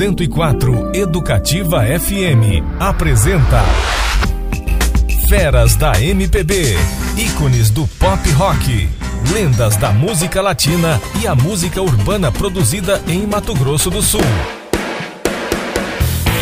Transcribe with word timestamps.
104 0.00 0.92
Educativa 0.94 1.82
FM 1.84 2.64
apresenta 2.80 3.62
Feras 5.28 5.76
da 5.76 5.92
MPB, 6.00 6.74
ícones 7.18 7.68
do 7.68 7.86
pop 7.98 8.30
rock, 8.30 8.88
lendas 9.30 9.76
da 9.76 9.92
música 9.92 10.40
latina 10.40 10.98
e 11.20 11.26
a 11.26 11.34
música 11.34 11.82
urbana 11.82 12.32
produzida 12.32 12.98
em 13.06 13.26
Mato 13.26 13.54
Grosso 13.54 13.90
do 13.90 14.00
Sul. 14.00 14.22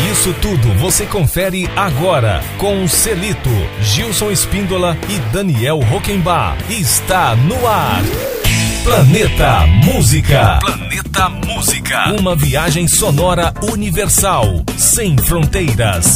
Isso 0.09 0.33
tudo 0.41 0.73
você 0.75 1.05
confere 1.05 1.69
agora 1.75 2.41
com 2.57 2.87
Celito, 2.87 3.49
Gilson 3.81 4.31
Espíndola 4.31 4.97
e 5.09 5.19
Daniel 5.33 5.79
Roquembar. 5.79 6.55
Está 6.69 7.35
no 7.35 7.67
ar. 7.67 8.38
Planeta 8.89 9.67
Música. 9.85 10.57
Planeta 10.61 11.29
Música. 11.29 12.11
Uma 12.19 12.35
viagem 12.35 12.87
sonora 12.87 13.53
universal, 13.71 14.45
sem 14.75 15.15
fronteiras. 15.15 16.15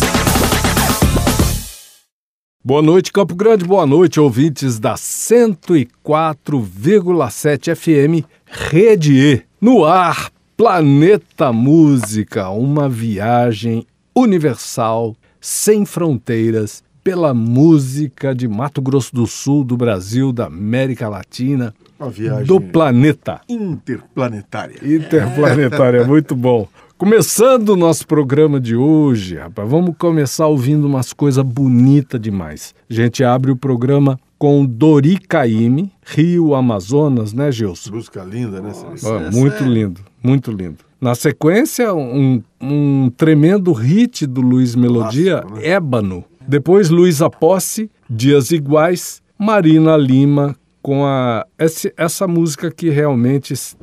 Boa 2.65 2.81
noite, 2.81 3.11
Campo 3.11 3.35
Grande. 3.35 3.63
Boa 3.63 3.85
noite, 3.85 4.19
ouvintes 4.19 4.79
da 4.79 4.95
104,7 4.95 7.75
FM 7.75 8.25
Rede 8.43 9.13
E. 9.13 9.43
No 9.61 9.85
ar, 9.85 10.31
Planeta 10.57 11.53
Música, 11.53 12.49
uma 12.49 12.89
viagem 12.89 13.85
universal, 14.15 15.15
sem 15.39 15.85
fronteiras, 15.85 16.83
pela 17.03 17.35
música 17.35 18.33
de 18.33 18.47
Mato 18.47 18.81
Grosso 18.81 19.13
do 19.13 19.27
Sul, 19.27 19.63
do 19.63 19.77
Brasil, 19.77 20.33
da 20.33 20.47
América 20.47 21.07
Latina, 21.07 21.71
Uma 22.03 22.11
viagem 22.11 22.45
do 22.45 22.59
planeta. 22.59 23.41
interplanetária. 23.47 24.75
Interplanetária, 24.83 26.03
muito 26.07 26.35
bom. 26.35 26.67
Começando 26.97 27.69
o 27.69 27.75
nosso 27.75 28.05
programa 28.05 28.59
de 28.59 28.75
hoje, 28.75 29.35
rapaz, 29.35 29.69
vamos 29.69 29.95
começar 29.97 30.47
ouvindo 30.47 30.85
umas 30.85 31.11
coisas 31.13 31.43
bonitas 31.43 32.19
demais. 32.19 32.75
A 32.89 32.93
gente 32.93 33.23
abre 33.23 33.51
o 33.51 33.55
programa 33.55 34.19
com 34.37 34.65
Dori 34.65 35.17
Caymmi, 35.17 35.91
Rio 36.05 36.53
Amazonas, 36.53 37.33
né, 37.33 37.51
Gilson? 37.51 37.95
Música 37.95 38.23
linda, 38.23 38.61
né? 38.61 38.71
Ó, 39.03 39.31
muito 39.31 39.63
lindo, 39.63 40.01
muito 40.21 40.51
lindo. 40.51 40.77
Na 40.99 41.15
sequência, 41.15 41.93
um, 41.93 42.41
um 42.61 43.09
tremendo 43.15 43.71
hit 43.73 44.25
do 44.25 44.41
Luiz 44.41 44.75
Melodia, 44.75 45.39
Clássico, 45.39 45.59
né? 45.59 45.67
Ébano. 45.67 46.25
Depois, 46.45 46.89
Luísa 46.89 47.29
Posse, 47.29 47.89
Dias 48.09 48.51
Iguais, 48.51 49.21
Marina 49.37 49.97
Lima, 49.97 50.55
com 50.83 51.03
a, 51.05 51.43
esse- 51.57 51.91
essa 51.97 52.27
música 52.27 52.69
que 52.69 52.89
realmente 52.91 53.53
es- 53.53 53.75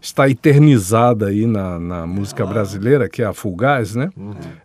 está 0.00 0.28
eternizada 0.28 1.28
aí 1.28 1.46
na, 1.46 1.78
na 1.78 2.06
música 2.06 2.44
brasileira, 2.46 3.08
que 3.08 3.22
é 3.22 3.24
a 3.24 3.32
Fugaz, 3.32 3.94
né? 3.96 4.10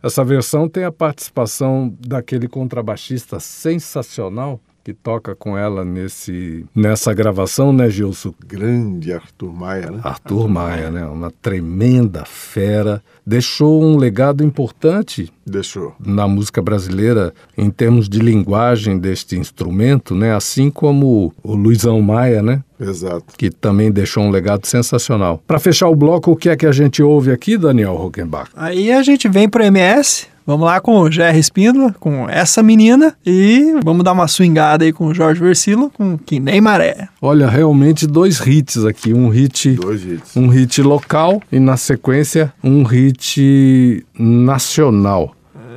Essa 0.04 0.24
versão 0.24 0.68
tem 0.68 0.84
a 0.84 0.92
participação 0.92 1.96
daquele 2.06 2.48
contrabaixista 2.48 3.40
sensacional 3.40 4.60
que 4.88 4.94
toca 4.94 5.36
com 5.36 5.58
ela 5.58 5.84
nesse, 5.84 6.66
nessa 6.74 7.14
gravação, 7.14 7.74
né, 7.74 7.90
Gilson? 7.90 8.34
Grande 8.48 9.12
Arthur 9.12 9.52
Maia, 9.52 9.92
né? 9.92 10.00
Arthur 10.02 10.48
Maia, 10.48 10.90
né? 10.90 11.06
Uma 11.06 11.30
tremenda 11.30 12.24
fera. 12.24 13.04
Deixou 13.26 13.84
um 13.84 13.98
legado 13.98 14.46
importante 14.46 15.30
Deixou. 15.46 15.94
na 16.00 16.26
música 16.26 16.62
brasileira 16.62 17.34
em 17.58 17.70
termos 17.70 18.08
de 18.08 18.20
linguagem 18.20 18.98
deste 18.98 19.38
instrumento, 19.38 20.16
né? 20.16 20.34
Assim 20.34 20.72
como 20.72 21.34
o 21.44 21.54
Luizão 21.54 22.02
Maia, 22.02 22.42
né? 22.42 22.64
Exato. 22.80 23.36
Que 23.38 23.50
também 23.50 23.92
deixou 23.92 24.24
um 24.24 24.30
legado 24.30 24.66
sensacional. 24.66 25.44
Para 25.46 25.60
fechar 25.60 25.90
o 25.90 25.96
bloco, 25.98 26.32
o 26.32 26.36
que 26.38 26.48
é 26.48 26.56
que 26.56 26.66
a 26.66 26.72
gente 26.72 27.04
ouve 27.04 27.30
aqui, 27.30 27.58
Daniel 27.58 27.96
Rockenbach? 27.96 28.52
Aí 28.56 28.90
a 28.90 29.04
gente 29.04 29.28
vem 29.28 29.50
pro 29.50 29.66
MS, 29.66 30.28
vamos 30.48 30.66
lá 30.66 30.80
com 30.80 30.98
o 31.02 31.12
Jerry 31.12 31.38
Espíndola, 31.38 31.94
com 32.00 32.28
essa 32.30 32.64
menina, 32.64 33.14
e 33.26 33.76
vamos 33.84 34.04
dar 34.04 34.14
uma 34.14 34.28
swingada 34.28 34.86
aí 34.86 34.94
com 34.94 35.06
o 35.08 35.14
Jorge 35.14 35.42
Versilo, 35.42 35.92
com 35.92 36.18
Que 36.18 36.40
Nem 36.40 36.62
Maré. 36.62 37.10
Olha, 37.22 37.48
realmente 37.48 38.08
dois 38.08 38.40
hits 38.40 38.86
aqui, 38.86 39.14
um 39.14 39.28
hit 39.28 39.72
Dois 39.72 40.04
hits. 40.04 40.38
um 40.38 40.48
hit 40.48 40.82
local 40.82 41.42
e 41.52 41.60
na 41.60 41.76
sequência 41.76 42.54
um 42.64 42.84
hit 42.84 44.06
nacional. 44.18 45.36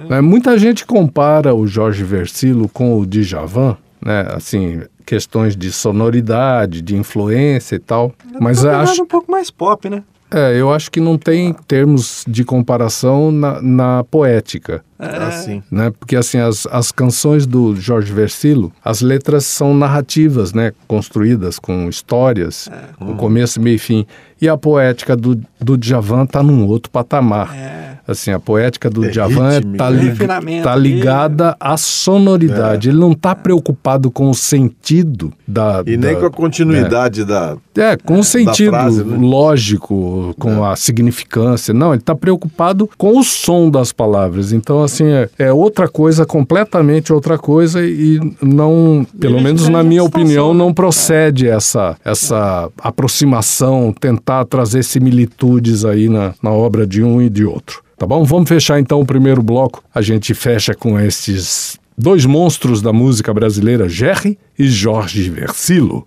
Né, 0.09 0.21
Muita 0.21 0.57
gente 0.59 0.87
compara 0.87 1.55
o 1.55 1.67
Jorge 1.67 2.05
Versilo 2.05 2.69
com 2.69 2.99
o 2.99 3.07
Djavan, 3.07 3.77
né? 4.05 4.27
Assim, 4.33 4.81
questões 5.05 5.57
de 5.57 5.73
sonoridade, 5.73 6.81
de 6.83 6.97
influência 6.97 7.77
e 7.77 7.79
tal. 7.79 8.13
Mas 8.41 8.59
eu 8.59 8.71
pegada 8.71 8.91
acho, 8.91 9.03
um 9.03 9.07
pouco 9.07 9.31
mais 9.31 9.51
pop, 9.51 9.89
né? 9.91 10.03
É, 10.31 10.61
eu 10.61 10.73
acho 10.73 10.91
que 10.91 11.01
não 11.01 11.19
tem 11.19 11.53
termos 11.67 12.25
de 12.27 12.45
comparação 12.45 13.33
na, 13.33 13.61
na 13.61 14.05
poética. 14.05 14.85
Assim. 15.01 15.63
Né? 15.71 15.91
Porque 15.99 16.17
assim, 16.17 16.39
as, 16.39 16.67
as 16.71 16.93
canções 16.93 17.47
do 17.47 17.75
Jorge 17.77 18.13
Versilo, 18.13 18.73
as 18.85 19.01
letras 19.01 19.45
são 19.47 19.75
narrativas, 19.75 20.53
né? 20.53 20.73
Construídas 20.87 21.59
com 21.59 21.89
histórias, 21.89 22.69
com 22.99 23.17
começo, 23.17 23.61
meio 23.61 23.77
e 23.77 23.79
fim. 23.79 24.07
E 24.43 24.49
a 24.49 24.57
poética 24.57 25.15
do, 25.15 25.39
do 25.61 25.77
Djavan 25.77 26.25
tá 26.25 26.43
num 26.43 26.67
outro 26.67 26.91
patamar. 26.91 27.55
É. 27.55 27.91
Assim, 28.09 28.33
a 28.33 28.41
poética 28.41 28.89
do 28.91 29.05
É 29.05 29.09
Djavan 29.11 29.51
é, 29.53 29.55
rítmica, 29.57 29.79
tá, 29.85 29.91
né? 29.91 30.03
Refinamento 30.03 30.65
tá 30.65 30.75
ligada 30.75 31.57
à 31.61 31.77
sonoridade. 31.77 32.89
Ele 32.89 32.99
não 32.99 33.15
tá 33.15 33.35
preocupado 33.37 34.11
com 34.11 34.31
o 34.31 34.35
sentido 34.35 35.33
da... 35.47 35.83
E 35.87 35.97
nem 35.97 36.15
da- 36.15 36.21
com 36.21 36.27
a 36.27 36.31
continuidade 36.31 37.25
da. 37.25 37.57
é, 37.77 37.97
com 37.99 38.19
o 38.19 38.25
sentido 38.25 38.71
frase, 38.71 39.05
né? 39.05 39.17
lógico, 39.21 40.35
com 40.39 40.65
a 40.65 40.75
significância. 40.75 41.75
Não, 41.75 41.93
ele 41.93 42.01
está 42.01 42.15
preocupado 42.15 42.89
com 42.97 43.19
o 43.19 43.23
som 43.23 43.71
das 43.71 43.93
palavras. 43.93 44.53
Então, 44.53 44.83
assim, 44.93 45.07
é, 45.07 45.29
é 45.39 45.53
outra 45.53 45.89
coisa, 45.89 46.27
completamente 46.27 47.13
outra 47.13 47.39
coisa, 47.39 47.85
e 47.85 48.21
não, 48.43 49.07
pelo 49.19 49.37
Ele 49.37 49.45
menos 49.45 49.69
na 49.69 49.83
minha 49.83 50.03
opinião, 50.03 50.53
não 50.53 50.73
procede 50.73 51.49
essa, 51.49 51.97
essa 52.05 52.69
aproximação, 52.79 53.95
tentar 53.99 54.45
trazer 54.45 54.83
similitudes 54.83 55.85
aí 55.85 56.09
na, 56.09 56.35
na 56.43 56.51
obra 56.51 56.87
de 56.87 57.03
um 57.03 57.21
e 57.23 57.29
de 57.29 57.45
outro. 57.45 57.83
Tá 57.97 58.07
bom? 58.07 58.25
Vamos 58.25 58.49
fechar 58.49 58.81
então 58.81 59.01
o 59.01 59.05
primeiro 59.05 59.43
bloco. 59.43 59.83
A 59.95 60.01
gente 60.01 60.33
fecha 60.33 60.75
com 60.75 60.99
esses 60.99 61.79
dois 61.97 62.25
monstros 62.25 62.81
da 62.81 62.93
música 62.95 63.33
brasileira, 63.35 63.89
Jerry 63.89 64.39
e 64.59 64.67
Jorge 64.69 65.29
Versilo. 65.29 66.07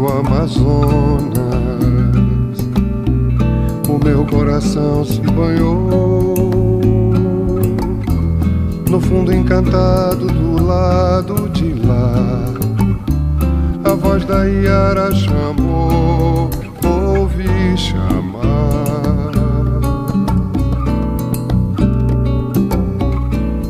Do 0.00 0.06
Amazonas. 0.06 1.38
O 3.86 4.02
meu 4.02 4.24
coração 4.24 5.04
se 5.04 5.20
banhou 5.20 6.80
no 8.88 8.98
fundo 8.98 9.30
encantado 9.34 10.26
do 10.26 10.64
lado 10.64 11.50
de 11.50 11.74
lá. 11.86 12.46
A 13.84 13.92
voz 13.92 14.24
da 14.24 14.44
Iara 14.46 15.12
chamou, 15.14 16.48
ouvi 16.82 17.76
chamar. 17.76 19.32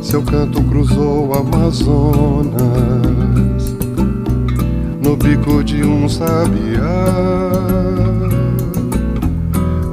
Seu 0.01 0.23
canto 0.23 0.63
cruzou 0.63 1.27
o 1.27 1.33
Amazonas 1.33 3.01
no 5.11 5.17
bico 5.17 5.61
de 5.61 5.83
um 5.83 6.07
sabiá. 6.07 6.79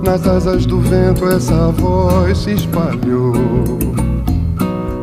Nas 0.04 0.24
asas 0.24 0.64
do 0.64 0.80
vento 0.80 1.28
essa 1.28 1.72
voz 1.72 2.38
se 2.38 2.52
espalhou. 2.52 3.34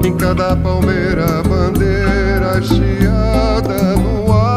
Em 0.06 0.16
cada 0.16 0.56
palmeira 0.56 1.44
bandeira 1.44 2.58
hasteada 2.58 3.98
no 3.98 4.32
ar. 4.32 4.55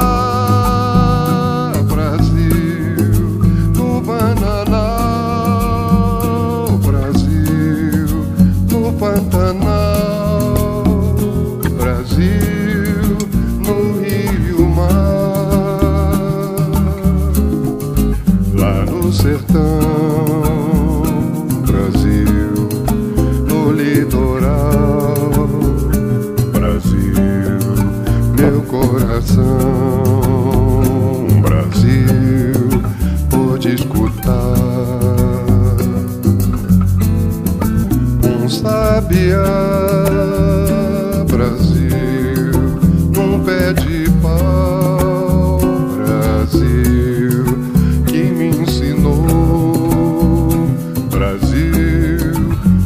Brasil, 51.11 52.33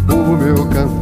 o 0.09 0.37
meu 0.37 0.67
cantar. 0.67 1.02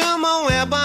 Chamam 0.00 0.48
Ébano, 0.48 0.79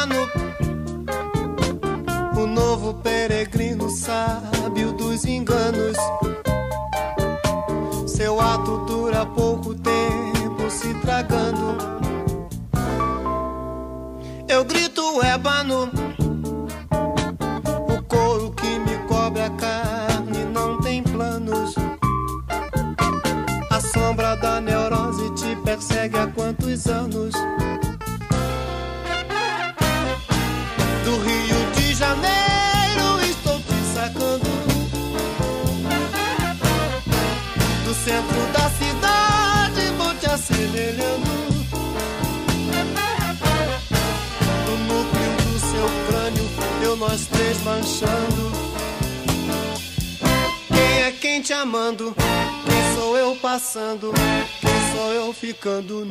ficando 55.65 56.04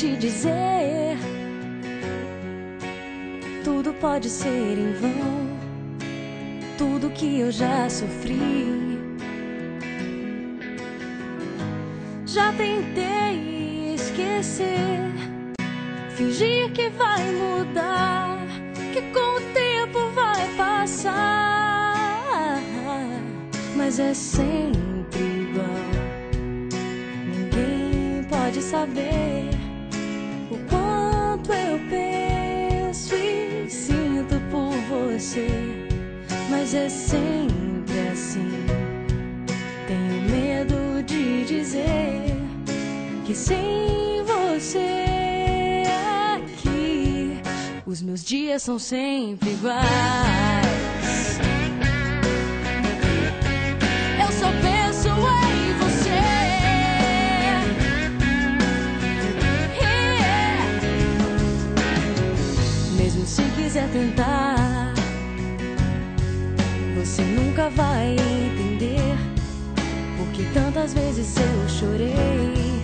te 0.00 0.16
dizer: 0.16 1.18
tudo 3.62 3.92
pode 4.00 4.30
ser 4.30 4.48
em 4.78 4.94
vão, 4.94 5.58
tudo 6.78 7.10
que 7.10 7.40
eu 7.40 7.52
já 7.52 7.86
sofri. 7.90 8.98
Já 12.24 12.50
tentei 12.54 13.94
esquecer, 13.94 15.02
fingir 16.16 16.72
que 16.72 16.88
vai 16.88 17.22
mudar, 17.32 18.38
que 18.94 19.02
com 19.02 19.36
o 19.36 19.40
tempo 19.52 19.98
vai 20.14 20.48
passar, 20.56 21.12
mas 23.76 23.98
é 23.98 24.14
sempre 24.14 24.59
dias 48.60 48.62
são 48.62 48.78
sempre 48.78 49.50
iguais. 49.50 49.86
Eu 54.20 54.32
só 54.32 54.50
penso 54.62 55.08
em 55.08 55.72
você. 55.78 56.20
Yeah. 59.80 60.04
Mesmo 62.96 63.26
se 63.26 63.42
quiser 63.56 63.88
tentar, 63.90 64.92
você 66.96 67.22
nunca 67.22 67.70
vai 67.70 68.12
entender. 68.12 69.16
Porque 70.18 70.44
tantas 70.52 70.92
vezes 70.92 71.34
eu 71.36 71.68
chorei. 71.68 72.82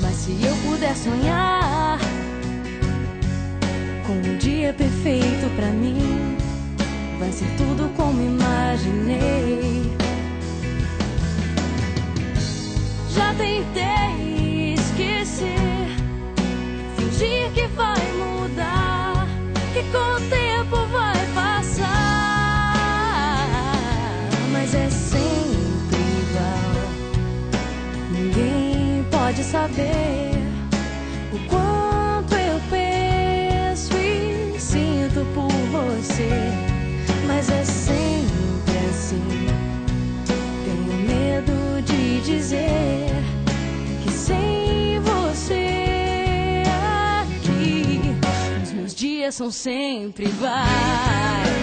Mas 0.00 0.14
se 0.14 0.32
eu 0.42 0.56
puder 0.64 0.96
sonhar. 0.96 1.37
sempre 49.52 50.26
vai. 50.26 51.57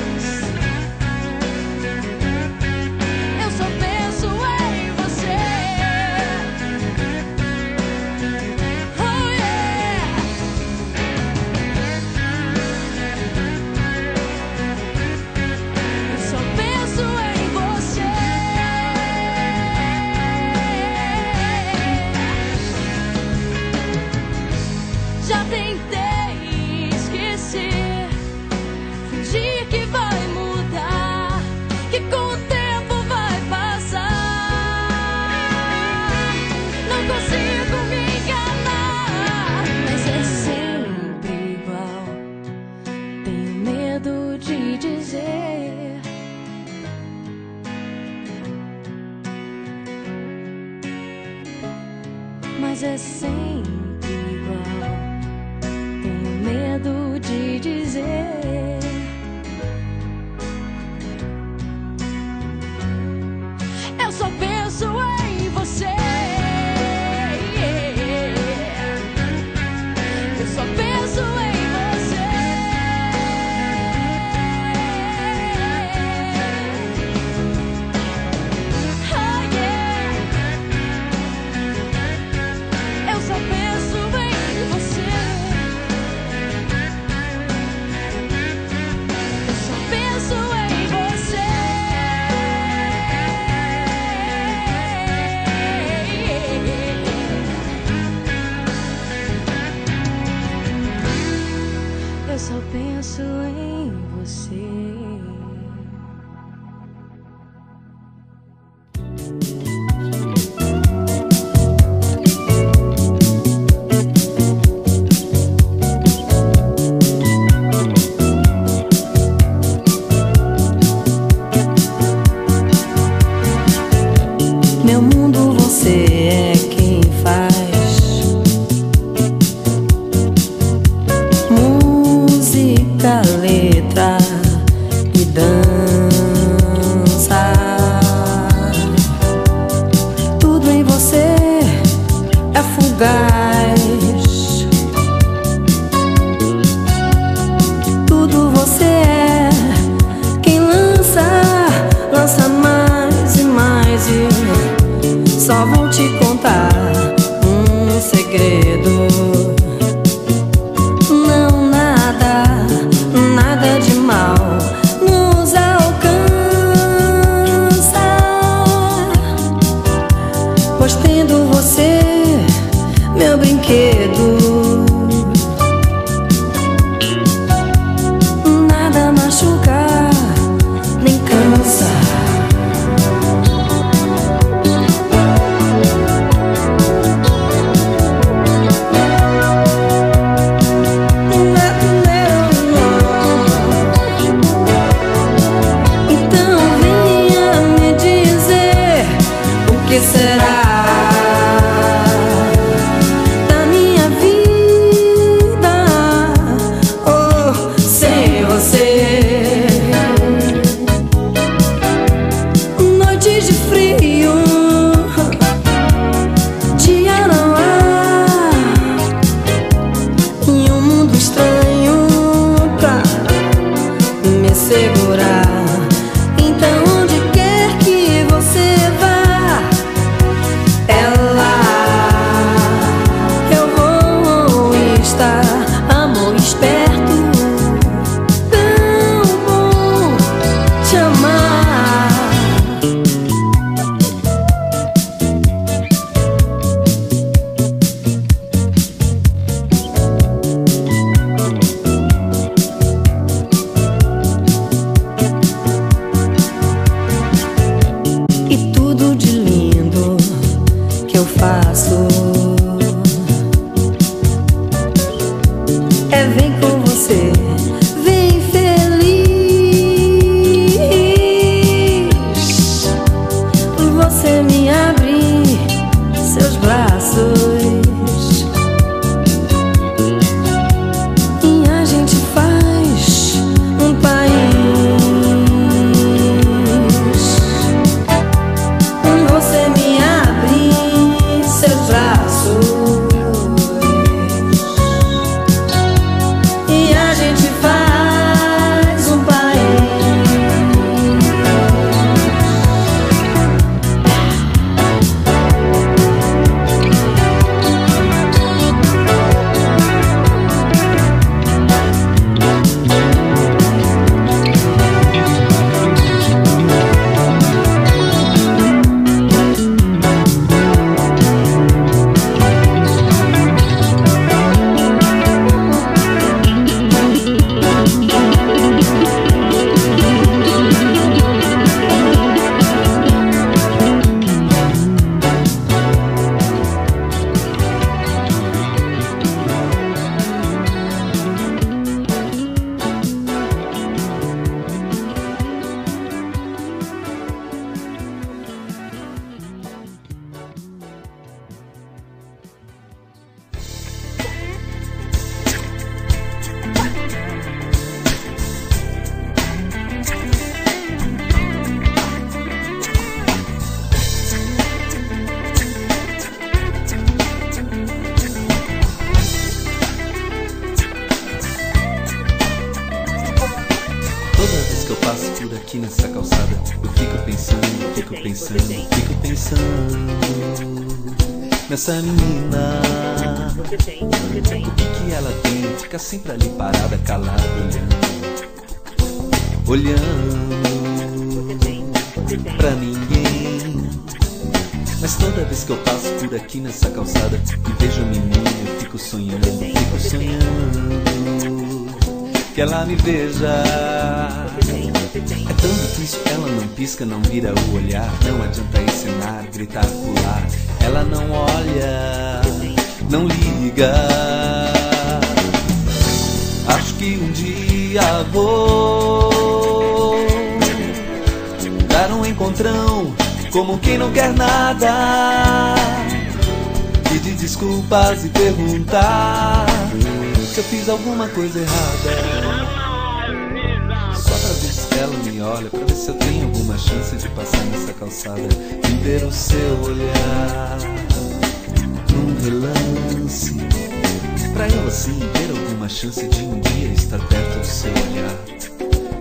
Alguma 445.85 445.89
chance 445.89 446.27
de 446.27 446.43
um 446.43 446.59
dia 446.59 446.93
estar 446.93 447.19
perto 447.27 447.59
do 447.59 447.65
seu 447.65 447.91
olhar 447.91 448.35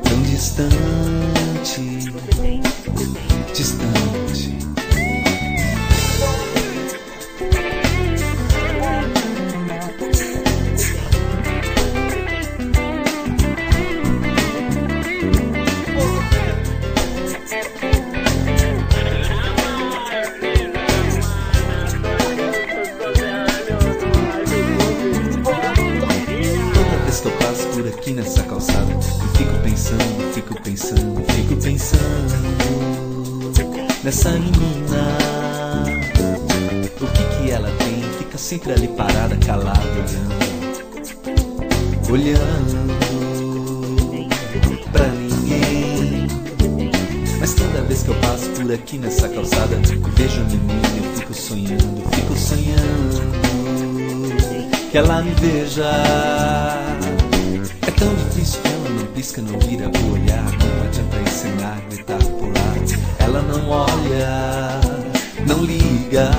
tão 0.03 0.22
distante, 0.22 0.70
distante. 3.55 4.73
Que 54.94 54.98
ela 54.98 55.20
me 55.22 55.33
veja. 55.40 55.90
É 57.83 57.90
tão 57.98 58.14
difícil, 58.14 58.61
ela 58.64 58.90
não 58.90 59.07
pisca, 59.07 59.42
não 59.42 59.59
vira 59.59 59.88
o 59.88 60.12
olhar. 60.12 60.44
Não 60.44 60.87
adianta 60.87 61.16
ensinar, 61.20 61.80
gritar, 61.90 62.18
pular. 62.18 62.76
Ela 63.18 63.42
não 63.42 63.70
olha, 63.70 64.80
não 65.48 65.64
liga. 65.64 66.30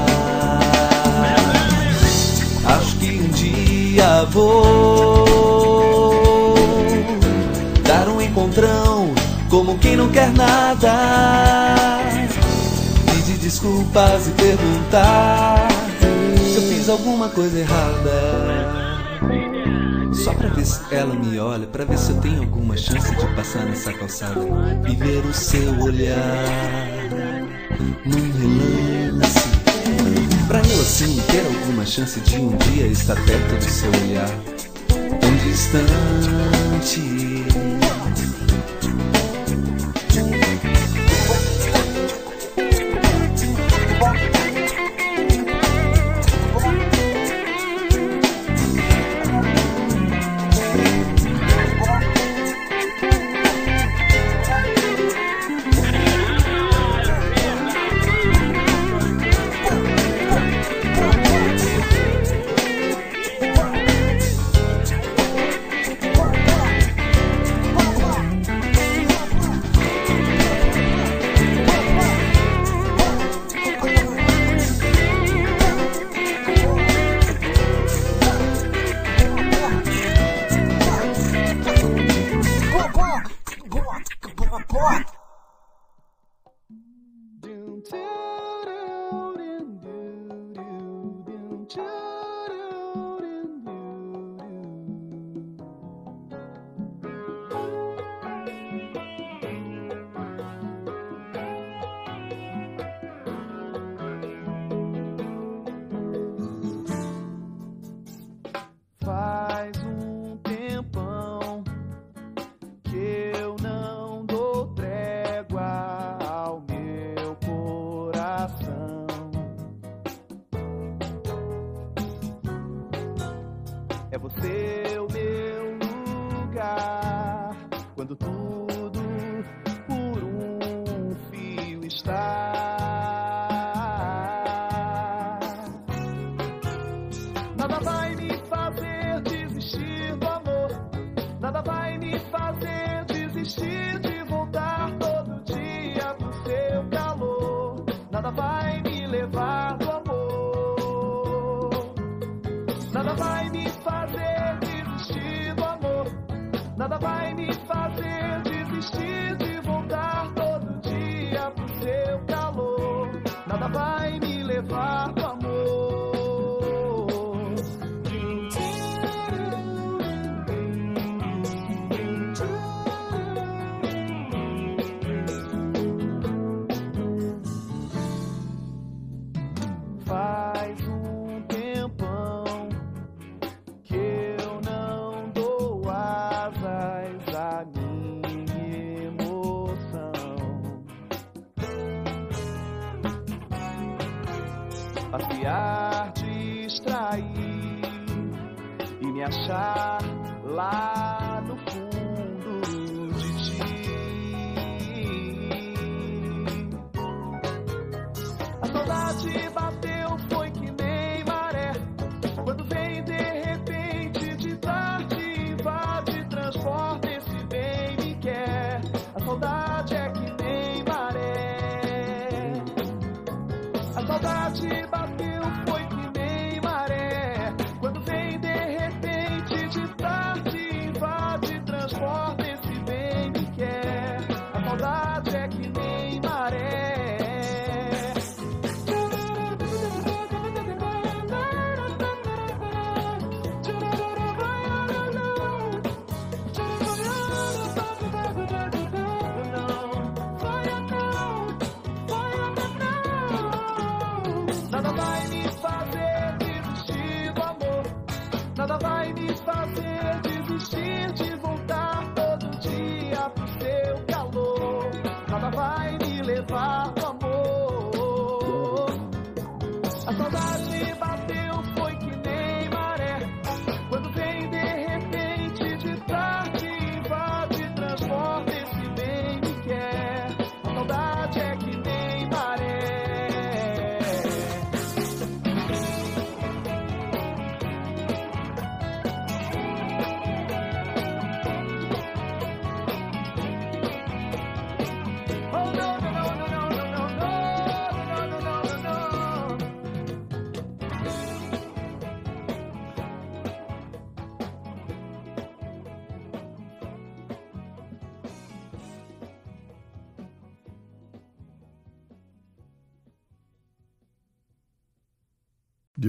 Acho 2.66 2.96
que 2.96 3.20
um 3.20 3.28
dia 3.28 4.24
vou 4.32 5.36
dar 7.84 8.08
um 8.08 8.22
encontrão, 8.22 9.14
como 9.50 9.78
quem 9.80 9.98
não 9.98 10.08
quer 10.08 10.32
nada. 10.32 10.94
Pedir 13.06 13.38
desculpas 13.38 14.28
e 14.28 14.32
perguntar 14.32 15.75
alguma 16.96 17.28
coisa 17.30 17.60
errada. 17.60 18.96
Só 20.14 20.34
pra 20.34 20.48
ver 20.50 20.66
se 20.66 20.82
ela 20.92 21.14
me 21.14 21.38
olha, 21.38 21.68
pra 21.68 21.84
ver 21.84 21.98
se 21.98 22.12
eu 22.12 22.22
tenho 22.22 22.40
alguma 22.40 22.78
chance 22.78 23.14
de 23.14 23.36
passar 23.36 23.66
nessa 23.66 23.92
calçada 23.92 24.40
e 24.90 24.96
ver 24.96 25.26
o 25.26 25.34
seu 25.34 25.78
olhar 25.82 26.46
num 28.06 28.32
relance. 28.40 29.50
Pra 30.48 30.60
eu 30.60 30.82
assim 30.82 31.22
ter 31.28 31.46
alguma 31.46 31.86
chance 31.86 32.20
de 32.22 32.38
um 32.38 32.56
dia 32.58 32.88
estar 32.88 33.16
perto 33.26 33.56
do 33.58 33.64
seu 33.64 33.90
olhar 33.90 34.30
tão 35.20 35.36
distante. 35.44 37.35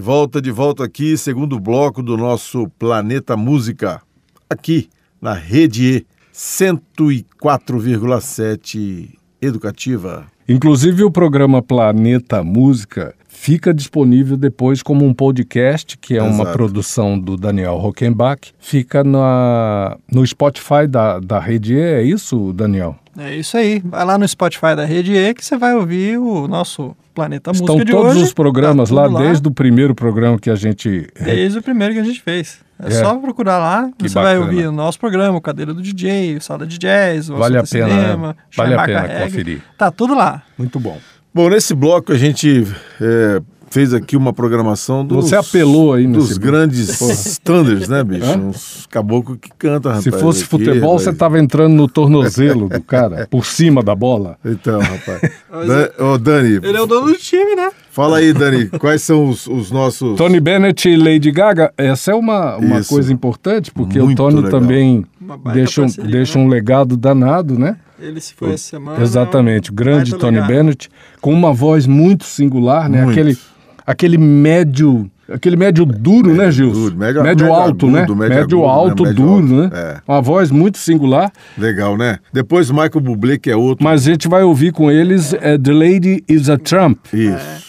Volta, 0.07 0.41
de 0.41 0.53
volta 0.53 0.85
aqui, 0.85 1.19
segundo 1.19 1.59
bloco 1.59 2.01
do 2.01 2.17
nosso 2.17 2.69
Planeta 2.79 3.37
Música. 3.37 4.01
Aqui 4.49 4.89
na 5.21 5.33
Rede 5.33 5.85
E 5.85 6.07
104,7 6.33 9.19
Educativa. 9.43 10.29
Inclusive 10.49 11.03
o 11.03 11.11
programa 11.11 11.61
Planeta 11.61 12.45
Música 12.45 13.16
fica 13.37 13.73
disponível 13.75 14.37
depois 14.37 14.83
como 14.83 15.05
um 15.05 15.13
podcast, 15.13 15.97
que 15.99 16.17
é 16.17 16.23
uma 16.23 16.43
Exato. 16.43 16.53
produção 16.53 17.19
do 17.19 17.37
Daniel 17.37 17.77
Rockenbach. 17.77 18.53
Fica 18.59 19.05
na, 19.05 19.97
no 20.11 20.27
Spotify 20.27 20.87
da, 20.89 21.19
da 21.21 21.39
Rede 21.39 21.75
E, 21.75 21.79
é 21.81 22.03
isso, 22.03 22.53
Daniel? 22.55 22.97
É 23.19 23.35
isso 23.35 23.57
aí. 23.57 23.81
Vai 23.85 24.05
lá 24.05 24.19
no 24.19 24.27
Spotify 24.27 24.75
da 24.77 24.85
Rede 24.85 25.15
E 25.15 25.35
que 25.35 25.45
você 25.45 25.57
vai 25.57 25.75
ouvir 25.75 26.19
o 26.19 26.47
nosso 26.49 26.95
Planeta 27.15 27.51
Estão 27.51 27.77
Música 27.77 27.85
de 27.85 27.93
todos 27.93 28.13
hoje. 28.17 28.25
os 28.25 28.35
programas 28.35 28.89
Tá 28.91 28.95
lá, 28.95 29.05
tudo 29.09 29.19
desde 29.19 29.49
o 29.49 29.51
primeiro 29.51 29.95
programa 29.95 30.39
que 30.39 30.51
a 30.51 30.55
gente... 30.55 31.07
Desde 31.23 31.59
o 31.59 31.63
primeiro 31.63 31.95
que 31.95 32.01
a 32.01 32.05
gente 32.05 32.21
fez. 32.21 32.59
É, 32.79 32.89
É. 32.89 32.91
só 32.91 33.17
procurar 33.17 33.57
lá, 33.57 33.91
Que 33.99 34.07
você 34.07 34.15
vai 34.15 34.35
bacana. 34.37 34.45
ouvir 34.53 34.67
o 34.67 34.73
nosso 34.73 34.99
programa, 35.01 35.39
o 35.39 35.41
Cadeira 35.41 35.73
do 35.73 35.81
DJ, 35.81 36.37
o 36.37 36.43
Sala 36.43 36.67
de 36.67 36.77
Jazz, 36.77 37.31
o 37.31 37.37
Vale 37.37 37.57
a 37.57 37.63
Assunto 37.63 37.77
é 37.83 37.87
pena, 37.87 38.01
Cinema, 38.03 38.29
né? 38.29 38.35
Vale 38.55 38.75
a 38.75 38.83
pena 38.85 39.01
Reggae. 39.01 39.23
conferir. 39.25 39.63
Tá 39.79 39.91
tudo 39.91 40.15
lá. 40.15 40.43
Muito 40.59 40.79
bom. 40.79 40.99
Bom, 41.37 41.51
nesse 41.51 41.75
bloco 41.75 42.13
a 42.15 42.17
gente 42.17 42.67
é, 42.99 43.43
fez 43.69 43.93
aqui 43.93 44.17
uma 44.17 44.33
programação 44.33 45.05
dos, 45.05 45.29
Você 45.29 45.37
apelou 45.37 45.93
aí 45.93 46.07
dos 46.07 46.39
grandes 46.39 46.99
standards, 46.99 47.89
né, 47.91 48.03
bicho? 48.03 48.25
Hã? 48.25 48.39
Uns 48.39 48.87
caboclos 48.91 49.37
que 49.39 49.51
cantam, 49.59 49.91
rapaz. 49.93 50.03
Se 50.05 50.11
fosse 50.13 50.41
aqui, 50.41 50.49
futebol, 50.49 50.93
rapaz. 50.93 51.03
você 51.03 51.11
estava 51.11 51.39
entrando 51.39 51.75
no 51.75 51.87
tornozelo 51.87 52.71
do 52.71 52.81
cara, 52.81 53.29
por 53.31 53.45
cima 53.45 53.83
da 53.83 53.95
bola. 53.95 54.39
Então, 54.43 54.81
rapaz. 54.81 55.21
Dan- 55.99 56.07
Ô, 56.07 56.17
Dani, 56.17 56.55
Ele 56.63 56.75
é 56.79 56.81
o 56.81 56.87
dono 56.87 57.09
do 57.09 57.19
time, 57.19 57.55
né? 57.55 57.71
fala 57.91 58.17
aí, 58.17 58.33
Dani, 58.33 58.69
quais 58.79 59.03
são 59.03 59.29
os, 59.29 59.47
os 59.47 59.71
nossos... 59.71 60.17
Tony 60.17 60.41
Bennett 60.41 60.89
e 60.89 60.97
Lady 60.97 61.31
Gaga, 61.31 61.71
essa 61.77 62.13
é 62.13 62.15
uma, 62.15 62.57
uma 62.57 62.81
Isso. 62.81 62.89
coisa 62.89 63.13
importante, 63.13 63.71
porque 63.71 63.99
Muito 63.99 64.23
o 64.23 64.25
Tony 64.25 64.37
legal. 64.37 64.51
também 64.53 65.05
deixa, 65.53 65.83
um- 65.83 65.85
parceria, 65.85 66.11
deixa 66.11 66.39
né? 66.39 66.45
um 66.47 66.49
legado 66.49 66.97
danado, 66.97 67.59
né? 67.59 67.77
Ele 67.99 68.21
se 68.21 68.35
foi 68.35 68.49
essa 68.53 68.65
semana. 68.71 69.03
Exatamente, 69.03 69.71
o 69.71 69.75
grande 69.75 70.11
baita 70.13 70.27
Tony. 70.27 70.41
Bennett, 70.43 70.89
com 71.21 71.33
uma 71.33 71.53
voz 71.53 71.87
muito 71.87 72.25
singular, 72.25 72.89
né? 72.89 73.05
Muito. 73.05 73.19
Aquele, 73.19 73.39
aquele 73.87 74.19
médio, 74.19 75.11
aquele 75.33 75.57
médio 75.57 75.87
duro, 75.87 76.35
né, 76.35 76.51
Gilson? 76.51 76.75
duro, 76.81 76.97
médio- 76.97 77.23
médio 77.23 77.53
alto, 77.53 77.91
né? 77.91 78.01
agudo, 78.03 78.17
médio 78.17 78.37
Médio 78.37 78.59
agudo, 78.65 78.67
né? 78.67 78.73
alto, 78.91 79.03
Médio 79.05 79.17
duro, 79.25 79.33
alto, 79.33 79.55
né? 79.55 79.71
é. 79.73 80.01
Uma 80.07 80.21
voz 80.21 80.51
muito 80.51 80.77
singular, 80.79 81.33
Legal, 81.57 81.97
né? 81.97 82.19
Depois 82.33 82.69
o 82.71 82.75
Michael 82.75 83.01
Bublé, 83.01 83.39
que 83.39 83.51
é 83.51 83.57
outro. 83.57 83.83
mas 83.83 84.07
a 84.07 84.11
gente 84.11 84.29
vai 84.29 84.43
ouvir 84.43 84.73
com 84.73 84.91
eles 84.91 85.33
é, 85.35 85.57
The 85.57 85.73
Lady 85.73 86.23
is 86.29 86.51
a 86.51 86.59
Trump. 86.59 86.99
Isso. 87.13 87.66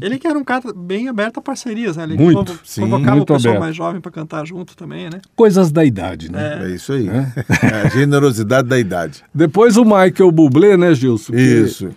Ele 0.00 0.18
que 0.18 0.26
era 0.26 0.38
um 0.38 0.44
cara 0.44 0.62
bem 0.74 1.08
aberto 1.08 1.38
a 1.38 1.42
parcerias, 1.42 1.96
né? 1.96 2.04
Ele 2.04 2.16
Muito, 2.16 2.38
convo- 2.52 2.58
sim, 2.64 2.80
convocava 2.82 3.16
muito 3.16 3.30
o 3.30 3.34
pessoal 3.36 3.52
aberto. 3.52 3.62
mais 3.64 3.76
jovem 3.76 4.00
pra 4.00 4.10
cantar 4.10 4.46
junto 4.46 4.74
também, 4.76 5.10
né? 5.10 5.20
Coisas 5.36 5.70
da 5.70 5.84
idade, 5.84 6.30
né? 6.32 6.62
É, 6.64 6.74
isso 6.74 6.92
aí. 6.94 7.08
É 7.08 7.26
a 7.84 7.88
generosidade 7.90 8.68
da 8.68 8.78
idade. 8.78 9.22
Depois 9.34 9.76
o 9.76 9.84
Michael 9.84 10.32
Bublé, 10.32 10.76
né, 10.76 10.94
Gilson? 10.94 11.32
que 11.32 11.40
Isso. 11.40 11.90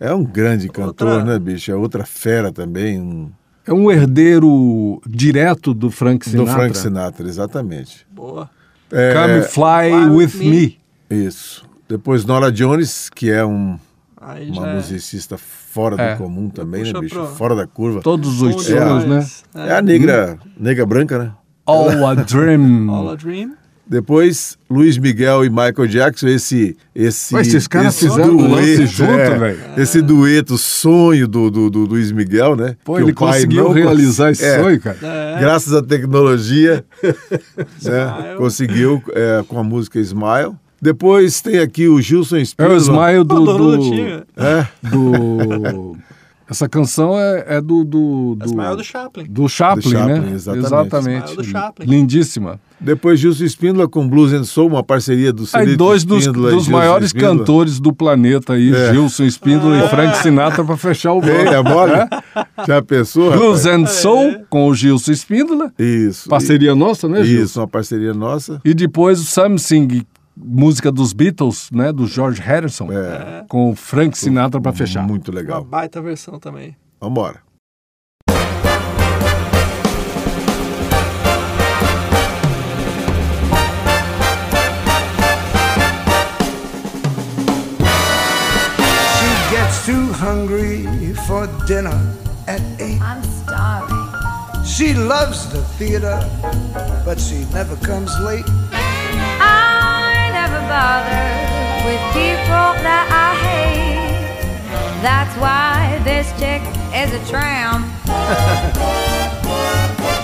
É 0.00 0.12
um 0.12 0.24
grande 0.24 0.68
cantor, 0.68 1.08
Outra- 1.08 1.24
né, 1.24 1.38
bicho? 1.38 1.70
É 1.70 1.74
outra 1.76 2.04
fera 2.04 2.50
também. 2.52 3.00
um- 3.00 3.30
É 3.66 3.72
um 3.72 3.90
herdeiro 3.90 5.00
direto 5.06 5.72
do 5.72 5.90
Frank 5.90 6.24
Do 6.28 6.30
Sinatra. 6.30 6.52
Frank 6.54 6.78
Sinatra, 6.78 7.26
exatamente. 7.28 8.06
Boa. 8.10 8.50
É, 8.92 9.12
Come 9.14 9.42
Fly 9.42 9.90
Fly 9.90 10.10
With 10.10 10.36
With 10.36 10.50
Me. 10.50 10.78
Isso. 11.10 11.64
Depois 11.88 12.24
Nora 12.24 12.50
Jones, 12.52 13.08
que 13.08 13.30
é 13.30 13.44
um, 13.44 13.78
Aí 14.20 14.50
uma 14.50 14.62
já 14.62 14.68
é 14.68 14.74
musicista 14.76 15.36
fora 15.38 16.00
É. 16.00 16.12
do 16.14 16.18
comum 16.18 16.48
também, 16.48 16.82
né, 16.90 17.00
bicho? 17.00 17.14
pro- 17.14 17.26
Fora 17.28 17.54
da 17.54 17.66
curva. 17.66 18.00
Todos 18.00 18.40
os 18.40 18.56
estilos, 18.56 19.02
demais. 19.02 19.44
né? 19.54 19.66
É 19.68 19.72
a 19.76 19.82
negra, 19.82 20.38
negra 20.58 20.86
branca, 20.86 21.18
né? 21.18 21.32
All 21.66 22.06
a 22.06 22.14
Dream. 22.14 22.88
All 22.90 23.10
a 23.10 23.14
Dream. 23.14 23.54
Depois, 23.88 24.58
Luiz 24.68 24.98
Miguel 24.98 25.44
e 25.44 25.48
Michael 25.48 25.86
Jackson, 25.86 26.26
esse. 26.26 26.76
esse 26.92 27.32
Ué, 27.36 27.40
esses 27.42 27.68
caras 27.68 27.94
esse 27.94 28.08
fizeram 28.08 28.36
lance 28.36 28.76
dueto, 28.78 28.86
junto, 28.92 29.12
é, 29.12 29.38
velho. 29.38 29.58
Esse 29.76 30.02
dueto, 30.02 30.58
sonho 30.58 31.28
do, 31.28 31.48
do, 31.52 31.70
do 31.70 31.78
Luiz 31.84 32.10
Miguel, 32.10 32.56
né? 32.56 32.74
Pô, 32.84 32.96
Que 32.96 33.02
ele 33.02 33.12
o 33.12 33.14
pai 33.14 33.34
conseguiu 33.34 33.62
não 33.64 33.70
realizar 33.72 34.26
cons- 34.28 34.40
esse 34.40 34.44
é, 34.44 34.60
sonho, 34.60 34.80
cara. 34.80 34.98
É. 35.02 35.38
Graças 35.38 35.72
à 35.72 35.80
tecnologia, 35.84 36.84
né, 37.82 38.34
conseguiu 38.38 39.00
é, 39.12 39.44
com 39.46 39.56
a 39.58 39.62
música 39.62 40.00
Smile. 40.00 40.54
Depois 40.80 41.40
tem 41.40 41.58
aqui 41.58 41.88
o 41.88 42.00
Gilson 42.00 42.36
É 42.36 42.42
Spindler. 42.42 42.76
o 42.76 42.80
Smile 42.80 43.24
do. 43.24 43.44
Do 43.44 43.76
do. 43.78 43.94
É, 44.36 44.66
do- 44.90 45.96
Essa 46.48 46.68
canção 46.68 47.18
é, 47.18 47.44
é 47.56 47.60
do. 47.60 47.82
do, 47.84 48.36
do 48.36 48.44
Smile 48.46 48.76
do 48.76 48.84
Chaplin. 48.84 49.24
do 49.28 49.48
Chaplin, 49.48 49.82
Do 49.82 49.90
Chaplin, 49.90 50.20
né? 50.20 50.32
exatamente. 50.34 51.24
Smile 51.30 51.36
do 51.36 51.44
Chaplin. 51.44 51.86
Lindíssima. 51.86 52.60
depois 52.78 53.18
Gilson 53.18 53.44
Spindler 53.46 53.88
com 53.88 54.06
Blues 54.06 54.32
and 54.32 54.44
Soul, 54.44 54.68
uma 54.68 54.84
parceria 54.84 55.32
do 55.32 55.42
Aí 55.42 55.46
Celito 55.48 55.76
dois 55.78 56.04
dos, 56.04 56.24
e 56.26 56.30
dos 56.30 56.50
Gilson 56.52 56.70
maiores 56.70 57.06
Spindler. 57.08 57.38
cantores 57.38 57.80
do 57.80 57.92
planeta 57.92 58.52
aí, 58.52 58.72
É. 58.72 58.92
Gilson 58.92 59.24
Spindler 59.24 59.82
e 59.84 59.88
Frank 59.88 60.18
Sinatra 60.18 60.62
para 60.64 60.76
fechar 60.76 61.14
o 61.14 61.20
bloco. 61.20 61.34
É 61.36 61.62
mole? 61.62 61.92
Já 62.68 62.80
pensou, 62.82 63.32
Blues 63.32 63.64
rapaz? 63.64 63.66
and 63.66 63.86
Soul 63.86 64.36
com 64.48 64.68
o 64.68 64.74
Gilson 64.74 65.10
Spindler, 65.12 65.72
Isso. 65.78 66.28
parceria 66.28 66.76
nossa, 66.76 67.08
né, 67.08 67.24
Gilson? 67.24 67.42
Isso, 67.44 67.60
uma 67.60 67.66
parceria 67.66 68.14
nossa. 68.14 68.60
E 68.64 68.72
depois 68.72 69.18
o 69.20 69.24
Something, 69.24 70.02
música 70.36 70.92
dos 70.92 71.12
Beatles, 71.12 71.70
né, 71.72 71.92
do 71.92 72.06
George 72.06 72.40
Harrison, 72.40 72.88
É. 72.92 73.44
com 73.48 73.70
o 73.70 73.74
Frank 73.76 74.16
Sinatra 74.18 74.60
para 74.60 74.72
fechar. 74.72 75.02
Muito 75.06 75.30
Uma 75.30 75.38
legal. 75.40 75.64
baita 75.64 76.00
versão 76.02 76.38
também. 76.38 76.76
Vambora. 77.00 77.40
She 89.18 89.30
gets 89.50 89.86
too 89.86 90.06
hungry 90.24 90.84
for 91.26 91.46
dinner 91.66 91.96
at 92.46 92.60
eight. 92.78 93.00
I'm 93.00 93.22
starving. 93.42 94.04
She 94.64 94.92
loves 94.94 95.46
the 95.52 95.62
theater, 95.78 96.18
but 97.04 97.18
she 97.20 97.44
never 97.52 97.76
comes 97.76 98.10
late. 98.20 98.44
Never 100.56 100.68
bother 100.68 101.28
with 101.84 102.00
people 102.16 102.68
that 102.80 103.06
I 103.12 103.36
hate. 103.44 104.32
That's 105.02 105.36
why 105.36 106.00
this 106.02 106.32
chick 106.40 106.62
is 106.96 107.12
a 107.12 107.20
tramp. 107.30 107.84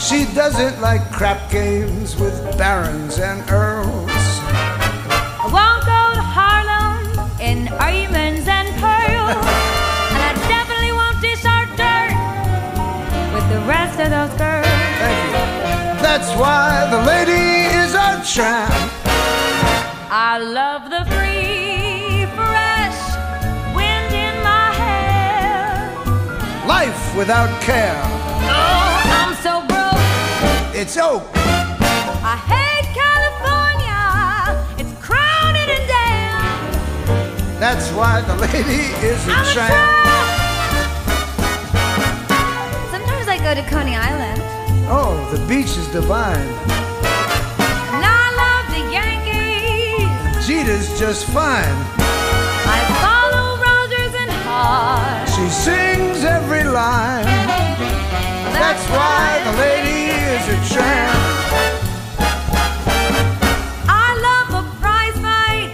She 0.00 0.24
doesn't 0.34 0.80
like 0.80 1.12
crap 1.12 1.48
games 1.50 2.16
with 2.16 2.34
barons 2.58 3.18
and 3.18 3.48
earls. 3.50 4.10
I 4.10 5.46
won't 5.46 5.84
go 5.86 6.02
to 6.16 6.24
Harlem 6.36 7.30
in 7.40 7.66
diamonds 7.66 8.48
and 8.48 8.68
pearls. 8.82 9.36
and 10.12 10.22
I 10.26 10.32
definitely 10.48 10.92
won't 10.92 11.20
dish 11.20 11.44
our 11.44 11.66
dirt 11.78 12.16
with 13.32 13.46
the 13.52 13.60
rest 13.68 14.00
of 14.00 14.10
those 14.10 14.34
girls. 14.36 14.66
That's 16.02 16.34
why 16.40 16.88
the 16.90 17.02
lady 17.06 17.68
is 17.78 17.94
a 17.94 18.24
tramp. 18.34 19.01
I 20.14 20.37
love 20.37 20.90
the 20.90 21.07
free, 21.07 22.27
fresh 22.37 23.01
wind 23.75 24.12
in 24.12 24.42
my 24.44 24.68
hair. 24.77 25.88
Life 26.68 27.16
without 27.16 27.48
care. 27.62 27.98
Oh, 28.44 29.01
I'm 29.09 29.35
so 29.37 29.64
broke. 29.66 30.77
It's 30.77 30.98
oak. 30.98 31.22
I 31.35 32.37
hate 32.44 32.92
California. 32.92 34.05
It's 34.77 34.92
crowded 35.01 35.70
and 35.77 35.88
damn. 35.88 37.59
That's 37.59 37.88
why 37.92 38.20
the 38.20 38.37
lady 38.37 38.92
is 39.01 39.27
a 39.27 39.33
tramp. 39.55 39.72
Sometimes 42.90 43.29
I 43.29 43.38
go 43.38 43.55
to 43.55 43.62
Coney 43.66 43.96
Island. 43.96 44.42
Oh, 44.90 45.27
the 45.35 45.38
beach 45.46 45.75
is 45.79 45.88
divine. 45.88 46.91
Jeter's 50.46 50.98
just 50.98 51.26
fine. 51.26 51.76
I 52.66 52.78
follow 53.00 53.57
Rogers 53.62 54.14
and 54.22 54.31
Hart. 54.44 55.28
She 55.28 55.46
sings 55.48 56.24
every 56.24 56.64
line. 56.64 57.24
That's 58.52 58.85
why 58.90 59.40
the 59.46 59.52
lady 59.59 60.11
is 60.11 60.42
a 60.48 60.74
tramp. 60.74 61.18
I 63.88 64.09
love 64.28 64.64
a 64.66 64.81
prize 64.81 65.18
fight. 65.26 65.70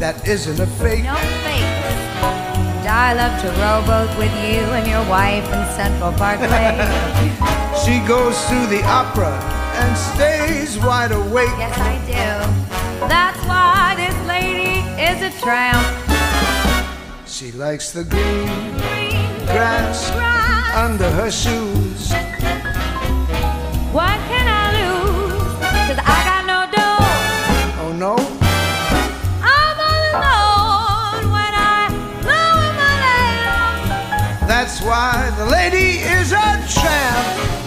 That 0.00 0.26
isn't 0.28 0.60
a 0.60 0.66
fake. 0.66 1.04
No 1.04 1.14
fakes. 1.16 1.64
And 2.78 2.88
I 2.88 3.14
love 3.14 3.40
to 3.42 3.48
rowboat 3.60 4.16
with 4.18 4.32
you 4.44 4.60
and 4.76 4.86
your 4.86 5.04
wife 5.08 5.44
in 5.46 5.64
Central 5.74 6.12
Park 6.12 6.40
Lake. 6.40 6.78
She 7.84 8.00
goes 8.06 8.36
to 8.48 8.66
the 8.66 8.82
opera 8.84 9.32
and 9.80 9.96
stays 9.96 10.78
wide 10.78 11.12
awake. 11.12 11.48
yes, 11.56 11.78
I 11.78 11.96
do. 12.04 13.06
That's 13.08 13.38
why 13.46 13.77
tramp. 15.40 15.86
She 17.26 17.52
likes 17.52 17.92
the 17.92 18.04
green 18.04 18.76
grass 19.46 20.10
under 20.74 21.10
her 21.10 21.30
shoes. 21.30 22.10
What 23.92 24.18
can 24.30 24.46
I 24.46 24.64
lose? 24.78 25.42
Cause 25.88 26.00
I 26.04 26.18
got 26.28 26.42
no 26.52 26.60
dough. 26.74 27.84
Oh 27.84 27.92
no, 27.96 28.14
I'm 29.56 29.78
all 29.88 30.02
alone 30.12 31.24
when 31.32 31.52
I 31.54 31.88
lower 32.28 32.70
my 32.82 32.92
lamp. 33.04 34.48
that's 34.48 34.80
why 34.82 35.30
the 35.38 35.46
lady 35.46 36.00
is 36.00 36.32
a 36.32 36.48
tramp. 36.68 37.57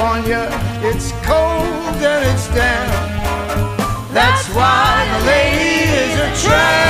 California. 0.00 0.48
It's 0.82 1.12
cold 1.26 2.00
and 2.02 2.24
it's 2.32 2.48
damp. 2.54 2.90
That's 4.14 4.48
why 4.54 5.06
the 5.12 5.26
lady 5.26 5.90
is 5.92 6.18
a 6.18 6.48
tramp. 6.48 6.89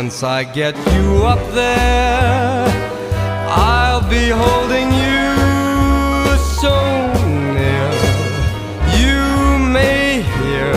Once 0.00 0.24
I 0.24 0.42
get 0.42 0.76
you 0.92 1.22
up 1.24 1.38
there, 1.54 2.66
I'll 3.48 4.02
be 4.10 4.26
holding 4.28 4.88
you 4.90 6.36
so 6.58 6.74
near. 7.54 7.90
You 8.98 9.56
may 9.78 10.22
hear 10.38 10.72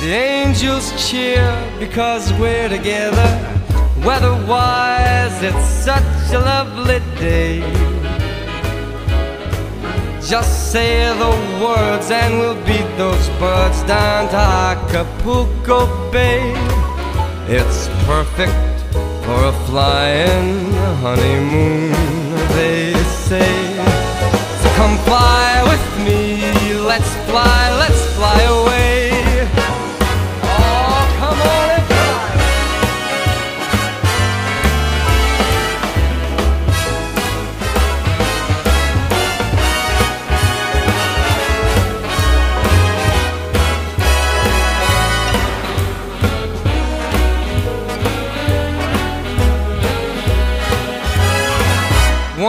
the 0.00 0.12
angels 0.14 0.86
cheer 1.10 1.50
because 1.80 2.32
we're 2.34 2.68
together. 2.68 3.30
Weatherwise, 4.06 5.42
it's 5.42 5.68
such 5.88 6.32
a 6.32 6.38
lovely 6.38 7.00
day. 7.18 7.62
Just 10.22 10.70
say 10.70 11.08
the 11.22 11.32
words 11.60 12.12
and 12.12 12.38
we'll 12.38 12.64
beat 12.64 12.90
those 12.96 13.28
birds 13.40 13.82
down 13.82 14.28
to 14.28 14.36
Acapulco 14.36 16.12
Bay. 16.12 16.54
It's 17.50 17.87
perfect 18.08 18.56
for 19.22 19.38
a 19.44 19.52
flying 19.66 20.72
honeymoon, 21.04 21.92
they 22.56 22.94
say. 23.26 23.52
So 24.60 24.68
come 24.76 24.96
fly 25.08 25.62
with 25.70 26.06
me, 26.06 26.72
let's 26.92 27.14
fly, 27.28 27.60
let's 27.82 28.02
fly 28.16 28.40
away. 28.60 29.07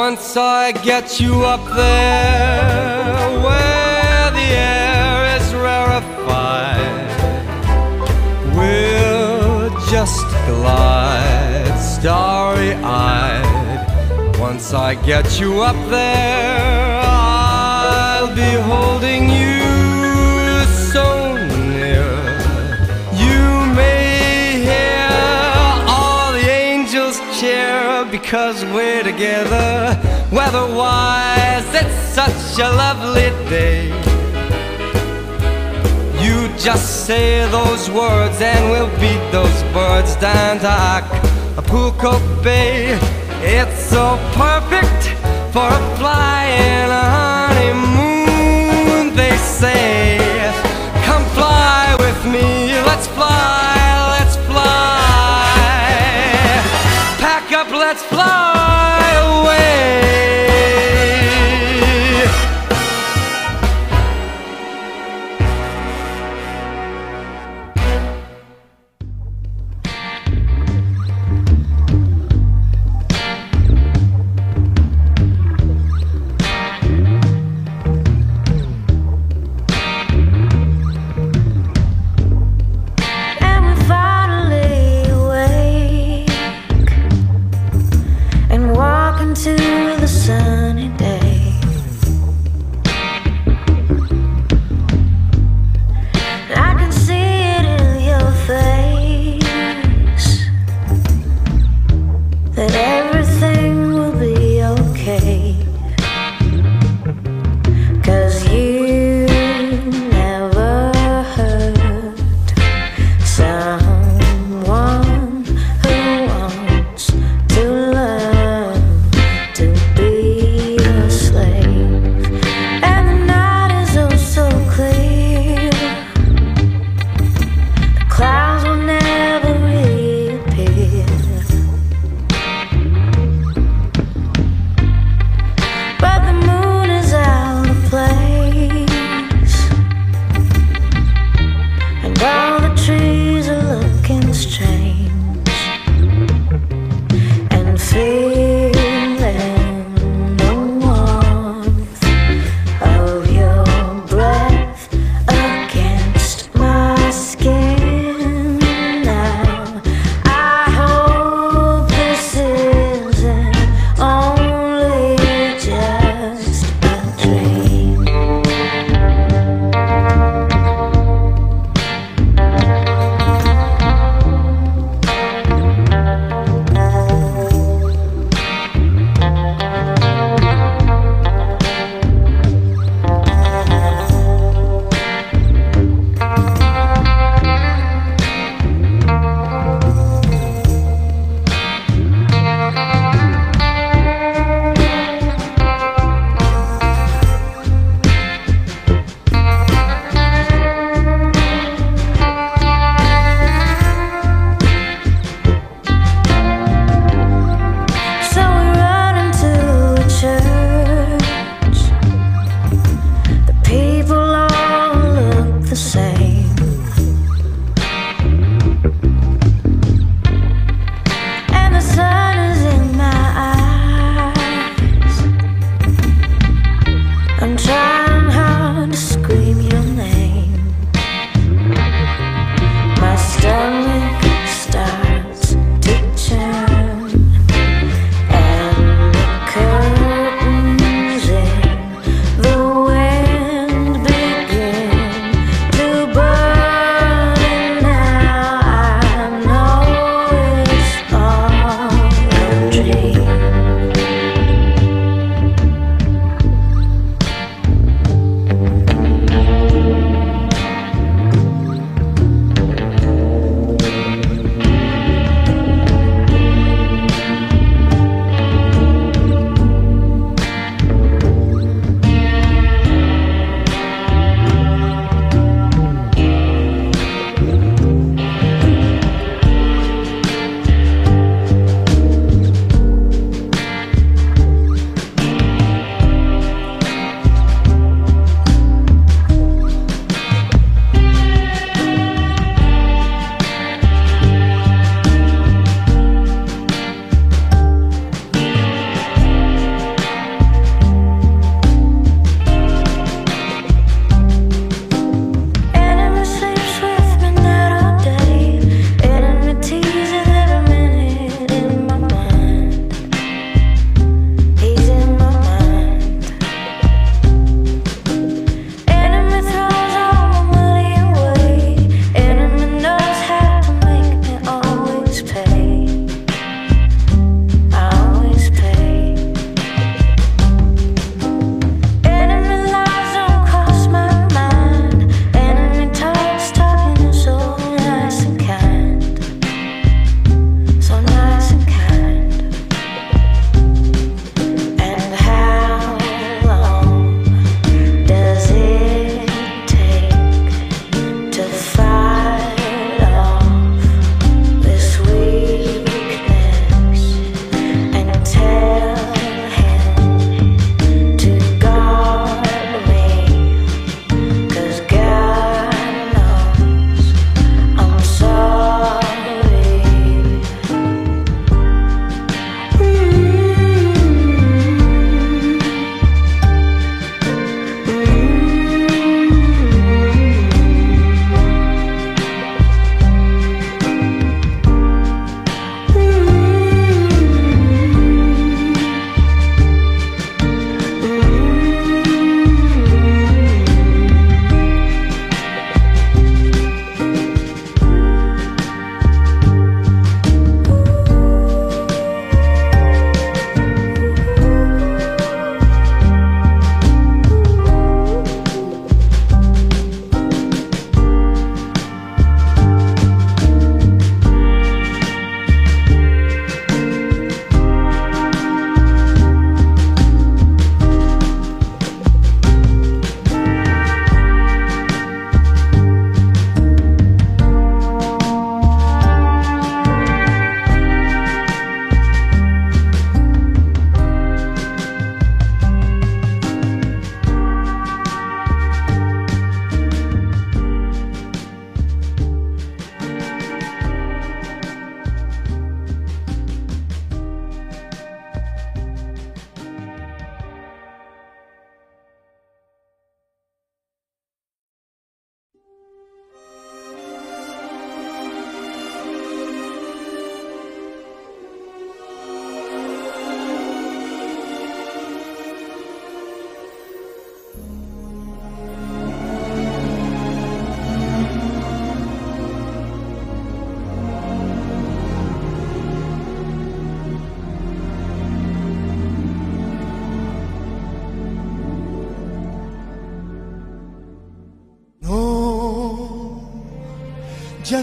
Once 0.06 0.38
I 0.38 0.72
get 0.72 1.20
you 1.20 1.44
up 1.44 1.64
there 1.76 3.42
where 3.46 4.32
the 4.40 4.50
air 4.72 5.38
is 5.38 5.54
rarefied, 5.54 7.10
we'll 8.56 9.70
just 9.92 10.26
glide 10.48 11.78
starry 11.78 12.76
eyed. 12.76 14.38
Once 14.40 14.74
I 14.74 14.96
get 14.96 15.38
you 15.38 15.64
up 15.64 15.76
there, 15.90 17.02
I'll 17.04 18.34
be 18.34 18.54
holding 18.72 19.30
you 19.30 19.49
because 28.30 28.64
we're 28.66 29.02
together. 29.02 30.00
Weatherwise, 30.32 31.66
it's 31.74 31.96
such 32.14 32.60
a 32.60 32.70
lovely 32.70 33.32
day. 33.50 33.88
You 36.24 36.48
just 36.56 37.08
say 37.08 37.50
those 37.50 37.90
words 37.90 38.40
and 38.40 38.70
we'll 38.70 38.96
beat 39.00 39.32
those 39.32 39.64
birds 39.74 40.16
down 40.18 40.60
to 40.60 40.70
Acapulco 40.70 42.20
Bay. 42.44 43.00
It's 43.42 43.80
so 43.86 44.20
perfect 44.34 45.08
for 45.52 45.68
a 45.68 45.98
flying 45.98 46.92
honeymoon, 47.50 47.96
they 49.16 49.36
say. 49.38 50.39
Let's 58.00 58.08
fly 58.14 58.79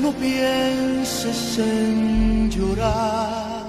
no 0.01 0.13
pienses 0.13 1.59
en 1.59 2.51
llorar. 2.51 3.67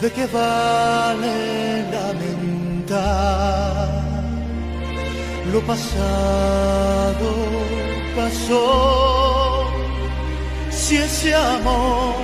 ¿De 0.00 0.10
qué 0.10 0.26
vale 0.26 1.84
lamentar? 1.92 3.30
Lo 5.52 5.60
pasado 5.62 7.28
pasó. 8.16 9.66
Si 10.70 10.96
ese 10.96 11.34
amor 11.34 12.14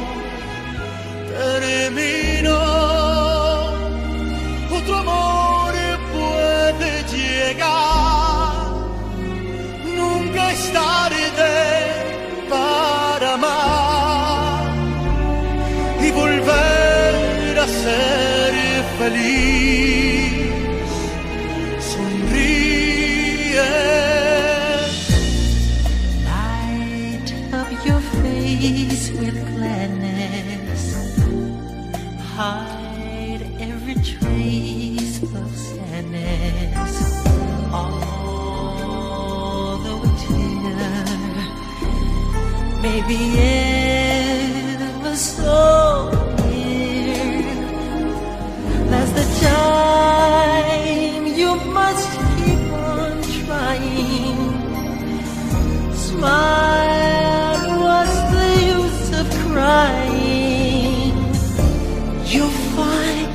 terminó, 1.39 2.61
otro 4.77 4.97
amor 4.99 5.75
puede 6.15 6.91
llegar. 7.13 7.86
Feliz. 18.99 20.91
Sonríe. 21.89 23.61
Light 26.25 27.31
up 27.53 27.71
your 27.85 28.03
face 28.23 29.07
with 29.21 29.37
gladness. 29.55 30.85
Hide 32.37 33.45
every 33.61 33.97
trace 34.13 35.17
of 35.23 35.51
sadness. 35.69 36.95
Although 37.81 38.43
a 40.09 40.13
tear 40.23 40.93
may 42.83 43.01
be 43.09 43.21
ever 44.79 45.15
so 45.17 45.86
time 49.43 51.27
you 51.27 51.51
must 51.79 52.11
keep 52.37 52.63
on 52.73 53.13
trying. 53.41 54.41
Smile, 55.95 57.65
what's 57.85 58.19
the 58.35 58.49
use 58.77 59.07
of 59.21 59.27
crying? 59.47 61.15
You'll 62.33 62.59
find 62.77 63.31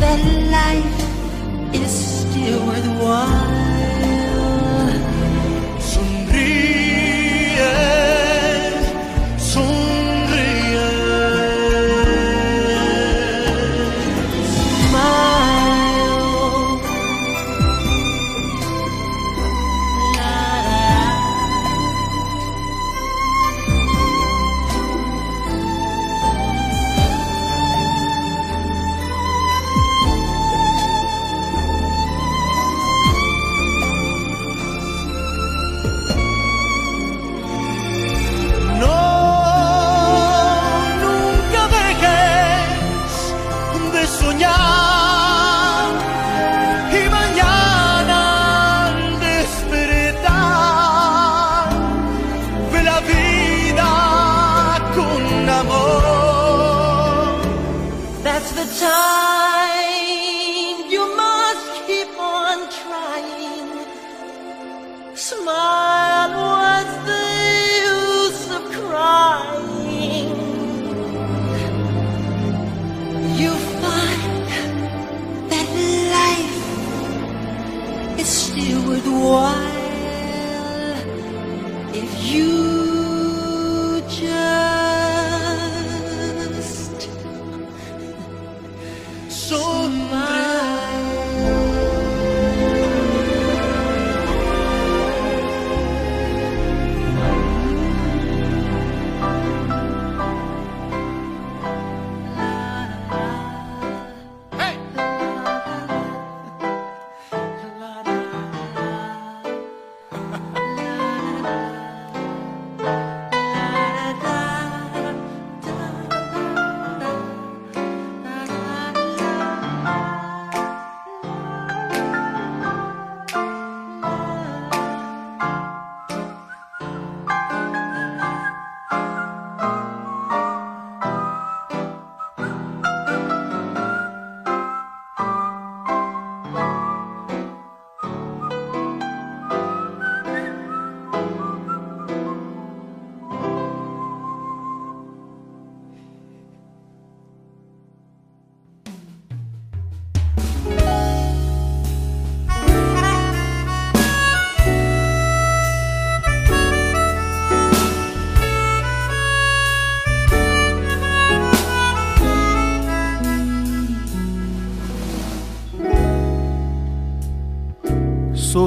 that 0.00 0.20
life 0.58 0.98
is 1.74 1.92
still 2.20 2.58
worthwhile. 2.66 3.35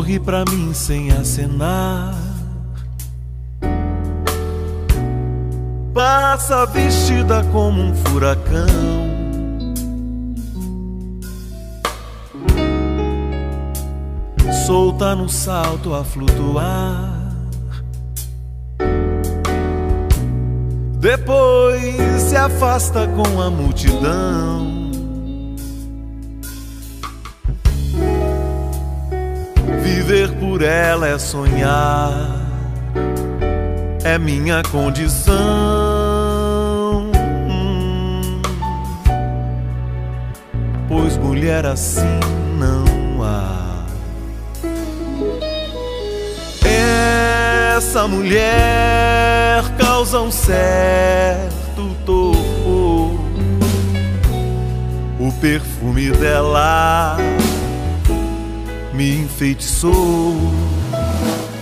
Sorri 0.09 0.19
pra 0.19 0.43
mim 0.49 0.73
sem 0.73 1.11
acenar. 1.11 2.15
Passa 5.93 6.65
vestida 6.65 7.43
como 7.51 7.79
um 7.79 7.93
furacão. 7.93 8.65
Solta 14.65 15.13
no 15.13 15.29
salto 15.29 15.93
a 15.93 16.03
flutuar. 16.03 17.13
Depois 20.99 22.21
se 22.23 22.35
afasta 22.35 23.07
com 23.09 23.39
a 23.39 23.51
multidão. 23.51 24.88
Viver 30.09 30.31
por 30.39 30.63
ela 30.63 31.07
é 31.07 31.19
sonhar, 31.19 32.41
é 34.03 34.17
minha 34.17 34.63
condição. 34.63 35.35
Pois 40.87 41.15
mulher 41.15 41.63
assim 41.63 42.19
não 42.57 43.23
há. 43.23 43.85
Essa 47.77 48.07
mulher 48.07 49.63
causa 49.77 50.21
um 50.21 50.31
certo 50.31 51.95
torpor. 52.03 53.13
O 55.19 55.31
perfume 55.39 56.09
dela 56.13 57.15
me 58.99 59.21
enfeitiçou. 59.21 60.35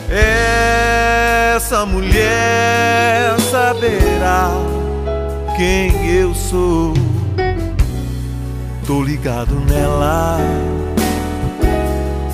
Essa 0.09 1.85
mulher 1.85 3.39
saberá 3.51 4.49
quem 5.55 6.15
eu 6.15 6.33
sou. 6.33 6.95
Tô 8.87 9.03
ligado 9.03 9.53
nela. 9.69 10.39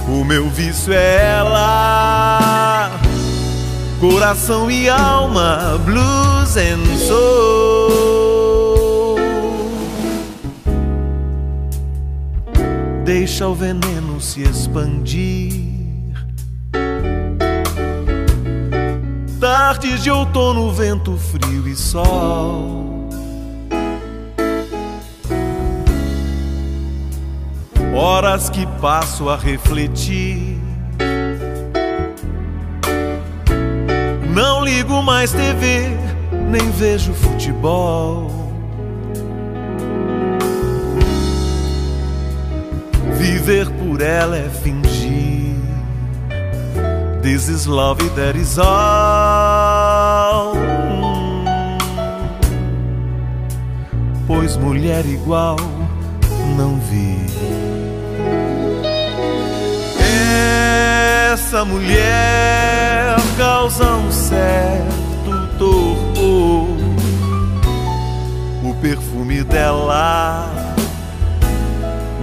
O 0.08 0.24
meu 0.24 0.50
vício 0.50 0.94
é 0.94 1.36
ela. 1.38 2.90
Coração 4.00 4.72
e 4.72 4.88
alma, 4.88 5.82
blues 5.84 6.56
and 6.56 6.98
soul. 6.98 7.83
Deixa 13.16 13.48
o 13.48 13.54
veneno 13.54 14.20
se 14.20 14.42
expandir. 14.42 15.54
Tardes 19.40 20.02
de 20.02 20.10
outono, 20.10 20.74
vento 20.74 21.16
frio 21.16 21.68
e 21.68 21.76
sol. 21.76 23.08
Horas 27.94 28.50
que 28.50 28.66
passo 28.82 29.30
a 29.30 29.38
refletir. 29.38 30.60
Não 34.34 34.66
ligo 34.66 35.04
mais 35.04 35.32
TV, 35.32 35.88
nem 36.50 36.72
vejo 36.72 37.14
futebol. 37.14 38.43
Viver 43.44 43.70
por 43.72 44.02
ela 44.02 44.38
é 44.38 44.48
fingir. 44.48 45.58
This 47.22 47.50
is 47.50 47.66
love 47.66 48.02
that 48.16 48.38
is 48.40 48.58
all. 48.58 50.56
Pois 54.26 54.56
mulher 54.56 55.06
igual 55.06 55.58
não 56.56 56.80
vi. 56.80 57.18
Essa 61.34 61.66
mulher 61.66 63.18
causa 63.36 63.94
um 63.94 64.10
certo 64.10 65.50
torpor. 65.60 66.78
O 68.64 68.74
perfume 68.82 69.44
dela 69.44 70.53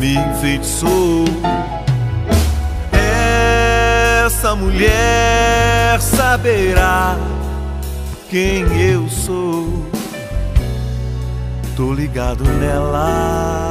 me 0.01 0.17
enfeitiçou. 0.17 1.25
Essa 4.25 4.57
mulher 4.57 6.01
saberá 6.01 7.19
quem 8.31 8.63
eu 8.81 9.07
sou. 9.11 9.69
Tô 11.77 11.93
ligado 11.93 12.45
nela. 12.45 13.69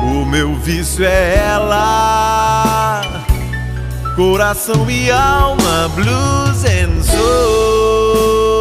O 0.00 0.24
meu 0.24 0.54
vício 0.54 1.04
é 1.04 1.36
ela. 1.36 3.02
Coração 4.16 4.90
e 4.90 5.10
alma, 5.10 5.90
blues 5.94 6.64
and 6.64 7.02
soul. 7.02 8.51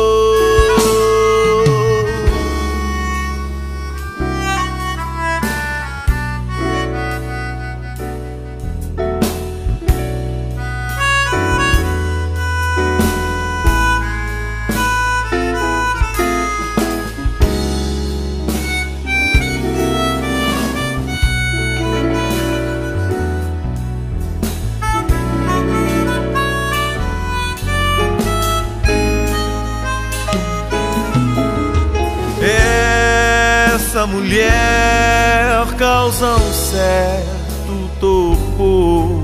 Essa 34.02 34.08
mulher 34.08 35.68
causa 35.78 36.26
um 36.26 36.54
certo 36.54 37.88
torpor. 38.00 39.22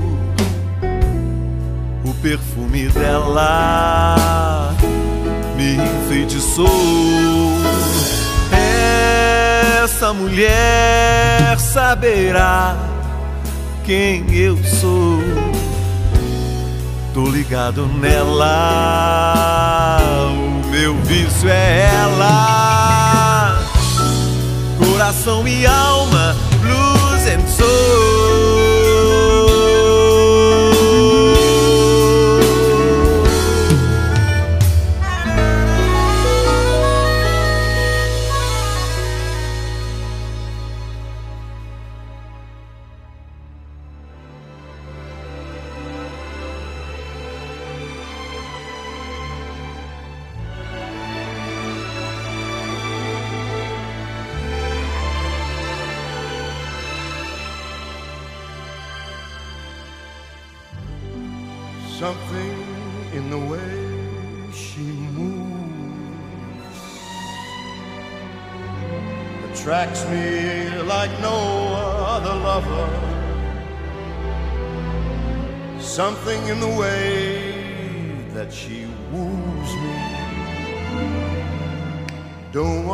O 2.04 2.14
perfume 2.22 2.86
dela 2.86 4.70
me 5.56 5.74
enfeitiçou. 5.74 6.68
Essa 9.82 10.14
mulher 10.14 11.58
saberá 11.58 12.76
quem 13.84 14.32
eu 14.32 14.56
sou. 14.62 15.18
Tô 17.12 17.28
ligado 17.28 17.84
nela. 17.84 18.38
O 20.30 20.68
meu 20.68 20.94
vício 20.98 21.48
é 21.48 21.90
ela 22.00 22.97
coração 24.98 25.46
e 25.46 25.64
alma, 25.64 26.34
blues 26.60 27.26
and 27.28 27.46
soul. 27.46 28.17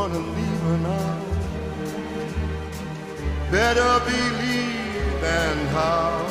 Wanna 0.04 0.18
leave 0.18 0.60
her 0.68 0.78
now. 0.92 1.18
Better 3.50 3.92
believe 4.04 5.24
and 5.24 5.68
how. 5.68 6.26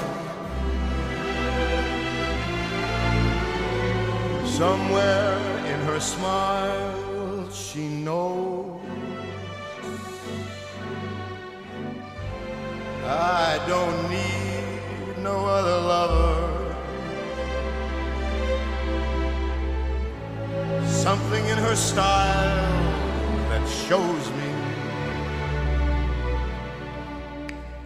Somewhere 4.46 5.38
in 5.72 5.80
her 5.90 6.00
smile, 6.00 7.50
she 7.52 7.88
knows 7.88 8.80
I 13.04 13.60
don't 13.68 14.00
need 14.12 15.24
no 15.24 15.48
other 15.48 15.80
lover. 15.94 16.76
Something 20.86 21.44
in 21.48 21.58
her 21.58 21.76
style 21.76 22.63
shows 23.88 24.30
me 24.32 24.54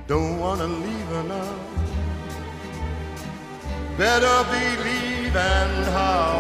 don't 0.08 0.39
wanna 0.39 0.68
leave 0.68 1.08
her 1.08 1.24
now. 1.24 1.54
Better 3.98 4.38
believe 4.54 5.36
and 5.36 5.86
how. 5.98 6.38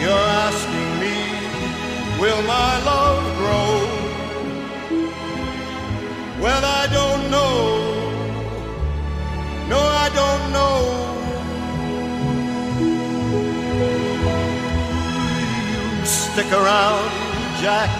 You're 0.00 0.28
asking 0.46 0.90
me, 1.02 1.16
will 2.18 2.42
my 2.44 2.72
love 2.84 3.24
grow? 3.36 3.94
Around, 16.54 17.10
Jack, 17.60 17.90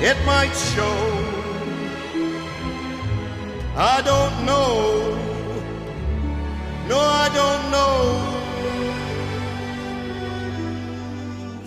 it 0.00 0.16
might 0.26 0.54
show. 0.74 0.96
I 3.76 4.02
don't 4.02 4.44
know. 4.44 5.16
No, 6.88 6.98
I 6.98 7.28
don't 7.40 7.64
know. 7.76 7.94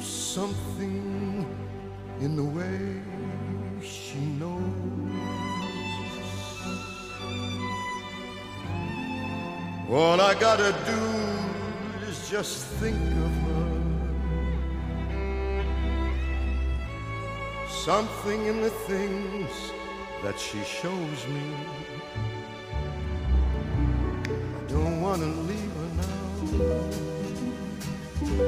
Something 0.01 1.45
in 2.19 2.35
the 2.35 2.43
way 2.43 3.01
she 3.81 4.19
knows. 4.41 4.61
All 9.89 10.21
I 10.21 10.33
gotta 10.35 10.71
do 10.85 11.01
is 12.07 12.29
just 12.29 12.65
think 12.79 12.95
of 12.95 13.31
her. 13.45 13.50
Something 17.85 18.45
in 18.45 18.61
the 18.61 18.69
things 18.69 19.49
that 20.21 20.39
she 20.39 20.63
shows 20.63 21.27
me. 21.27 21.41
I 24.25 24.71
don't 24.71 25.01
wanna 25.01 25.25
leave 25.25 25.73
her 25.79 25.89
now. 25.97 26.21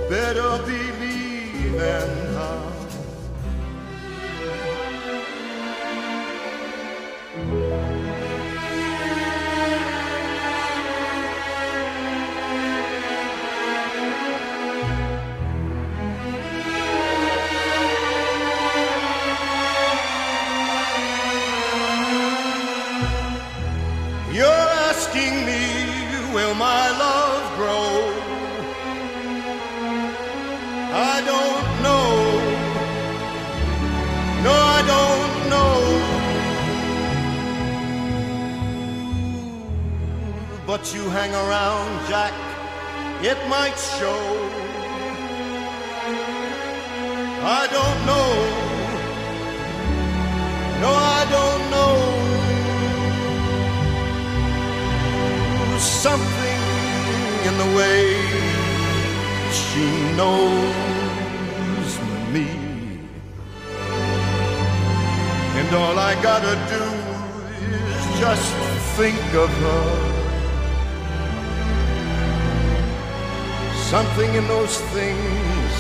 Better 0.07 0.63
believe 0.67 1.81
and 1.81 2.22
But 40.83 40.93
you 40.93 41.09
hang 41.11 41.33
around, 41.33 42.09
Jack, 42.09 42.33
it 43.23 43.37
might 43.47 43.77
show. 43.97 44.21
I 47.57 47.67
don't 47.77 47.99
know. 48.09 48.31
No, 50.83 50.91
I 50.91 51.23
don't 51.37 51.63
know. 51.71 52.19
something 55.79 56.61
in 57.47 57.57
the 57.63 57.69
way 57.77 58.03
she 59.59 59.87
knows 60.19 61.91
me. 62.33 62.47
And 65.59 65.75
all 65.75 65.97
I 65.97 66.13
gotta 66.21 66.55
do 66.75 66.85
is 67.95 68.19
just 68.19 68.53
think 68.97 69.33
of 69.33 69.49
her. 69.49 70.12
Something 73.93 74.33
in 74.33 74.47
those 74.47 74.75
things 74.95 75.73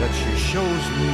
that 0.00 0.12
she 0.20 0.32
shows 0.50 0.84
me. 0.98 1.12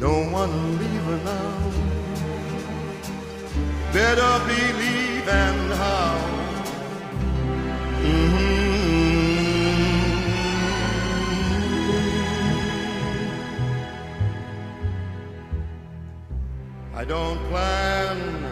Don't 0.00 0.32
wanna 0.32 0.56
leave 0.80 1.04
her 1.10 1.20
now 1.24 1.58
better 3.92 4.32
believe 4.46 5.28
and 5.28 5.72
how. 5.72 6.18
Mhm. 8.02 8.48
I 16.94 17.04
don't 17.04 17.38
plan 17.50 18.47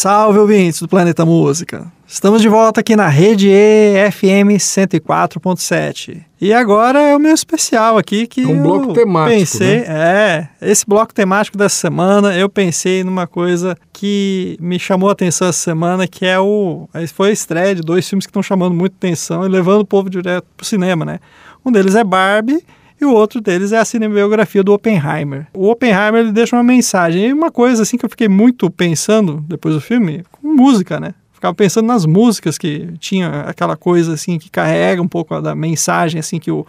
Salve 0.00 0.38
ouvintes 0.38 0.80
do 0.80 0.86
Planeta 0.86 1.26
Música! 1.26 1.90
Estamos 2.06 2.40
de 2.40 2.48
volta 2.48 2.78
aqui 2.78 2.94
na 2.94 3.08
rede 3.08 3.50
EFM 3.50 4.54
104.7. 4.56 6.22
E 6.40 6.52
agora 6.52 7.00
é 7.00 7.16
o 7.16 7.18
meu 7.18 7.34
especial 7.34 7.98
aqui 7.98 8.28
que 8.28 8.44
É 8.44 8.46
um 8.46 8.58
eu 8.58 8.62
bloco 8.62 8.92
temático, 8.92 9.36
pensei, 9.36 9.80
né? 9.80 9.86
é, 9.88 10.48
esse 10.62 10.86
bloco 10.86 11.12
temático 11.12 11.58
dessa 11.58 11.74
semana, 11.74 12.32
eu 12.36 12.48
pensei 12.48 13.02
numa 13.02 13.26
coisa 13.26 13.76
que 13.92 14.56
me 14.60 14.78
chamou 14.78 15.08
a 15.08 15.12
atenção 15.14 15.48
essa 15.48 15.58
semana, 15.58 16.06
que 16.06 16.24
é 16.24 16.38
o 16.38 16.88
foi 17.12 17.30
a 17.30 17.32
estreia 17.32 17.74
de 17.74 17.82
dois 17.82 18.08
filmes 18.08 18.24
que 18.24 18.30
estão 18.30 18.40
chamando 18.40 18.76
muito 18.76 18.92
atenção 18.92 19.44
e 19.44 19.48
levando 19.48 19.80
o 19.80 19.84
povo 19.84 20.08
direto 20.08 20.46
pro 20.56 20.64
cinema, 20.64 21.04
né? 21.04 21.18
Um 21.66 21.72
deles 21.72 21.96
é 21.96 22.04
Barbie 22.04 22.62
e 23.00 23.04
o 23.04 23.12
outro 23.12 23.40
deles 23.40 23.72
é 23.72 23.78
a 23.78 23.84
cinebiografia 23.84 24.62
do 24.62 24.72
Oppenheimer. 24.72 25.46
O 25.54 25.70
Oppenheimer 25.70 26.20
ele 26.22 26.32
deixa 26.32 26.56
uma 26.56 26.62
mensagem 26.62 27.28
e 27.28 27.32
uma 27.32 27.50
coisa 27.50 27.82
assim 27.82 27.96
que 27.96 28.04
eu 28.04 28.10
fiquei 28.10 28.28
muito 28.28 28.70
pensando 28.70 29.44
depois 29.46 29.74
do 29.74 29.80
filme, 29.80 30.24
com 30.32 30.48
música, 30.48 30.98
né? 30.98 31.14
Ficava 31.32 31.54
pensando 31.54 31.86
nas 31.86 32.04
músicas 32.04 32.58
que 32.58 32.88
tinha 32.98 33.42
aquela 33.42 33.76
coisa 33.76 34.14
assim 34.14 34.38
que 34.38 34.50
carrega 34.50 35.00
um 35.00 35.06
pouco 35.06 35.40
da 35.40 35.54
mensagem 35.54 36.18
assim 36.18 36.40
que 36.40 36.50
o, 36.50 36.66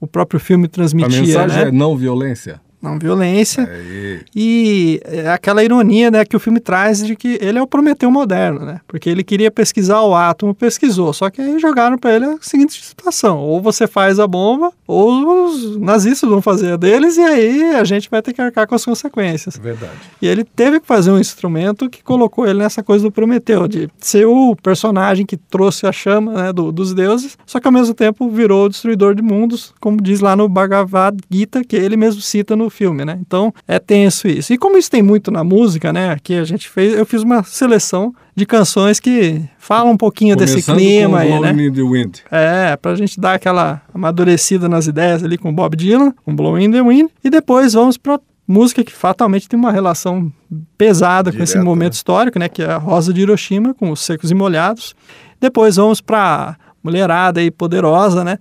o 0.00 0.06
próprio 0.06 0.40
filme 0.40 0.66
A 0.66 0.68
transmitia, 0.68 1.20
mensagem 1.20 1.56
né? 1.56 1.68
é 1.68 1.72
não 1.72 1.96
violência. 1.96 2.60
Não 2.80 2.98
violência. 2.98 3.64
Aí. 3.68 4.20
E 4.34 5.00
é 5.04 5.28
aquela 5.30 5.64
ironia 5.64 6.10
né, 6.10 6.24
que 6.24 6.36
o 6.36 6.40
filme 6.40 6.60
traz 6.60 7.04
de 7.04 7.16
que 7.16 7.36
ele 7.40 7.58
é 7.58 7.62
o 7.62 7.66
Prometeu 7.66 8.10
moderno, 8.10 8.64
né? 8.64 8.80
Porque 8.86 9.10
ele 9.10 9.24
queria 9.24 9.50
pesquisar 9.50 10.00
o 10.02 10.14
átomo, 10.14 10.54
pesquisou, 10.54 11.12
só 11.12 11.28
que 11.28 11.40
aí 11.40 11.58
jogaram 11.58 11.98
para 11.98 12.14
ele 12.14 12.24
a 12.26 12.36
seguinte 12.40 12.80
situação: 12.84 13.38
ou 13.38 13.60
você 13.60 13.86
faz 13.88 14.20
a 14.20 14.26
bomba, 14.28 14.72
ou 14.86 15.46
os 15.46 15.76
nazistas 15.76 16.30
vão 16.30 16.40
fazer 16.40 16.72
a 16.72 16.76
deles, 16.76 17.16
e 17.16 17.20
aí 17.22 17.62
a 17.74 17.82
gente 17.84 18.08
vai 18.08 18.22
ter 18.22 18.32
que 18.32 18.40
arcar 18.40 18.66
com 18.66 18.74
as 18.76 18.84
consequências. 18.84 19.56
Verdade. 19.56 19.92
E 20.22 20.26
ele 20.28 20.44
teve 20.44 20.78
que 20.80 20.86
fazer 20.86 21.10
um 21.10 21.18
instrumento 21.18 21.90
que 21.90 22.02
colocou 22.02 22.46
ele 22.46 22.60
nessa 22.60 22.82
coisa 22.82 23.04
do 23.04 23.10
Prometeu, 23.10 23.66
de 23.66 23.88
ser 23.98 24.26
o 24.26 24.54
personagem 24.62 25.26
que 25.26 25.36
trouxe 25.36 25.86
a 25.86 25.90
chama 25.92 26.32
né, 26.32 26.52
do- 26.52 26.70
dos 26.70 26.94
deuses, 26.94 27.36
só 27.44 27.58
que 27.58 27.66
ao 27.66 27.72
mesmo 27.72 27.92
tempo 27.94 28.30
virou 28.30 28.66
o 28.66 28.68
destruidor 28.68 29.14
de 29.16 29.22
mundos, 29.22 29.74
como 29.80 30.00
diz 30.00 30.20
lá 30.20 30.36
no 30.36 30.48
Bhagavad 30.48 31.18
Gita, 31.30 31.64
que 31.64 31.74
ele 31.74 31.96
mesmo 31.96 32.20
cita 32.20 32.54
no 32.54 32.67
filme, 32.70 33.04
né? 33.04 33.18
Então 33.20 33.52
é 33.66 33.78
tenso 33.78 34.28
isso. 34.28 34.52
E 34.52 34.58
como 34.58 34.76
isso 34.76 34.90
tem 34.90 35.02
muito 35.02 35.30
na 35.30 35.42
música, 35.44 35.92
né? 35.92 36.10
Aqui 36.10 36.34
a 36.34 36.44
gente 36.44 36.68
fez, 36.68 36.94
eu 36.94 37.06
fiz 37.06 37.22
uma 37.22 37.42
seleção 37.42 38.14
de 38.34 38.46
canções 38.46 39.00
que 39.00 39.42
falam 39.58 39.92
um 39.92 39.96
pouquinho 39.96 40.36
desse 40.36 40.62
Começando 40.62 40.76
clima 40.76 41.08
com 41.08 41.16
aí, 41.16 41.40
né? 41.40 41.50
In 41.52 41.72
the 41.72 41.82
Wind. 41.82 42.18
É, 42.30 42.76
pra 42.76 42.94
gente 42.94 43.20
dar 43.20 43.34
aquela 43.34 43.82
amadurecida 43.92 44.68
nas 44.68 44.86
ideias 44.86 45.24
ali 45.24 45.36
com 45.36 45.52
Bob 45.52 45.76
Dylan, 45.76 46.12
com 46.24 46.34
Blowing 46.34 46.64
in 46.64 46.70
the 46.70 46.82
Wind, 46.82 47.10
e 47.22 47.30
depois 47.30 47.74
vamos 47.74 47.96
pra 47.96 48.20
música 48.46 48.82
que 48.82 48.92
fatalmente 48.92 49.46
tem 49.46 49.58
uma 49.58 49.70
relação 49.70 50.32
pesada 50.78 51.30
com 51.30 51.42
esse 51.42 51.52
Direta, 51.52 51.64
momento 51.64 51.92
histórico, 51.92 52.38
né, 52.38 52.48
que 52.48 52.62
é 52.62 52.70
a 52.70 52.78
Rosa 52.78 53.12
de 53.12 53.20
Hiroshima, 53.20 53.74
com 53.74 53.90
os 53.90 54.00
secos 54.00 54.30
e 54.30 54.34
molhados. 54.34 54.94
Depois 55.38 55.76
vamos 55.76 56.00
pra 56.00 56.56
mulherada 56.82 57.42
e 57.42 57.50
poderosa, 57.50 58.24
né, 58.24 58.38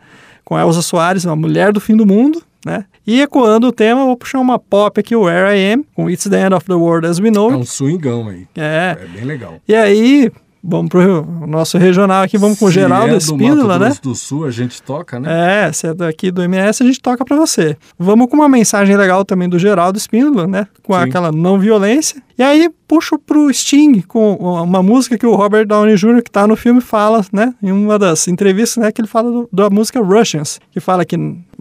com 0.48 0.58
Elza 0.58 0.82
Soares, 0.82 1.26
uma 1.26 1.36
mulher 1.36 1.74
do 1.74 1.82
fim 1.82 1.94
do 1.94 2.06
mundo, 2.06 2.42
né? 2.66 2.86
E 3.06 3.20
ecoando 3.20 3.68
o 3.68 3.72
tema, 3.74 4.06
vou 4.06 4.16
puxar 4.16 4.40
uma 4.40 4.58
pop 4.58 4.98
aqui, 4.98 5.14
o 5.14 5.24
Where 5.24 5.54
I 5.54 5.74
Am, 5.74 5.84
com 5.94 6.10
It's 6.10 6.24
the 6.24 6.42
End 6.42 6.56
of 6.56 6.66
the 6.66 6.74
World 6.74 7.06
as 7.06 7.20
We 7.20 7.30
Know 7.30 7.52
É 7.52 7.58
um 7.58 7.66
swingão 7.66 8.30
aí. 8.30 8.48
É. 8.56 8.96
É 8.98 9.08
bem 9.08 9.26
legal. 9.26 9.56
E 9.68 9.76
aí, 9.76 10.32
Vamos 10.70 10.90
pro 10.90 11.26
nosso 11.48 11.78
regional 11.78 12.24
aqui, 12.24 12.38
vamos 12.38 12.60
com 12.60 12.66
o 12.66 12.68
Se 12.68 12.74
Geraldo 12.74 13.08
é 13.08 13.12
do 13.12 13.18
Espíndola, 13.18 13.80
né? 13.80 13.96
Do 14.02 14.14
Sul, 14.14 14.44
a 14.44 14.52
gente 14.52 14.82
toca, 14.82 15.18
né? 15.18 15.68
É, 15.68 15.72
se 15.72 15.88
é 15.88 15.94
daqui 15.94 16.30
do 16.30 16.44
MS, 16.44 16.84
a 16.84 16.86
gente 16.86 17.00
toca 17.00 17.24
pra 17.24 17.38
você. 17.38 17.78
Vamos 17.98 18.28
com 18.30 18.36
uma 18.36 18.50
mensagem 18.50 18.98
legal 18.98 19.24
também 19.24 19.48
do 19.48 19.58
Geraldo 19.58 19.98
Espíndola, 19.98 20.46
né? 20.46 20.68
Com 20.84 20.94
Sim. 20.94 21.00
aquela 21.00 21.32
não 21.32 21.58
violência. 21.58 22.22
E 22.38 22.44
aí 22.44 22.70
puxo 22.86 23.18
pro 23.18 23.52
Sting 23.54 24.02
com 24.02 24.34
uma 24.36 24.84
música 24.84 25.18
que 25.18 25.26
o 25.26 25.36
Robert 25.36 25.66
Downey 25.66 25.96
Jr., 25.96 26.22
que 26.22 26.30
tá 26.30 26.46
no 26.46 26.58
filme, 26.58 26.82
fala, 26.82 27.26
né? 27.32 27.54
Em 27.64 27.72
uma 27.72 27.98
das 27.98 28.28
entrevistas, 28.28 28.84
né? 28.84 28.92
Que 28.92 29.00
ele 29.00 29.08
fala 29.08 29.32
do- 29.32 29.50
da 29.52 29.70
música 29.70 30.02
Russians, 30.02 30.60
que 30.72 30.82
fala 30.82 31.06
que 31.06 31.16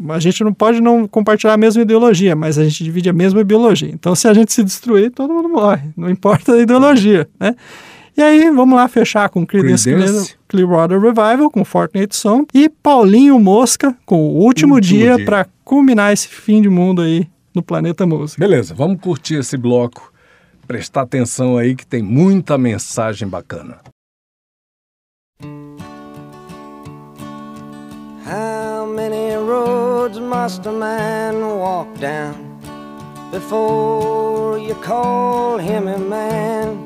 a 0.09 0.19
gente 0.19 0.43
não 0.43 0.53
pode 0.53 0.81
não 0.81 1.07
compartilhar 1.07 1.55
a 1.55 1.57
mesma 1.57 1.81
ideologia, 1.83 2.35
mas 2.35 2.59
a 2.59 2.65
gente 2.65 2.83
divide 2.83 3.09
a 3.09 3.13
mesma 3.13 3.45
biologia. 3.45 3.89
Então, 3.93 4.17
se 4.17 4.27
a 4.27 4.35
gente 4.35 4.53
se 4.53 4.65
destruir, 4.65 5.13
todo 5.13 5.33
mundo 5.33 5.49
morre. 5.49 5.91
Não 5.97 6.11
importa 6.11 6.55
a 6.55 6.59
ideologia, 6.59 7.29
né? 7.39 7.55
E 8.17 8.23
aí, 8.23 8.51
vamos 8.51 8.75
lá 8.75 8.89
fechar 8.89 9.29
com 9.29 9.47
Creedence 9.47 9.85
Creedence. 9.85 10.37
Clearwater 10.49 10.99
Revival, 10.99 11.51
com 11.51 11.63
Fortnite 11.67 12.17
Song, 12.17 12.47
e 12.55 12.67
Paulinho 12.67 13.39
Mosca, 13.39 13.95
com 14.07 14.23
o 14.23 14.39
Último, 14.43 14.77
Último 14.77 14.81
Dia, 14.81 15.17
Dia. 15.17 15.25
para 15.27 15.47
culminar 15.63 16.15
esse 16.15 16.27
fim 16.27 16.63
de 16.63 16.69
mundo 16.71 17.03
aí 17.03 17.29
no 17.55 17.63
Planeta 17.63 18.07
Música. 18.07 18.41
Beleza, 18.41 18.75
vamos 18.75 19.01
curtir 19.03 19.35
esse 19.35 19.59
bloco. 19.59 20.11
Prestar 20.67 21.03
atenção 21.03 21.59
aí 21.59 21.77
que 21.77 21.87
tem 21.87 22.03
muita 22.03 22.57
mensagem 22.57 23.29
bacana. 23.29 23.81
How 28.27 28.87
many 28.87 29.35
roads 29.37 30.19
must 30.19 30.67
a 30.67 30.73
man 30.73 31.35
walk 31.59 32.01
down 32.01 32.35
before 33.31 34.59
you 34.59 34.75
call 34.77 35.59
him 35.59 35.87
a 35.87 35.99
man? 35.99 36.86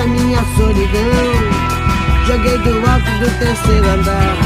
a 0.00 0.06
minha 0.06 0.42
solidão. 0.56 1.00
Joguei 2.26 2.58
do 2.58 2.70
alto 2.88 3.10
do 3.20 3.28
terceiro 3.38 3.88
andar. 3.88 4.36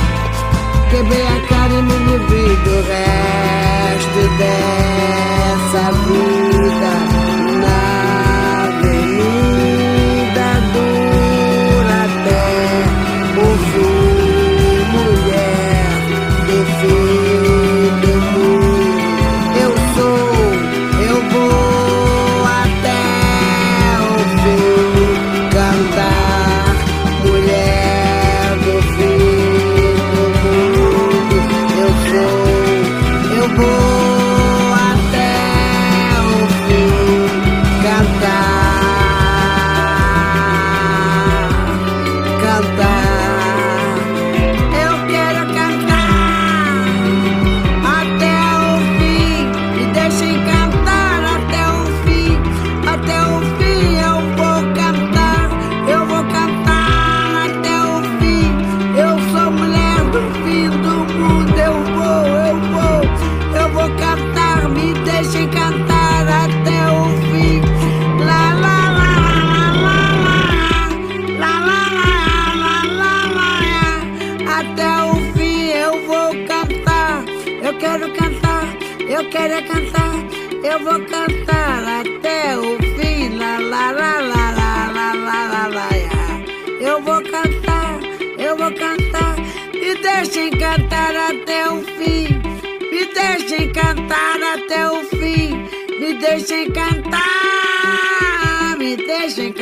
Quebrei 0.91 1.27
a 1.27 1.41
cara 1.49 1.73
e 1.73 1.83
me 1.83 1.97
livrei 1.99 2.57
do 2.57 2.77
resto 2.89 4.23
dessa 4.39 5.93
vida. 6.07 6.93
Na 7.61 7.81
avenida 8.69 10.49
dura 10.73 11.99
até 12.05 12.47
o 13.41 13.47
fim, 13.71 14.79
mulher 14.93 15.95
do 16.47 16.59
fim 16.81 17.91
do 18.01 18.13
mundo. 18.33 18.74
deixa 96.35 96.67
me 98.77 98.97
deixa. 98.97 99.53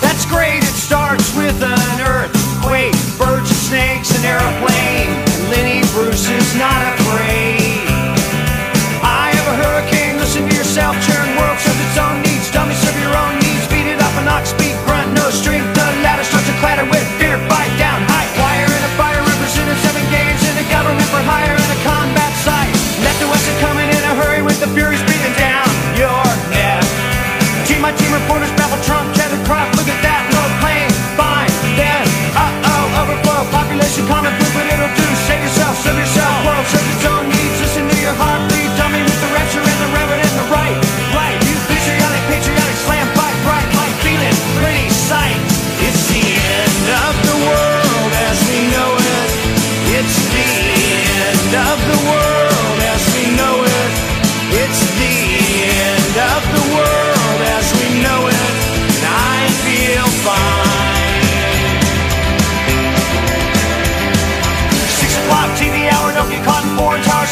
That's 0.00 0.26
great, 0.26 0.60
it 0.60 0.76
starts 0.76 1.34
with 1.34 1.56
an 1.62 2.00
earthquake, 2.04 2.92
birds 3.16 3.48
and 3.48 3.62
snakes, 3.68 4.12
an 4.18 4.24
airplane. 4.26 5.08
Lenny 5.48 5.80
Bruce 5.92 6.28
is 6.28 6.54
not 6.56 6.80
afraid. 7.00 7.88
I 9.02 9.32
a 9.48 9.56
hurricane, 9.64 10.18
listen 10.18 10.46
to 10.46 10.54
yourself, 10.54 10.96
world 11.38 11.58
serves 11.58 11.80
its 11.80 11.96
own 11.96 12.20
needs, 12.20 12.50
dummy 12.50 12.74
serve 12.74 12.98
your 13.00 13.16
own 13.16 13.38
needs, 13.40 13.66
beat 13.68 13.88
it 13.88 14.00
up 14.02 14.14
an 14.20 14.28
ox, 14.28 14.52
beat 14.52 14.76
grunt, 14.84 15.14
no 15.14 15.30
strength, 15.30 15.72
the 15.74 15.86
ladder 16.04 16.24
clatter 16.60 16.84
with 16.84 17.06
fear. 17.18 17.29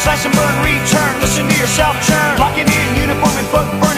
Flash 0.09 0.25
and 0.25 0.33
burn. 0.33 0.63
return. 0.65 1.21
Listen 1.21 1.47
to 1.47 1.55
yourself 1.55 1.93
churn. 2.01 2.39
Locking 2.39 2.65
in 2.65 2.95
uniform 2.95 3.37
and 3.37 3.47
football. 3.49 3.88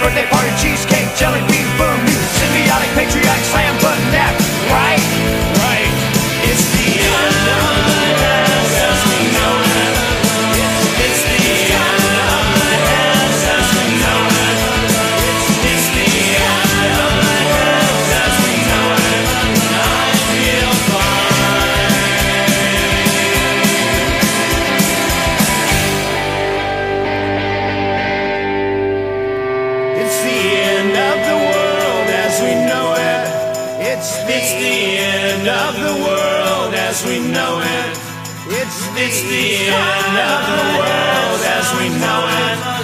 birthday 0.00 0.26
party, 0.26 0.50
cheesecake, 0.60 1.08
jelly 1.16 1.40
bean, 1.48 1.66
boom, 1.76 1.98
symbiotic, 2.38 2.90
patriarch, 2.94 3.42
slam 3.50 3.74
button 3.82 4.10
that, 4.12 4.34
right? 4.70 5.17
It's 39.10 39.22
the 39.22 39.72
end 39.72 40.18
of 40.18 40.40
the 40.44 40.60
world 40.76 41.40
as 41.42 41.72
we 41.80 41.88
know 41.88 42.28
it. 42.28 42.77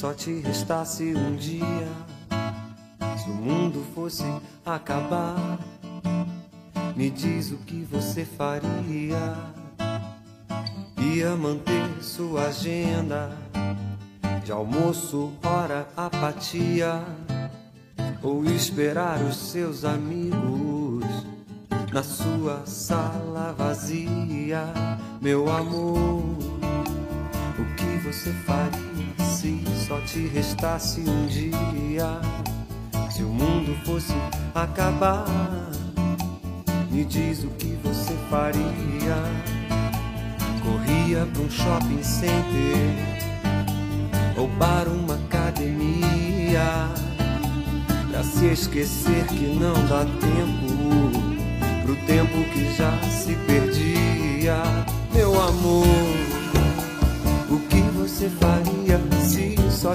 Só 0.00 0.14
te 0.14 0.40
restasse 0.40 1.14
um 1.14 1.36
dia? 1.36 1.86
Se 3.18 3.28
o 3.28 3.34
mundo 3.34 3.84
fosse 3.94 4.24
acabar, 4.64 5.58
me 6.96 7.10
diz 7.10 7.50
o 7.50 7.58
que 7.58 7.84
você 7.84 8.24
faria. 8.24 9.36
Ia 10.96 11.36
manter 11.36 12.02
sua 12.02 12.46
agenda 12.46 13.30
de 14.42 14.50
almoço, 14.50 15.34
hora, 15.44 15.86
apatia, 15.94 17.04
ou 18.22 18.42
esperar 18.46 19.20
os 19.20 19.36
seus 19.36 19.84
amigos 19.84 21.04
na 21.92 22.02
sua 22.02 22.64
sala 22.64 22.99
restasse 30.80 31.00
um 31.00 31.26
dia? 31.26 32.20
Se 33.10 33.22
o 33.22 33.28
mundo 33.28 33.76
fosse 33.84 34.14
acabar, 34.54 35.26
me 36.90 37.04
diz 37.04 37.44
o 37.44 37.48
que 37.50 37.78
você 37.84 38.14
faria. 38.30 39.16
Corria 40.62 41.26
pra 41.32 41.42
um 41.42 41.50
shopping 41.50 42.02
center, 42.02 42.96
roubar 44.36 44.88
uma 44.88 45.14
academia, 45.14 46.88
pra 48.10 48.22
se 48.22 48.46
esquecer 48.46 49.26
que 49.26 49.58
não 49.58 49.74
dá 49.86 50.04
tempo 50.04 50.70
pro 51.84 51.96
tempo 52.06 52.44
que 52.52 52.74
já 52.74 52.92
se 53.10 53.34
perdia, 53.46 54.62
meu 55.12 55.40
amor. 55.40 56.19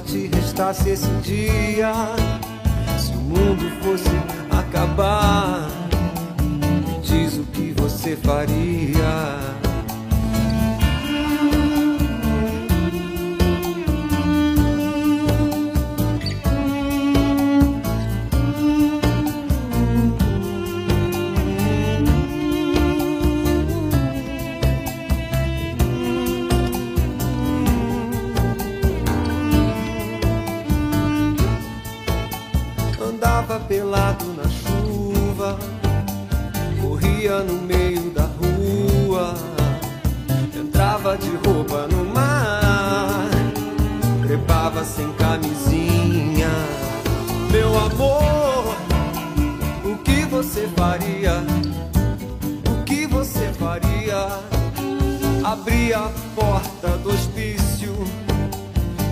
Te 0.05 0.27
restasse 0.27 0.89
esse 0.89 1.09
dia? 1.21 1.93
Se 2.97 3.11
o 3.11 3.17
mundo 3.17 3.69
fosse 3.83 4.09
acabar, 4.51 5.67
diz 7.03 7.37
o 7.37 7.43
que 7.45 7.73
você 7.77 8.15
faria. 8.15 9.64
Você 50.35 50.67
faria? 50.75 51.43
O 52.69 52.83
que 52.83 53.07
você 53.07 53.53
faria? 53.53 54.27
Abria 55.45 55.99
a 55.99 56.09
porta 56.35 56.89
do 56.97 57.09
hospício, 57.09 57.93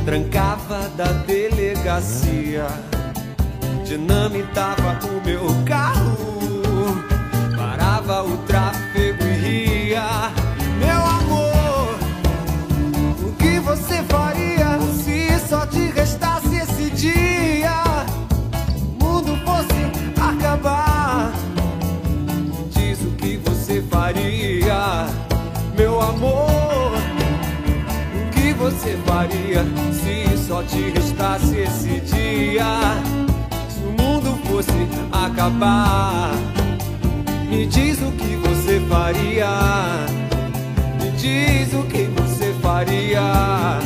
trancava 0.03 0.89
da 0.97 1.05
delegacia 1.25 2.67
dinamitava 3.85 4.99
o 5.07 5.25
meu 5.25 5.47
carro, 5.65 7.03
parava 7.55 8.23
o 8.23 8.37
tráfego 8.39 9.02
faria 29.05 29.63
se 29.91 30.37
só 30.37 30.63
te 30.63 30.89
restasse 30.91 31.57
esse 31.57 31.99
dia? 32.01 33.01
fosse 34.53 34.87
acabar. 35.11 36.31
Me 37.49 37.65
diz 37.65 37.99
o 38.01 38.11
que 38.11 38.35
você 38.35 38.79
faria. 38.81 39.49
Me 41.01 41.11
diz 41.11 41.73
o 41.73 41.83
que 41.83 42.03
você 42.03 42.53
faria. 42.61 43.79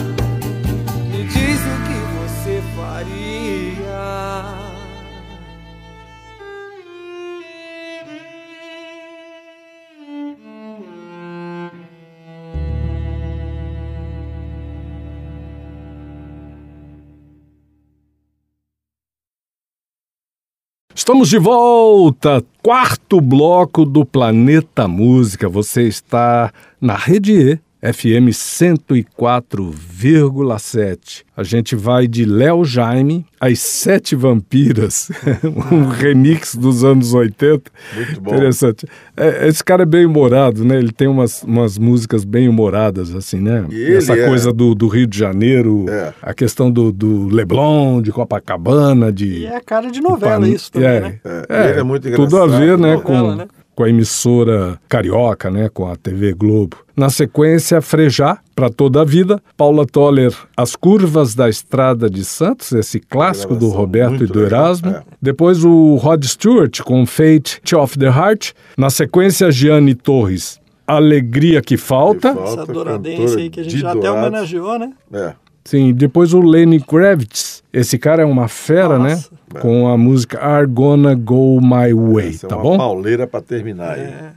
Estamos 21.07 21.29
de 21.29 21.39
volta, 21.39 22.43
quarto 22.61 23.21
bloco 23.21 23.85
do 23.85 24.05
Planeta 24.05 24.89
Música. 24.89 25.47
Você 25.47 25.83
está 25.83 26.51
na 26.81 26.95
Rede 26.97 27.31
E, 27.31 27.59
FM 27.81 28.29
104,7. 28.31 31.23
A 31.35 31.43
gente 31.43 31.75
vai 31.75 32.07
de 32.07 32.23
Léo 32.25 32.63
Jaime 32.65 33.23
às 33.39 33.59
Sete 33.59 34.15
Vampiras, 34.15 35.11
um 35.71 35.85
remix 35.87 36.55
dos 36.55 36.83
anos 36.83 37.13
80. 37.13 37.69
Muito 37.95 38.19
bom. 38.21 38.33
Interessante. 38.33 38.87
É, 39.15 39.47
esse 39.47 39.63
cara 39.63 39.83
é 39.83 39.85
bem 39.85 40.07
humorado, 40.07 40.65
né? 40.65 40.75
Ele 40.77 40.91
tem 40.91 41.07
umas, 41.07 41.43
umas 41.43 41.77
músicas 41.77 42.25
bem 42.25 42.49
humoradas, 42.49 43.13
assim, 43.13 43.39
né? 43.39 43.63
Ele 43.69 43.93
Essa 43.95 44.17
é- 44.17 44.27
coisa 44.27 44.51
do, 44.51 44.73
do 44.73 44.87
Rio 44.87 45.05
de 45.05 45.19
Janeiro, 45.19 45.85
É. 45.87 46.11
a 46.21 46.33
questão 46.33 46.71
do, 46.71 46.91
do 46.91 47.27
Leblon, 47.27 48.01
de 48.01 48.11
Copacabana, 48.11 49.11
de. 49.11 49.41
E 49.41 49.45
é 49.45 49.59
cara 49.59 49.91
de 49.91 50.01
novela 50.01 50.47
isso 50.49 50.71
também, 50.71 50.89
é, 50.89 50.99
né? 51.01 51.19
É, 51.49 51.69
ele 51.69 51.79
é 51.79 51.83
muito 51.83 52.09
tudo 52.11 52.37
a 52.37 52.45
engraçado, 52.45 52.59
ver, 52.59 52.77
né, 52.77 52.95
novela, 52.95 53.01
com, 53.03 53.35
né? 53.35 53.47
Com 53.77 53.83
a 53.83 53.89
emissora 53.91 54.79
carioca, 54.89 55.51
né, 55.51 55.69
com 55.71 55.87
a 55.87 55.95
TV 55.95 56.33
Globo. 56.33 56.77
Na 56.95 57.11
sequência, 57.11 57.79
Frejá, 57.79 58.39
para 58.55 58.71
toda 58.71 59.01
a 59.01 59.05
vida. 59.05 59.39
Paula 59.55 59.85
Toller, 59.85 60.33
As 60.57 60.75
Curvas 60.75 61.35
da 61.35 61.47
Estrada 61.47 62.09
de 62.09 62.25
Santos, 62.25 62.71
esse 62.71 62.99
clássico 62.99 63.55
do 63.55 63.67
Roberto 63.69 64.23
e 64.23 64.25
do 64.25 64.39
legal, 64.39 64.61
Erasmo. 64.61 64.89
é. 64.89 65.03
Depois 65.21 65.63
o 65.63 65.93
Rod 65.93 66.23
Stewart 66.25 66.81
com 66.81 67.05
Fate 67.05 67.61
of 67.75 67.99
the 67.99 68.07
Heart. 68.07 68.53
Na 68.75 68.89
sequência, 68.89 69.51
Gianni 69.51 69.93
Torres, 69.93 70.59
Alegria 70.87 71.61
que 71.61 71.77
Falta. 71.77 72.29
Que 72.31 72.35
Falta, 72.35 72.61
Essa 72.63 72.73
douradense 72.73 73.37
aí 73.37 73.49
que 73.51 73.59
a 73.59 73.63
gente 73.63 73.77
já 73.77 73.91
até 73.91 74.09
homenageou, 74.09 74.79
né? 74.79 74.91
É. 75.13 75.33
Sim, 75.67 75.93
depois 75.93 76.33
o 76.33 76.39
Lenny 76.39 76.79
Kravitz. 76.79 77.61
Esse 77.73 77.97
cara 77.97 78.21
é 78.21 78.25
uma 78.25 78.47
fera, 78.47 78.97
Nossa. 78.97 79.29
né? 79.53 79.59
Com 79.59 79.85
a 79.89 79.97
música 79.97 80.39
Are 80.39 80.65
Gonna 80.65 81.13
Go 81.13 81.59
My 81.59 81.93
Way, 81.93 82.29
Essa 82.29 82.45
é 82.45 82.49
tá 82.49 82.55
uma 82.55 82.63
bom? 82.63 82.77
pauleira 82.77 83.27
para 83.27 83.41
terminar 83.41 83.95
aí. 83.95 84.01
É. 84.03 84.31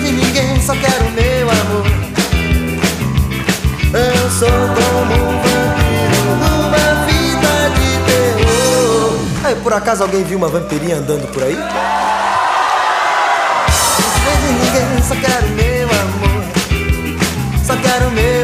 de 0.00 0.12
ninguém, 0.12 0.60
só 0.60 0.74
quero 0.74 1.06
o 1.06 1.10
meu 1.10 1.50
amor. 1.50 1.86
Eu 3.92 4.30
sou 4.30 4.48
como 4.48 5.14
um 5.14 5.36
vampiro 5.42 6.36
numa 6.40 6.86
vida 7.06 7.52
de 7.74 7.90
terror. 8.06 9.18
Aí, 9.44 9.54
por 9.56 9.72
acaso 9.72 10.02
alguém 10.02 10.22
viu 10.24 10.38
uma 10.38 10.48
vampirinha 10.48 10.96
andando 10.96 11.26
por 11.32 11.42
aí? 11.42 11.54
Eu 14.26 14.36
de 14.40 14.52
ninguém, 14.52 15.02
só 15.02 15.14
quero 15.16 15.46
o 15.46 15.50
meu 15.50 15.88
amor. 16.00 16.44
Só 17.64 17.76
quero 17.76 18.08
o 18.08 18.10
meu 18.10 18.39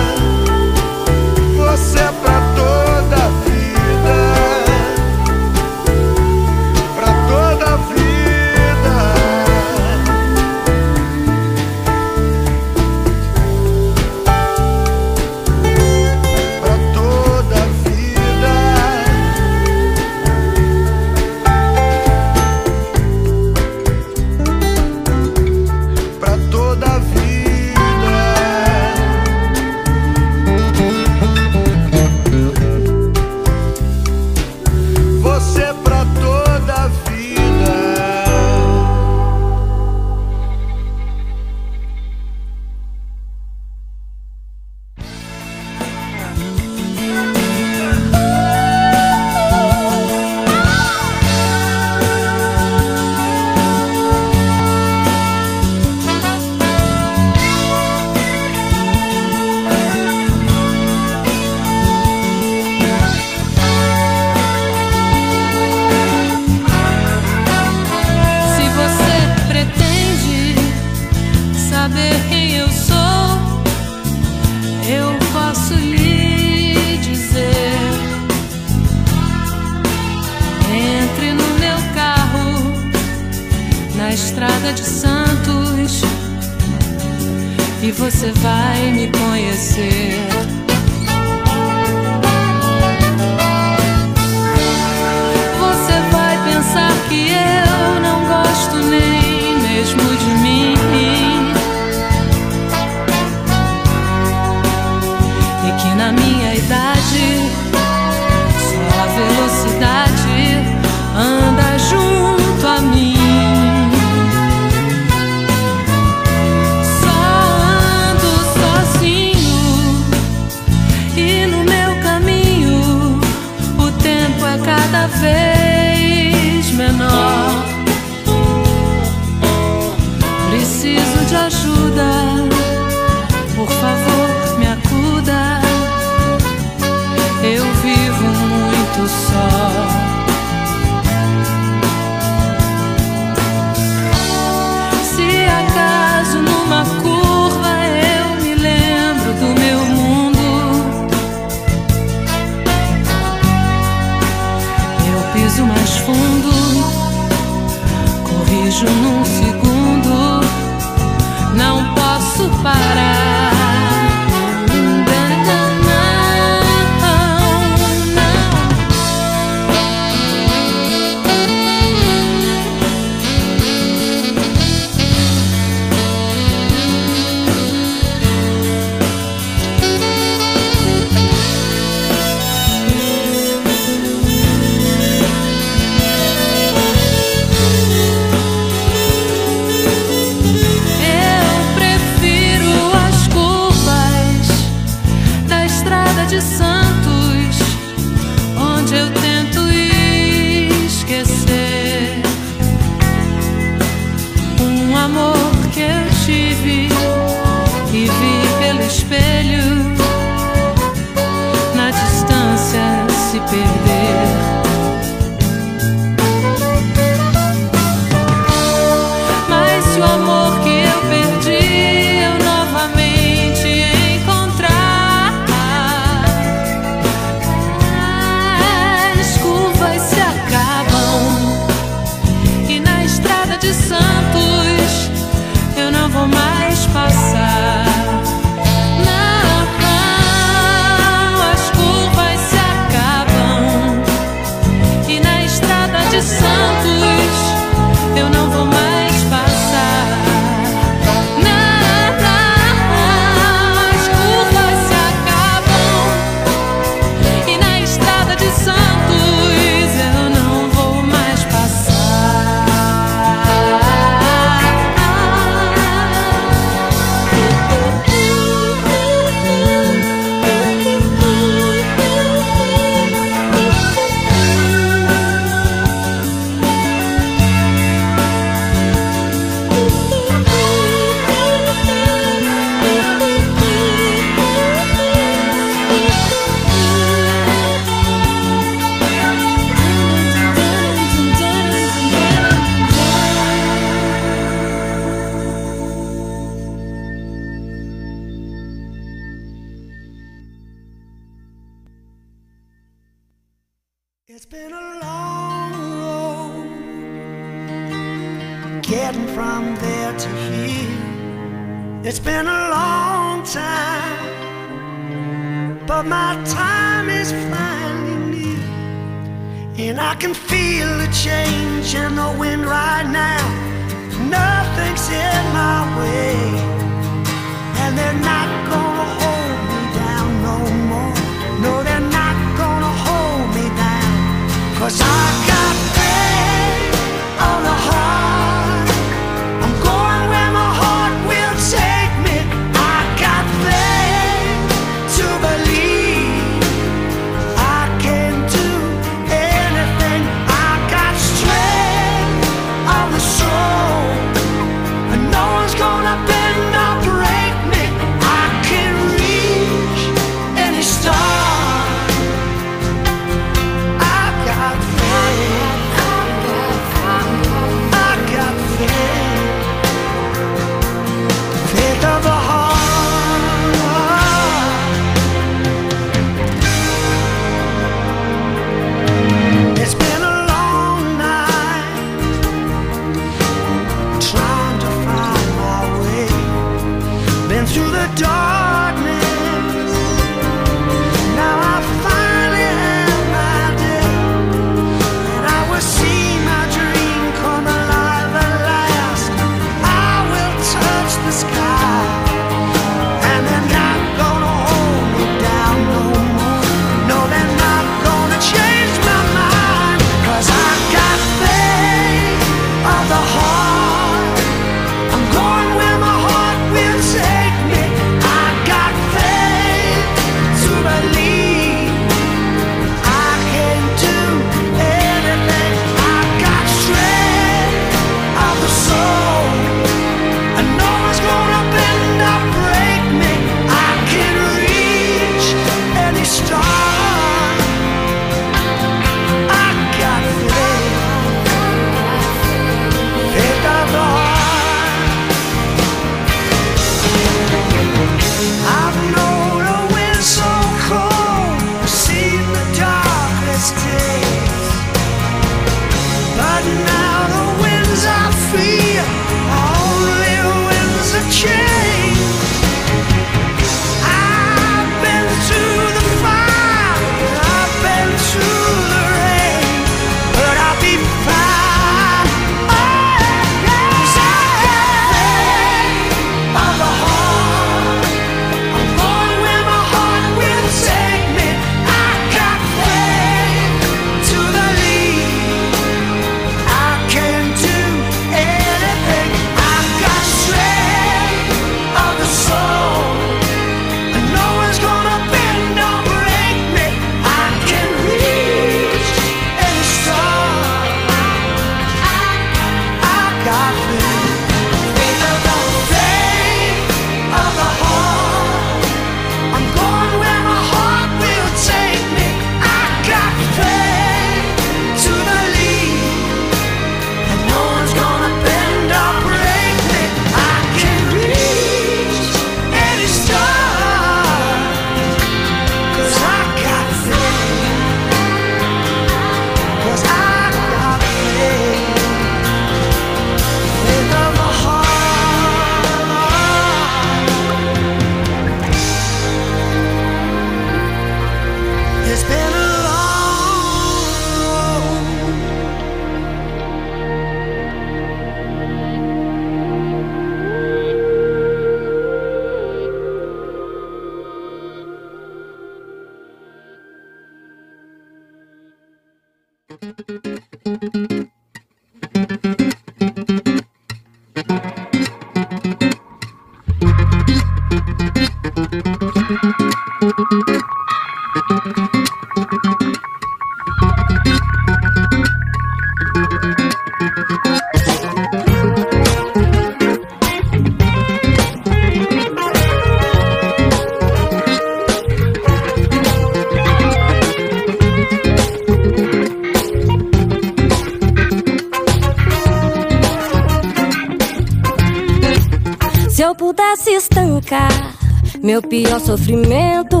meu 598.42 598.60
pior 598.60 599.00
sofrimento, 599.00 600.00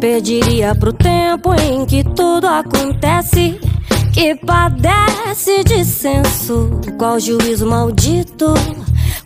Pediria 0.00 0.74
pro 0.74 0.92
tempo 0.92 1.54
em 1.54 1.86
que 1.86 2.04
tudo 2.04 2.46
acontece 2.46 3.58
que 4.12 4.34
padece 4.34 5.64
de 5.64 5.84
senso. 5.84 6.78
Qual 6.98 7.18
juízo 7.18 7.66
maldito, 7.66 8.52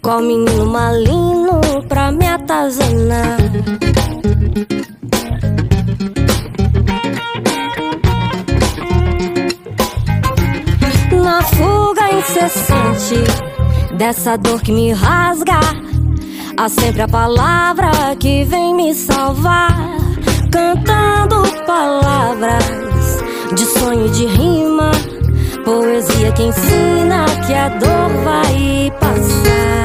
qual 0.00 0.20
menino 0.20 0.66
maligno 0.66 1.60
pra 1.88 2.12
me 2.12 2.26
atazanar. 2.26 3.38
Na 11.22 11.42
fuga 11.42 12.12
incessante 12.12 13.96
dessa 13.96 14.36
dor 14.36 14.62
que 14.62 14.70
me 14.70 14.92
rasga, 14.92 15.58
há 16.58 16.68
sempre 16.68 17.02
a 17.02 17.08
palavra 17.08 18.16
que 18.18 18.42
vem 18.44 18.74
me 18.74 18.92
salvar, 18.92 19.70
cantando 20.50 21.42
palavras 21.64 23.22
de 23.54 23.64
sonho 23.64 24.06
e 24.06 24.10
de 24.10 24.26
rima, 24.26 24.90
poesia 25.64 26.32
que 26.32 26.42
ensina 26.42 27.26
que 27.46 27.54
a 27.54 27.68
dor 27.68 28.10
vai 28.24 28.92
passar. 28.98 29.77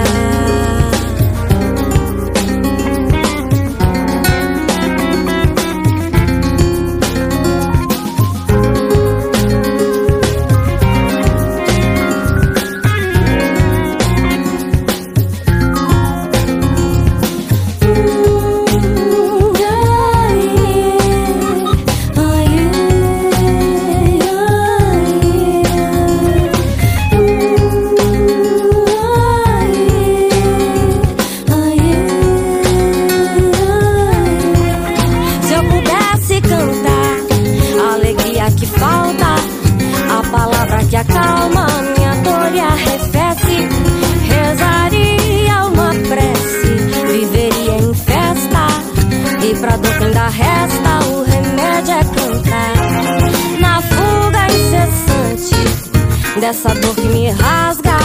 Dessa 56.44 56.76
dor 56.76 56.94
que 56.94 57.08
me 57.08 57.32
rasga, 57.32 57.96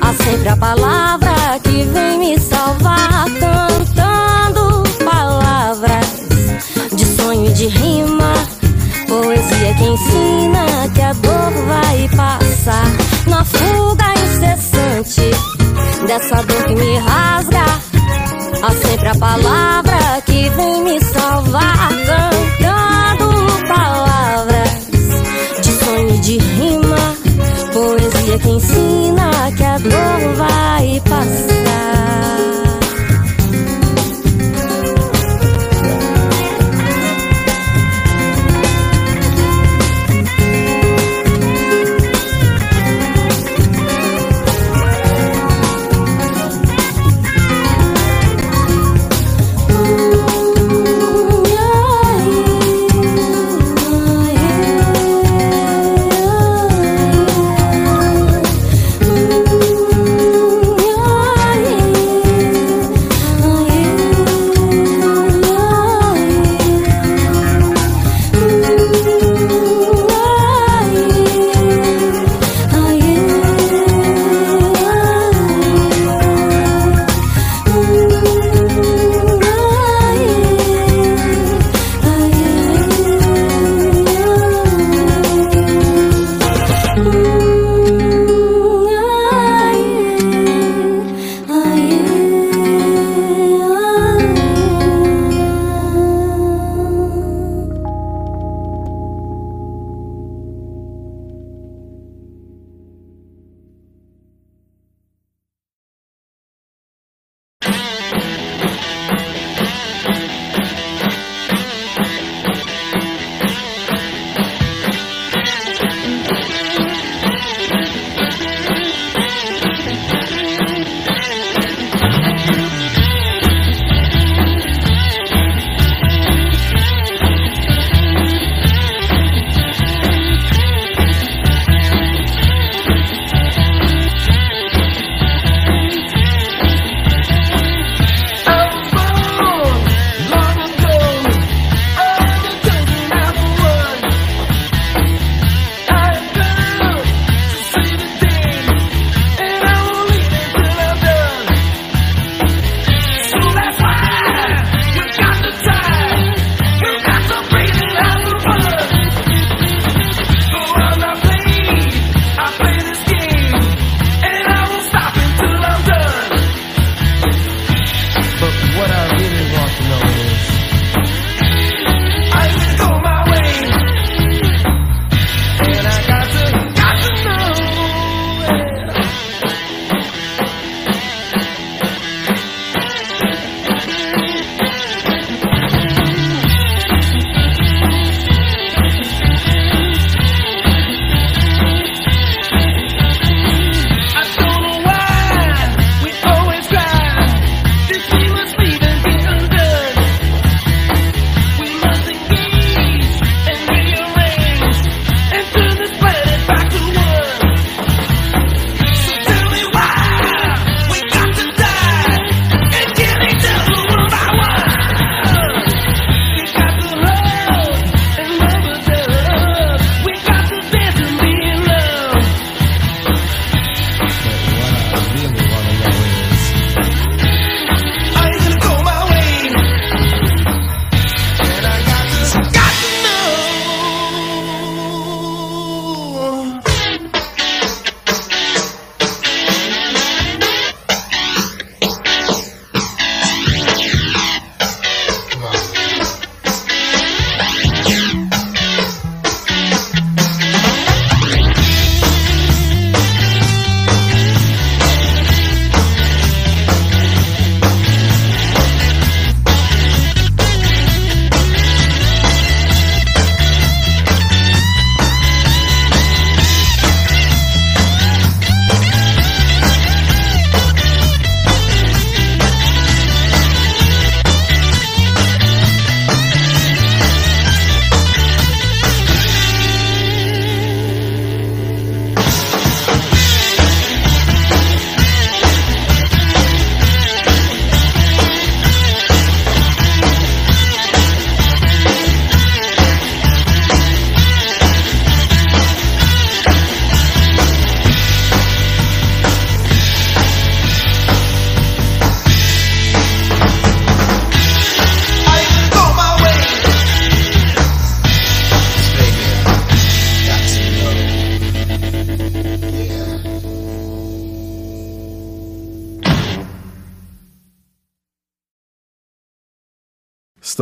há 0.00 0.12
sempre 0.24 0.48
a 0.48 0.56
palavra 0.56 1.60
que 1.62 1.84
vem 1.84 2.18
me 2.18 2.40
salvar, 2.40 3.26
cantando 3.38 4.82
palavras 5.04 6.24
de 6.92 7.04
sonho 7.04 7.48
e 7.48 7.52
de 7.52 7.68
rima. 7.68 8.32
Poesia 9.06 9.74
que 9.74 9.84
ensina 9.84 10.88
que 10.92 11.00
a 11.00 11.12
dor 11.12 11.52
vai 11.68 12.08
passar. 12.16 12.90
Na 13.28 13.44
fuga 13.44 14.12
incessante 14.24 15.30
dessa 16.04 16.42
dor 16.42 16.64
que 16.64 16.74
me 16.74 16.98
rasga, 16.98 17.64
há 18.60 18.88
sempre 18.88 19.06
a 19.06 19.14
palavra 19.14 19.85
ensina 28.48 29.30
que 29.56 29.64
a 29.64 29.78
dor 29.78 30.34
vai 30.36 31.00
passar. 31.08 31.55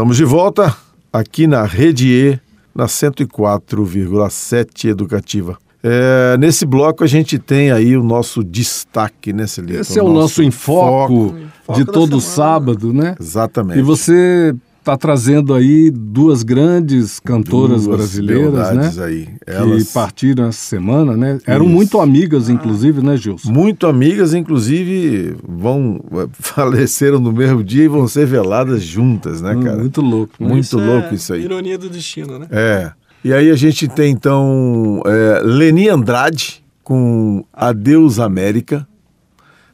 Estamos 0.05 0.19
de 0.19 0.25
volta 0.27 0.77
aqui 1.11 1.47
na 1.47 1.65
Rede 1.65 2.09
E, 2.09 2.39
na 2.75 2.85
104,7 2.85 4.91
Educativa. 4.91 5.57
É, 5.83 6.37
nesse 6.37 6.67
bloco 6.67 7.03
a 7.03 7.07
gente 7.07 7.39
tem 7.39 7.71
aí 7.71 7.97
o 7.97 8.03
nosso 8.03 8.45
destaque, 8.45 9.33
né, 9.33 9.47
Celito? 9.47 9.81
Esse 9.81 9.99
é 9.99 10.03
o 10.03 10.13
nosso 10.13 10.43
enfoque 10.43 11.47
de 11.75 11.87
todo 11.87 12.21
sábado, 12.21 12.93
né? 12.93 13.17
Exatamente. 13.19 13.79
E 13.79 13.83
você 13.83 14.55
está 14.85 14.99
trazendo 14.99 15.55
aí 15.55 15.91
duas 15.91 16.43
grandes 16.43 17.19
cantoras 17.19 17.85
Duas 17.85 17.97
brasileiras, 17.97 18.97
né? 18.99 19.05
aí. 19.05 19.25
Que 19.25 19.51
Elas- 19.51 19.91
partiram 19.93 20.45
essa 20.47 20.59
semana, 20.59 21.17
né? 21.17 21.39
Eram 21.47 21.65
Isso. 21.65 21.75
muito 21.75 22.01
amigas, 22.01 22.51
inclusive, 22.51 23.01
né, 23.03 23.17
Gilson? 23.17 23.51
Muito 23.51 23.87
amigas, 23.87 24.35
inclusive, 24.35 25.37
vão 25.49 25.99
faleceram 26.39 27.19
no 27.19 27.33
mesmo 27.33 27.65
dia 27.65 27.85
e 27.85 27.89
vão 27.89 28.07
ser 28.07 28.27
veladas 28.27 28.83
juntas, 28.83 29.41
né, 29.41 29.55
cara? 29.63 29.79
Muito 29.79 30.03
louco. 30.03 30.35
né? 30.39 30.47
Muito 30.49 30.79
é 30.79 30.85
louco 30.85 31.15
isso 31.15 31.33
aí. 31.33 31.43
Ironia 31.43 31.79
do 31.79 31.89
destino, 31.89 32.39
né? 32.39 32.47
É. 32.51 32.93
E 33.25 33.33
aí 33.33 33.51
a 33.51 33.57
gente 33.57 33.89
tem 33.89 34.13
então 34.13 35.03
é, 35.07 35.41
Leni 35.43 35.89
Andrade 35.89 36.63
com 36.83 37.43
Adeus 37.53 38.19
América. 38.19 38.87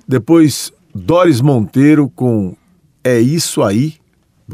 Depois 0.06 0.72
Doris 0.94 1.40
Monteiro 1.40 2.08
com 2.14 2.54
É 3.02 3.18
Isso 3.20 3.60
Aí. 3.62 3.94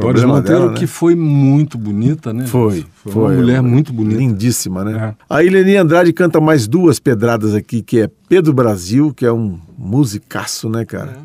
Doris 0.02 0.24
Monteiro, 0.24 0.60
dela, 0.60 0.73
né? 0.73 0.78
que 0.78 0.86
foi 0.86 1.14
muito 1.14 1.77
bonita, 1.78 2.32
né? 2.32 2.47
Foi, 2.47 2.85
Foi, 2.94 3.12
foi. 3.12 3.23
uma 3.23 3.32
mulher 3.32 3.62
muito 3.62 3.93
bonita. 3.93 4.18
Lindíssima, 4.20 4.85
né? 4.85 5.14
Aí 5.28 5.48
Leni 5.48 5.77
Andrade 5.77 6.12
canta 6.12 6.40
mais 6.40 6.66
duas 6.66 6.98
pedradas 6.98 7.55
aqui, 7.55 7.82
que 7.82 8.01
é 8.01 8.10
Pedro 8.28 8.52
Brasil, 8.52 9.12
que 9.14 9.24
é 9.24 9.32
um 9.32 9.59
musicaço, 9.78 10.68
né, 10.68 10.85
cara? 10.85 11.18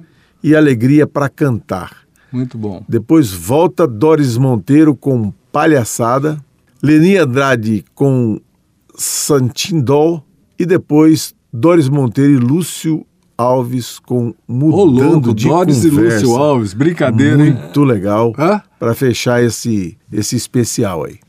E 0.44 0.56
Alegria 0.56 1.06
pra 1.06 1.30
Cantar. 1.30 1.98
Muito 2.32 2.58
bom. 2.58 2.84
Depois 2.88 3.32
volta 3.32 3.86
Doris 3.86 4.38
Monteiro 4.38 4.96
com 4.96 5.34
Palhaçada, 5.52 6.38
Leni 6.82 7.18
Andrade 7.18 7.84
com 7.94 8.40
Santindol 8.96 10.24
e 10.58 10.66
depois 10.66 11.34
Doris 11.52 11.90
Monteiro 11.90 12.32
e 12.34 12.38
Lúcio 12.38 13.06
Alves 13.42 14.00
com 14.00 14.30
Ô, 14.30 14.34
Mudando 14.48 15.14
louco, 15.14 15.34
de 15.34 15.48
Doris 15.48 15.84
e 15.84 15.90
Conversa. 15.90 16.26
Lúcio 16.26 16.38
Alves, 16.38 16.74
brincadeira, 16.74 17.46
hein? 17.46 17.54
Muito 17.54 17.84
legal 17.84 18.34
para 18.80 18.94
fechar 18.94 19.44
esse, 19.44 19.98
esse 20.12 20.36
especial 20.36 21.06
aí. 21.06 21.20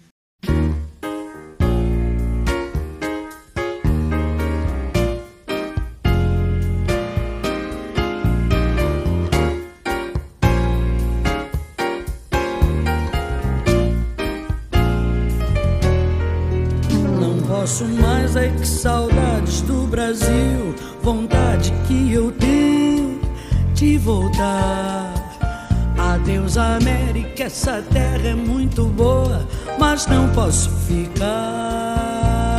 Essa 27.52 27.82
terra 27.82 28.28
é 28.28 28.34
muito 28.34 28.86
boa, 28.86 29.46
mas 29.78 30.06
não 30.06 30.26
posso 30.30 30.70
ficar. 30.88 32.56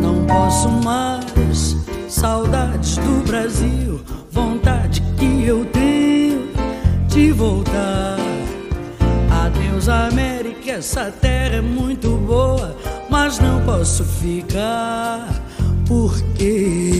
Não 0.00 0.24
posso 0.24 0.70
mais, 0.70 1.76
saudades 2.08 2.96
do 2.96 3.22
Brasil. 3.26 4.00
Vontade 4.30 5.02
que 5.18 5.44
eu 5.46 5.62
tenho 5.66 6.48
de 7.06 7.32
voltar. 7.32 8.16
Adeus, 9.44 9.90
América, 9.90 10.72
essa 10.72 11.10
terra 11.10 11.56
é 11.56 11.60
muito 11.60 12.16
boa, 12.16 12.74
mas 13.10 13.38
não 13.38 13.62
posso 13.66 14.04
ficar, 14.04 15.28
porque 15.86 16.93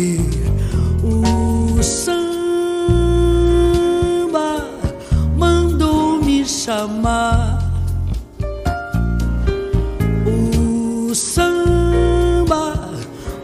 chamar. 6.65 7.59
O 10.27 11.15
samba 11.15 12.91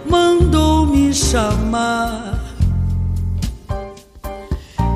mandou 0.09 0.87
me 0.87 1.13
chamar. 1.13 2.41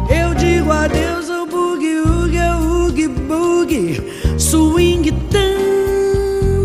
Eu 0.09 0.35
digo 0.35 0.73
adeus 0.73 1.29
ao 1.29 1.47
boogie 1.47 2.01
woogie, 2.01 2.41
ao 2.41 2.63
oogie 2.63 3.09
boogie, 3.09 4.03
swing 4.39 5.13
também. 5.29 6.65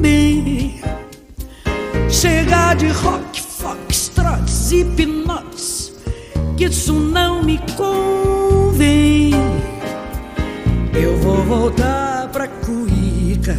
Chega 2.09 2.73
de 2.75 2.87
rock, 2.87 3.41
foxtrots 3.41 4.71
e 4.71 4.85
pinotes, 4.85 5.91
que 6.55 6.67
isso 6.67 6.93
não 6.93 7.43
me 7.43 7.59
convém. 7.75 9.58
Eu 11.01 11.15
vou 11.19 11.37
voltar 11.45 12.27
pra 12.27 12.45
Cuíca, 12.45 13.57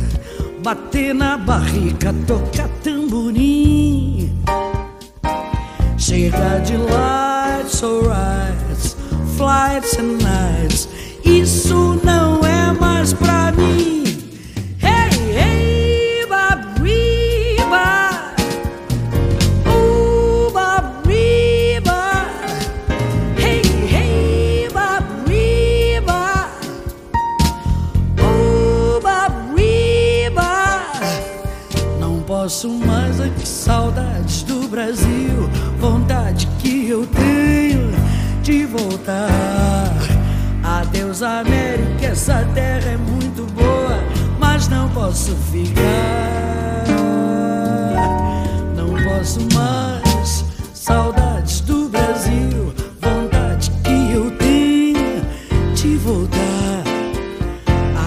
bater 0.62 1.14
na 1.14 1.38
barrica, 1.38 2.14
tocar 2.26 2.68
tamborim. 2.84 4.30
Chega 5.96 6.58
de 6.58 6.76
lights, 6.76 7.82
alright, 7.82 8.96
flights 9.38 9.98
and 9.98 10.18
nights. 10.22 10.86
Isso 11.24 11.98
não 12.04 12.40
é 12.44 12.72
mais 12.78 13.14
pra 13.14 13.52
mim. 13.52 13.99
Saudades 33.70 34.42
do 34.42 34.66
Brasil. 34.66 35.48
Vontade 35.78 36.48
que 36.58 36.88
eu 36.88 37.06
tenho 37.06 37.92
de 38.42 38.66
voltar. 38.66 39.94
Adeus, 40.64 41.22
América, 41.22 42.06
essa 42.06 42.44
terra 42.52 42.90
é 42.90 42.96
muito 42.96 43.46
boa, 43.52 43.96
mas 44.40 44.66
não 44.66 44.88
posso 44.88 45.36
ficar. 45.52 46.84
Não 48.76 48.90
posso 49.04 49.38
mais, 49.54 50.44
saudades 50.74 51.60
do 51.60 51.88
Brasil. 51.88 52.74
Vontade 53.00 53.70
que 53.84 54.12
eu 54.12 54.32
tenho 54.32 55.22
de 55.76 55.96
voltar. 55.98 56.82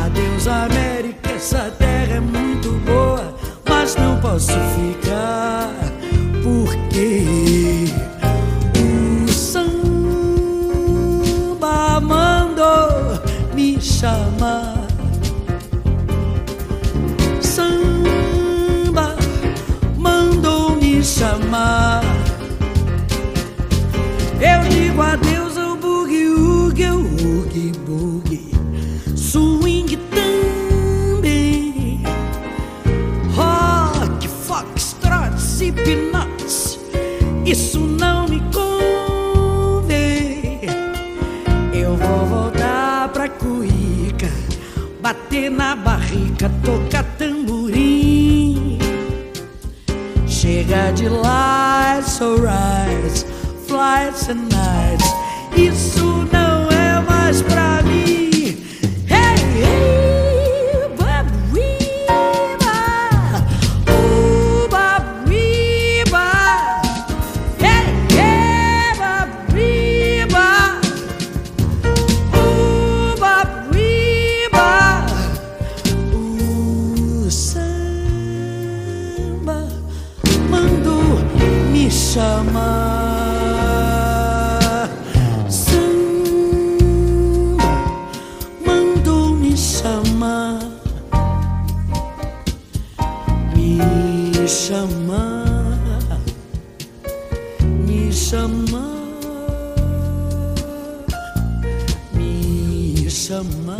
Adeus, 0.03 0.45
América, 0.45 1.31
essa 1.31 1.71
terra 1.79 2.15
é 2.15 2.19
muito 2.19 2.69
boa, 2.85 3.33
mas 3.65 3.95
não 3.95 4.19
posso 4.19 4.51
ficar. 4.51 5.12
Eu 24.41 24.69
digo 24.69 25.01
adeus 25.01 25.57
ao 25.57 25.75
boogie 25.75 26.27
woogie, 26.27 26.85
ao 26.85 26.99
oogie 26.99 27.71
boogie, 27.85 28.51
swing 29.15 29.97
também, 30.11 32.03
rock, 33.33 34.27
foxtrots 34.27 35.61
e 35.61 35.71
peanuts. 35.71 36.79
Isso 37.45 37.79
não 37.79 38.27
me 38.27 38.41
convém. 38.53 40.59
Eu 41.73 41.95
vou 41.95 42.25
voltar 42.25 43.07
pra 43.09 43.29
Cuíca, 43.29 44.29
bater 45.01 45.49
na 45.49 45.75
barrica, 45.75 46.51
tocar 46.63 46.92
De 50.91 51.09
lights, 51.09 52.21
alright, 52.21 53.25
flights 53.67 54.29
and 54.29 54.47
nights. 54.49 55.11
Isso 55.55 56.27
não 56.31 56.69
é 56.69 57.01
mais 57.01 57.41
pra 57.41 57.81
mim. 57.81 58.32
Me 103.33 103.39
chama, 103.39 103.79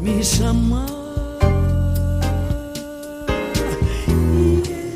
me 0.00 0.20
chama. 0.22 0.86
Yeah. 4.52 4.90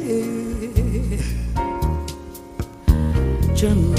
Chandandre, 3.54 3.93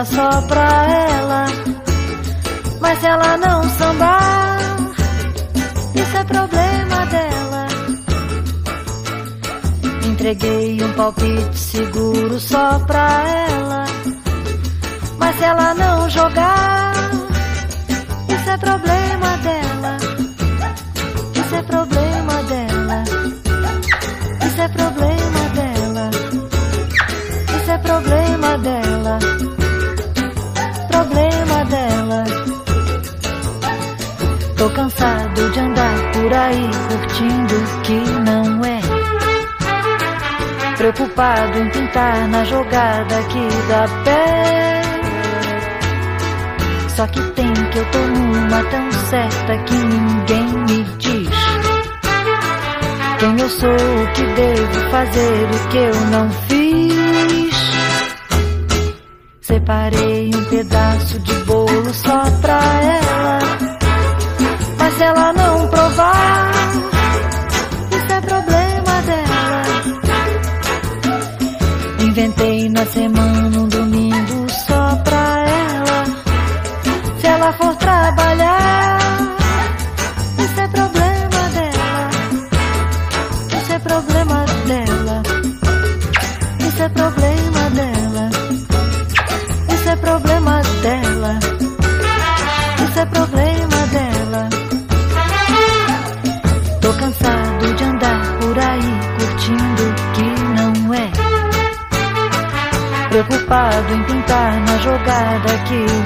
samba 0.00 0.04
só 0.04 0.42
pra 0.42 0.86
ela. 0.88 1.46
Mas 2.80 2.98
se 2.98 3.06
ela 3.06 3.36
não 3.36 3.62
sambar, 3.70 4.58
isso 5.94 6.16
é 6.16 6.24
problema 6.24 7.06
dela. 7.06 7.66
Entreguei 10.06 10.82
um 10.82 10.92
palpite 10.92 11.58
seguro 11.58 12.38
só 12.38 12.78
pra 12.80 13.22
ela. 13.28 13.49
Por 36.30 36.36
aí 36.36 36.70
curtindo 36.88 37.54
o 37.56 37.80
que 37.80 37.98
não 38.20 38.64
é. 38.64 38.80
Preocupado 40.76 41.58
em 41.58 41.68
pintar 41.70 42.28
na 42.28 42.44
jogada 42.44 43.22
que 43.24 43.48
dá 43.68 43.88
pé. 44.04 44.82
Só 46.94 47.06
que 47.08 47.20
tem 47.32 47.52
que 47.52 47.78
eu 47.78 47.84
tô 47.86 47.98
numa 47.98 48.62
tão 48.64 48.92
certa 48.92 49.58
que 49.64 49.74
ninguém 49.74 50.46
me 50.68 50.84
diz. 50.98 51.30
Quem 53.18 53.40
eu 53.40 53.50
sou, 53.50 53.68
o 53.68 54.12
que 54.14 54.22
devo 54.22 54.90
fazer, 54.90 55.48
o 55.52 55.68
que 55.68 55.78
eu 55.78 55.94
não 56.12 56.30
fiz. 56.30 57.54
Separei 59.40 60.30
um 60.32 60.44
pedaço 60.44 61.18
de 61.18 61.34
bolo 61.44 61.92
só 61.92 62.22
pra 62.40 62.60
ela. 62.82 63.38
Mas 64.78 65.00
ela 65.00 65.32
não 65.32 65.39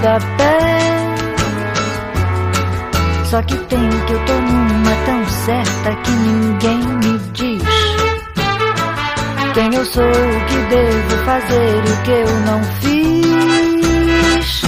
rodapé. 0.05 0.59
Só 3.24 3.43
que 3.43 3.56
tem 3.56 3.89
que 4.06 4.12
eu 4.12 4.24
tô 4.26 4.35
numa 4.35 4.94
tão 5.06 5.24
certa 5.28 5.94
que 6.02 6.10
ninguém 6.10 6.78
me 6.78 7.18
diz 7.32 7.62
quem 9.55 9.72
eu 9.72 9.85
sou, 9.85 10.02
o 10.02 10.44
que 10.47 10.56
devo 10.68 11.16
fazer, 11.24 11.82
o 11.85 12.02
que 12.02 12.10
eu 12.10 12.40
não 12.40 12.64
fiz. 12.81 14.62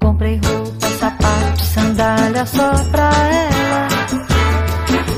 Comprei 0.00 0.40
roupa, 0.46 0.86
sapato, 0.98 1.62
sandália 1.62 2.46
só 2.46 2.72
pra 2.90 3.10
ela, 3.10 3.88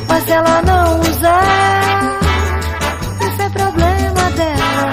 mas 0.09 0.25
se 0.25 0.33
ela 0.33 0.63
não 0.63 1.01
usar, 1.01 2.19
esse 3.21 3.43
é 3.43 3.49
problema 3.49 4.31
dela. 4.33 4.93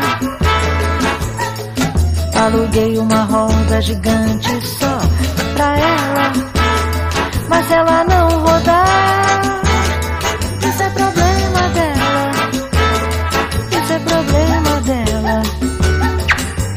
Aluguei 2.45 2.99
uma 2.99 3.23
roda 3.23 3.54
pedra 3.75 3.81
gigante 3.81 4.67
só 4.67 4.99
pra 5.55 5.77
ela, 5.77 6.31
mas 7.49 7.71
ela 7.71 8.03
não 8.05 8.29
rodar. 8.39 9.61
Isso 10.61 10.83
é 10.83 10.89
problema 10.89 11.69
dela, 11.73 12.31
isso 13.71 13.93
é 13.93 13.99
problema 13.99 14.81
dela, 14.81 15.43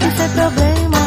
isso 0.01 0.23
é 0.23 0.29
problema. 0.29 0.98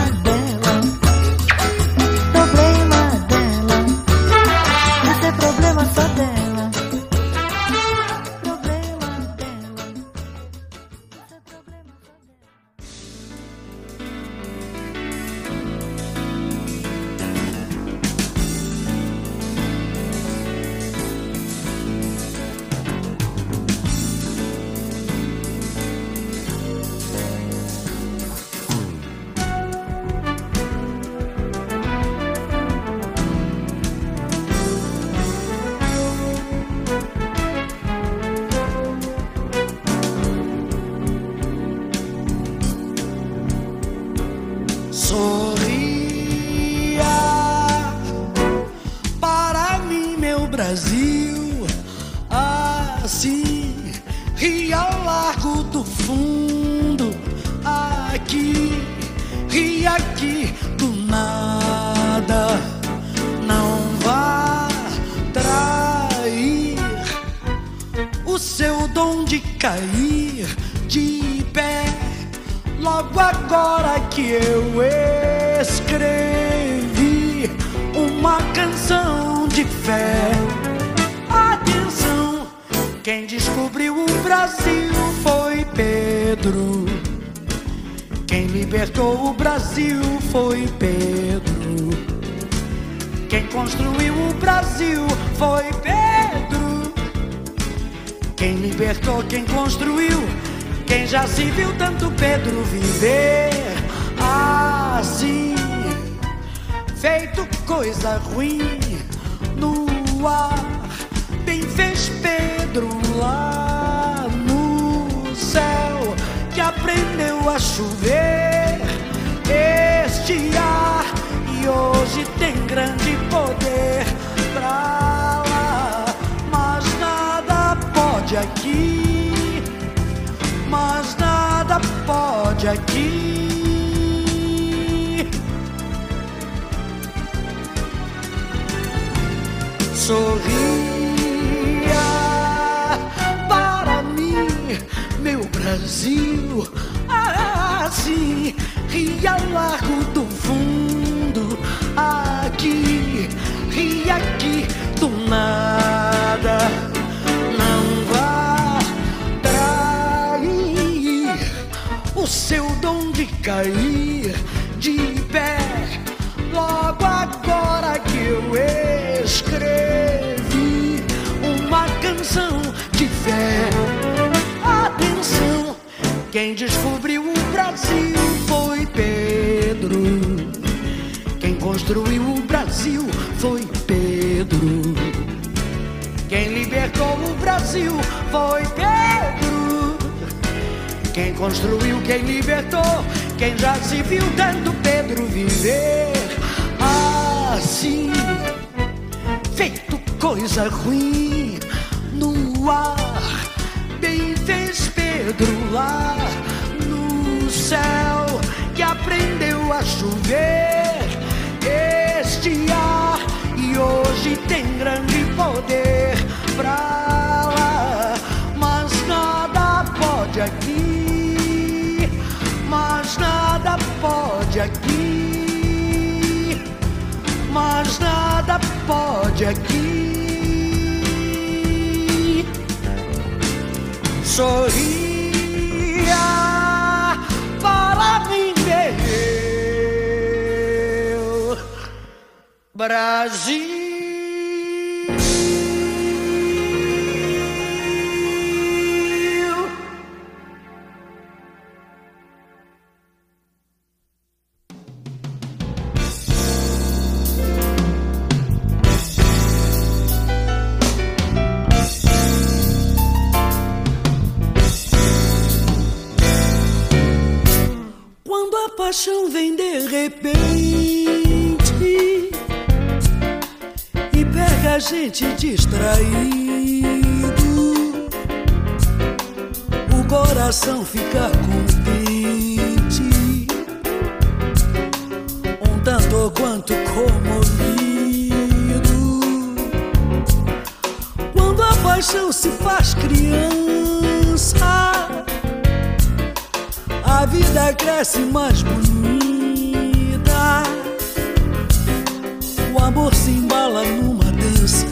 Amor 302.91 303.15
se 303.15 303.31
embala 303.31 303.85
numa 303.85 304.25
dança, 304.25 304.85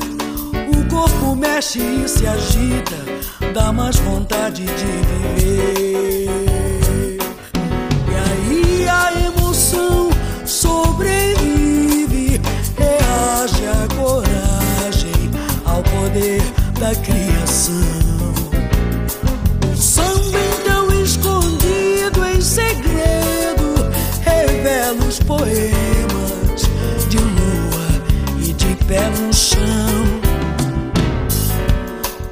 o 0.73 0.85
corpo 0.89 1.35
mexe 1.35 1.79
e 1.79 2.07
se 2.07 2.25
agita, 2.25 2.95
dá 3.53 3.73
mais 3.73 3.97
vontade 3.97 4.63
de 4.63 4.85
viver. 5.35 7.17
E 8.07 8.15
aí 8.15 8.87
a 8.87 9.11
emoção 9.27 10.09
sobrevive, 10.45 12.39
reage 12.77 13.67
a 13.67 13.87
coragem 13.95 15.29
ao 15.65 15.83
poder 15.83 16.41
da 16.79 16.95
criação. 17.01 17.73
O 19.73 19.75
samba 19.75 20.39
então 20.57 21.03
escondido 21.03 22.25
em 22.33 22.39
segredo 22.39 23.91
revela 24.23 25.03
os 25.05 25.19
poemas 25.19 25.98
pé 28.89 29.07
no 29.09 29.31
chão. 29.31 29.61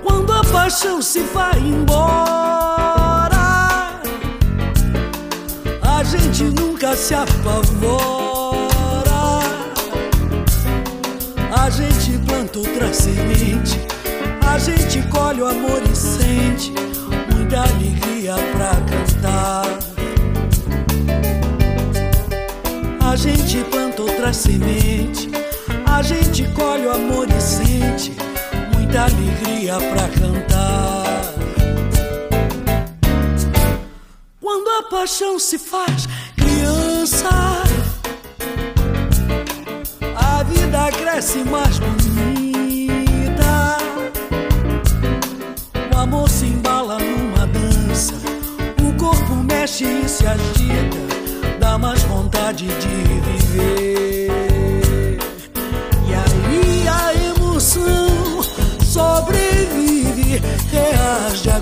Quando 0.04 0.34
a 0.34 0.44
paixão 0.44 1.00
se 1.04 1.20
vai 1.20 1.60
embora, 1.60 3.38
a 5.84 6.04
gente 6.04 6.46
nunca 6.46 6.96
se 6.96 7.14
apavora. 7.14 8.58
A 11.56 11.70
gente 11.70 12.18
planta 12.26 12.58
outra 12.58 12.92
semente, 12.92 13.80
a 14.44 14.58
gente 14.58 15.04
colhe 15.10 15.44
o 15.44 15.48
amor 15.48 15.84
e 15.84 15.96
sente 15.96 16.74
muita 17.32 17.62
alegria 17.62 18.34
pra 18.54 18.72
cantar. 18.90 19.66
A 23.00 23.16
gente 23.16 23.64
planta 23.66 24.02
outra 24.02 24.34
semente, 24.34 25.30
a 25.98 26.02
gente 26.04 26.44
colhe 26.50 26.86
o 26.86 26.92
amor 26.92 27.28
e 27.28 27.42
sente 27.42 28.16
muita 28.72 29.06
alegria 29.06 29.78
pra 29.80 30.08
cantar. 30.10 31.34
Quando 34.40 34.70
a 34.70 34.84
paixão 34.92 35.40
se 35.40 35.58
faz 35.58 36.08
criança, 36.36 37.28
a 40.16 40.44
vida 40.44 40.92
cresce 40.92 41.40
mais 41.40 41.80
bonita. 41.80 42.18
O 45.96 45.98
amor 45.98 46.30
se 46.30 46.46
embala 46.46 47.00
numa 47.00 47.48
dança, 47.48 48.14
o 48.88 48.94
corpo 49.00 49.34
mexe 49.34 49.86
e 49.86 50.08
se 50.08 50.28
agita, 50.28 51.58
dá 51.60 51.76
mais 51.76 52.04
vontade 52.04 52.68
de 52.68 52.88
viver. 53.48 54.57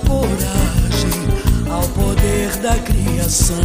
Coragem 0.06 1.28
ao 1.70 1.88
poder 1.90 2.56
da 2.58 2.76
criação. 2.80 3.56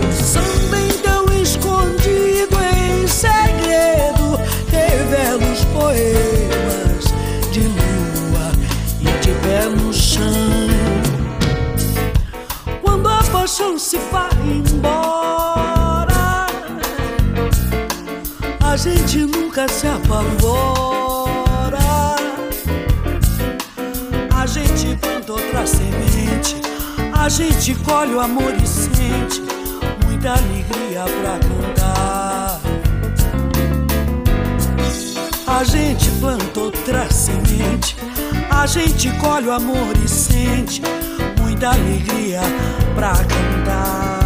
O 0.00 0.12
samba 0.22 0.80
então 0.80 1.26
escondido 1.40 2.56
em 2.62 3.06
segredo 3.06 4.38
revela 4.70 5.44
os 5.52 5.64
poemas 5.66 7.04
de 7.52 7.60
lua 7.60 8.50
e 9.00 9.04
de 9.24 9.32
pé 9.42 9.68
no 9.68 9.92
chão. 9.92 10.24
Quando 12.82 13.08
a 13.08 13.22
paixão 13.24 13.78
se 13.78 13.98
vai 14.10 14.30
embora, 14.44 16.46
a 18.60 18.76
gente 18.76 19.26
nunca 19.26 19.68
se 19.68 19.86
apavora. 19.86 20.73
Outra 25.64 25.66
semente, 25.66 26.56
a 27.12 27.28
gente 27.28 27.74
colhe 27.76 28.14
o 28.14 28.20
amor 28.20 28.54
e 28.62 28.66
sente 28.66 29.42
muita 30.04 30.32
alegria 30.32 31.04
pra 31.04 31.38
cantar. 31.38 32.60
A 35.46 35.64
gente 35.64 36.10
planta 36.20 36.60
outra 36.60 37.10
semente, 37.10 37.96
a 38.50 38.66
gente 38.66 39.10
colhe 39.18 39.48
o 39.48 39.52
amor 39.52 39.96
e 40.04 40.08
sente 40.08 40.82
muita 41.40 41.70
alegria 41.70 42.40
pra 42.94 43.12
cantar. 43.12 44.23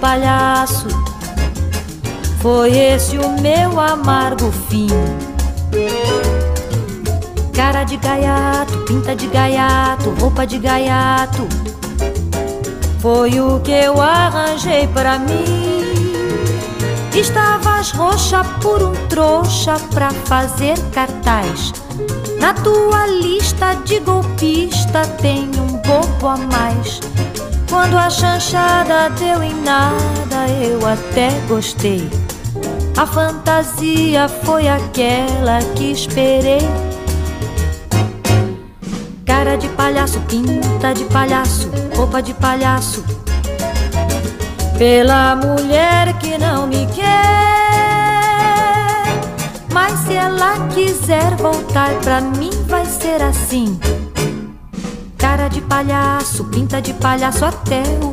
Palhaço. 0.00 0.88
Foi 2.40 2.76
esse 2.76 3.18
o 3.18 3.40
meu 3.40 3.78
amargo 3.78 4.50
fim. 4.68 4.88
Cara 7.54 7.84
de 7.84 7.98
gaiato, 7.98 8.78
pinta 8.86 9.14
de 9.14 9.26
gaiato, 9.26 10.10
roupa 10.18 10.46
de 10.46 10.58
gaiato. 10.58 11.46
Foi 13.00 13.38
o 13.40 13.60
que 13.60 13.72
eu 13.72 14.00
arranjei 14.00 14.86
pra 14.88 15.18
mim. 15.18 15.80
Estavas 17.14 17.90
roxa 17.90 18.42
por 18.62 18.82
um 18.82 18.94
trouxa 19.08 19.74
pra 19.92 20.10
fazer 20.10 20.78
cartaz. 20.92 21.72
Na 22.40 22.54
tua 22.54 23.06
lista 23.06 23.74
de 23.84 24.00
golpista 24.00 25.02
tem 25.20 25.50
um 25.58 25.76
bobo 25.78 26.26
a 26.26 26.36
mais. 26.36 27.09
Quando 27.80 27.96
a 27.96 28.10
chanchada 28.10 29.08
deu 29.18 29.42
em 29.42 29.54
nada, 29.62 30.46
eu 30.62 30.86
até 30.86 31.30
gostei. 31.48 32.10
A 32.94 33.06
fantasia 33.06 34.28
foi 34.28 34.68
aquela 34.68 35.60
que 35.74 35.90
esperei. 35.90 36.60
Cara 39.24 39.56
de 39.56 39.66
palhaço, 39.68 40.20
pinta 40.28 40.92
de 40.92 41.04
palhaço, 41.04 41.70
roupa 41.96 42.20
de 42.20 42.34
palhaço. 42.34 43.02
Pela 44.76 45.34
mulher 45.36 46.12
que 46.18 46.36
não 46.36 46.66
me 46.66 46.86
quer. 46.88 47.06
Mas 49.72 50.00
se 50.00 50.12
ela 50.12 50.68
quiser 50.68 51.34
voltar 51.36 51.94
pra 52.00 52.20
mim, 52.20 52.50
vai 52.68 52.84
ser 52.84 53.22
assim. 53.22 53.80
Cara 55.40 55.48
de 55.48 55.62
palhaço, 55.62 56.44
pinta 56.44 56.82
de 56.82 56.92
palhaço 56.92 57.46
até 57.46 57.82
o 58.04 58.09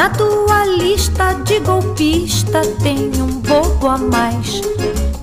Na 0.00 0.08
tua 0.08 0.64
lista 0.64 1.34
de 1.44 1.60
golpista 1.60 2.62
tem 2.82 3.12
um 3.20 3.38
bobo 3.40 3.86
a 3.86 3.98
mais. 3.98 4.62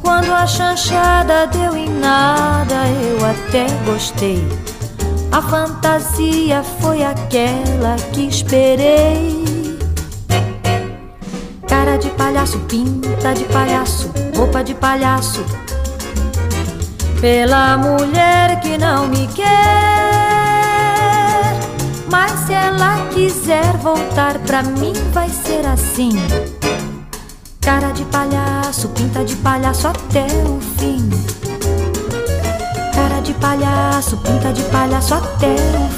Quando 0.03 0.31
a 0.31 0.45
chanchada 0.45 1.47
deu 1.47 1.75
em 1.75 1.89
nada, 1.89 2.85
eu 2.87 3.25
até 3.25 3.65
gostei. 3.87 4.47
A 5.31 5.41
fantasia 5.41 6.61
foi 6.79 7.03
aquela 7.03 7.95
que 8.13 8.27
esperei. 8.27 9.43
Cara 11.67 11.97
de 11.97 12.11
palhaço, 12.11 12.59
pinta 12.59 13.33
de 13.33 13.45
palhaço, 13.45 14.11
roupa 14.35 14.63
de 14.63 14.75
palhaço. 14.75 15.43
Pela 17.19 17.79
mulher 17.79 18.59
que 18.61 18.77
não 18.77 19.07
me 19.07 19.25
quer 19.29 20.06
se 22.48 22.53
ela 22.53 23.10
quiser 23.10 23.76
voltar 23.78 24.40
pra 24.40 24.64
mim, 24.64 24.94
vai 25.11 25.28
ser 25.28 25.65
assim. 25.65 26.11
Cara 27.60 27.91
de 27.91 28.06
palhaço, 28.06 28.88
pinta 28.90 29.26
de 29.26 29.36
palhaço 29.36 29.90
até 29.90 30.26
o 30.48 30.57
fim. 30.80 31.10
Cara 32.95 33.19
de 33.19 33.34
palhaço, 33.34 34.15
pinta 34.18 34.53
de 34.53 34.64
palhaço 34.64 35.14
até 35.14 35.56
o 35.56 35.90
fim. 35.90 35.97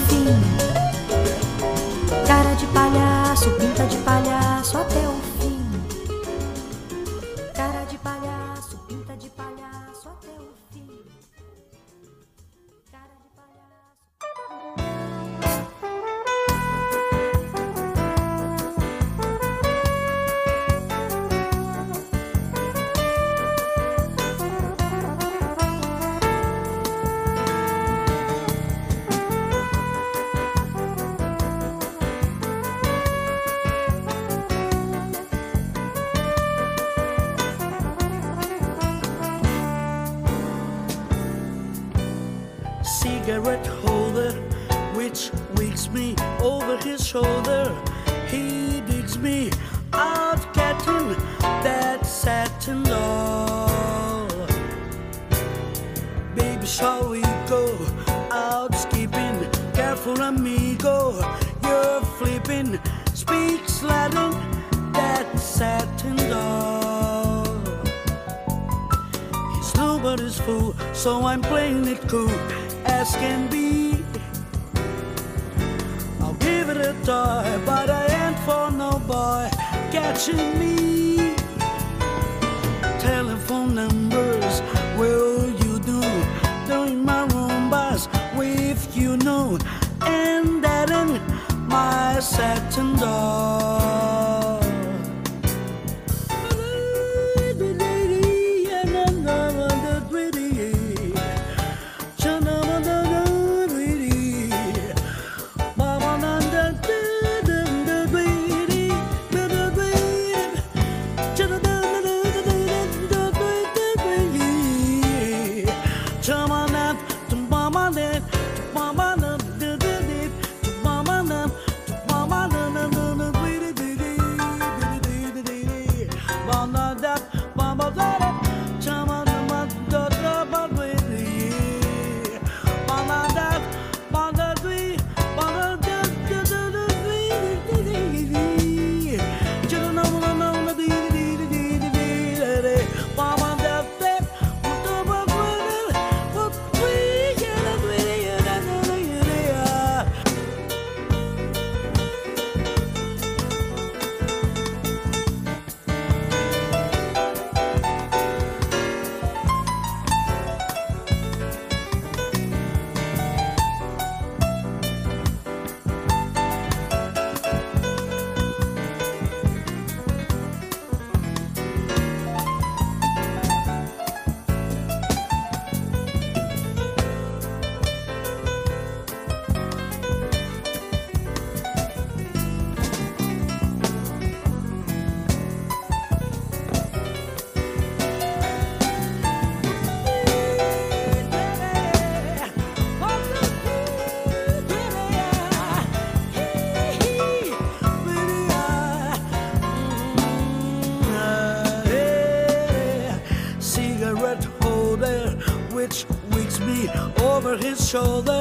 shoulder. 207.90 208.39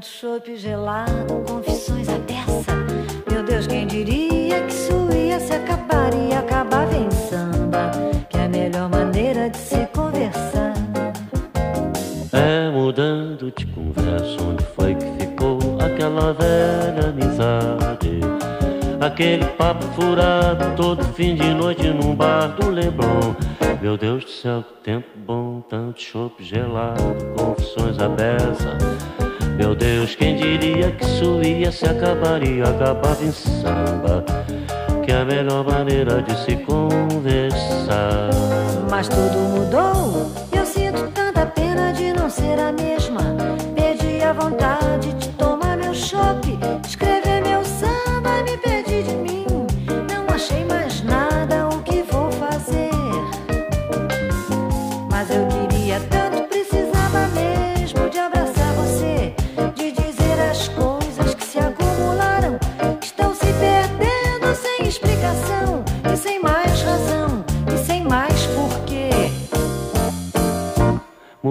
Tanto 0.00 0.06
chopp 0.06 0.56
gelado, 0.56 1.44
confissões 1.46 2.08
à 2.08 2.16
beça. 2.20 2.72
Meu 3.30 3.42
Deus, 3.42 3.66
quem 3.66 3.86
diria 3.86 4.62
que 4.62 4.72
isso 4.72 4.92
ia 5.14 5.38
se 5.38 5.52
acabar 5.52 6.10
e 6.14 6.32
acabava 6.32 6.96
em 6.96 7.10
samba? 7.10 7.90
Que 8.30 8.38
é 8.38 8.44
a 8.44 8.48
melhor 8.48 8.88
maneira 8.88 9.50
de 9.50 9.58
se 9.58 9.86
conversar. 9.94 10.72
É 12.32 12.70
mudando 12.70 13.52
de 13.54 13.66
conversa, 13.66 14.42
onde 14.42 14.64
foi 14.74 14.94
que 14.94 15.04
ficou 15.18 15.58
aquela 15.78 16.32
velha 16.32 17.10
amizade? 17.10 18.20
Aquele 19.00 19.44
papo 19.44 19.84
furado 19.88 20.74
todo 20.76 21.04
fim 21.12 21.34
de 21.34 21.52
noite 21.52 21.86
num 21.88 22.14
bar 22.14 22.48
do 22.56 22.70
Leblon. 22.70 23.34
Meu 23.82 23.98
Deus 23.98 24.24
do 24.24 24.30
céu, 24.30 24.62
que 24.62 24.82
tempo 24.82 25.08
bom, 25.26 25.60
tanto 25.68 26.00
chopp 26.00 26.42
gelado, 26.42 27.02
confissões 27.36 27.98
à 27.98 28.08
beça. 28.08 28.78
Meu 29.60 29.74
Deus, 29.74 30.14
quem 30.14 30.36
diria 30.36 30.90
que 30.90 31.04
isso 31.04 31.42
ia 31.42 31.70
se 31.70 31.84
acabar 31.84 32.42
e 32.42 32.62
acabava 32.62 33.22
em 33.22 33.30
samba? 33.30 34.24
Que 35.04 35.12
é 35.12 35.20
a 35.20 35.24
melhor 35.26 35.62
maneira 35.66 36.22
de 36.22 36.34
se 36.46 36.56
conversar. 36.56 38.30
Mas 38.88 39.06
tudo 39.06 39.38
mudou. 39.38 40.32
Eu 40.50 40.64
sinto 40.64 41.06
tanta 41.12 41.44
pena 41.44 41.92
de 41.92 42.10
não 42.10 42.30
ser 42.30 42.58
a 42.58 42.72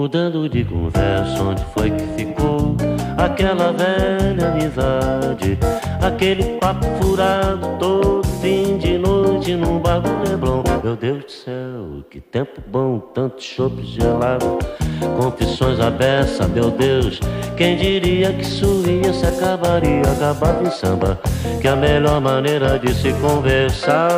Mudando 0.09 0.49
de 0.49 0.65
conversa, 0.65 1.39
onde 1.43 1.63
foi 1.65 1.91
que 1.91 2.03
ficou 2.17 2.75
aquela 3.15 3.71
velha 3.71 4.47
amizade? 4.49 5.55
Aquele 6.01 6.57
papo 6.57 6.83
furado 6.99 7.77
todo 7.77 8.23
fim 8.41 8.79
de 8.79 8.97
noite 8.97 9.53
num 9.53 9.77
bar 9.77 9.99
do 9.99 10.09
Leblon. 10.27 10.63
Meu 10.83 10.95
Deus 10.95 11.25
do 11.25 11.31
céu, 11.31 12.03
que 12.09 12.19
tempo 12.19 12.59
bom, 12.65 12.97
tanto 13.13 13.43
chopp 13.43 13.79
gelado, 13.85 14.57
confissões 15.15 15.79
à 15.79 15.91
beça, 15.91 16.47
meu 16.47 16.71
Deus. 16.71 17.19
Quem 17.55 17.77
diria 17.77 18.33
que 18.33 18.41
isso 18.41 18.83
ia 18.87 19.13
se 19.13 19.27
acabar 19.27 19.83
e 19.83 19.99
acabava 19.99 20.63
em 20.63 20.71
samba? 20.71 21.21
Que 21.61 21.67
a 21.67 21.75
melhor 21.75 22.19
maneira 22.19 22.79
de 22.79 22.95
se 22.95 23.13
conversar. 23.21 24.09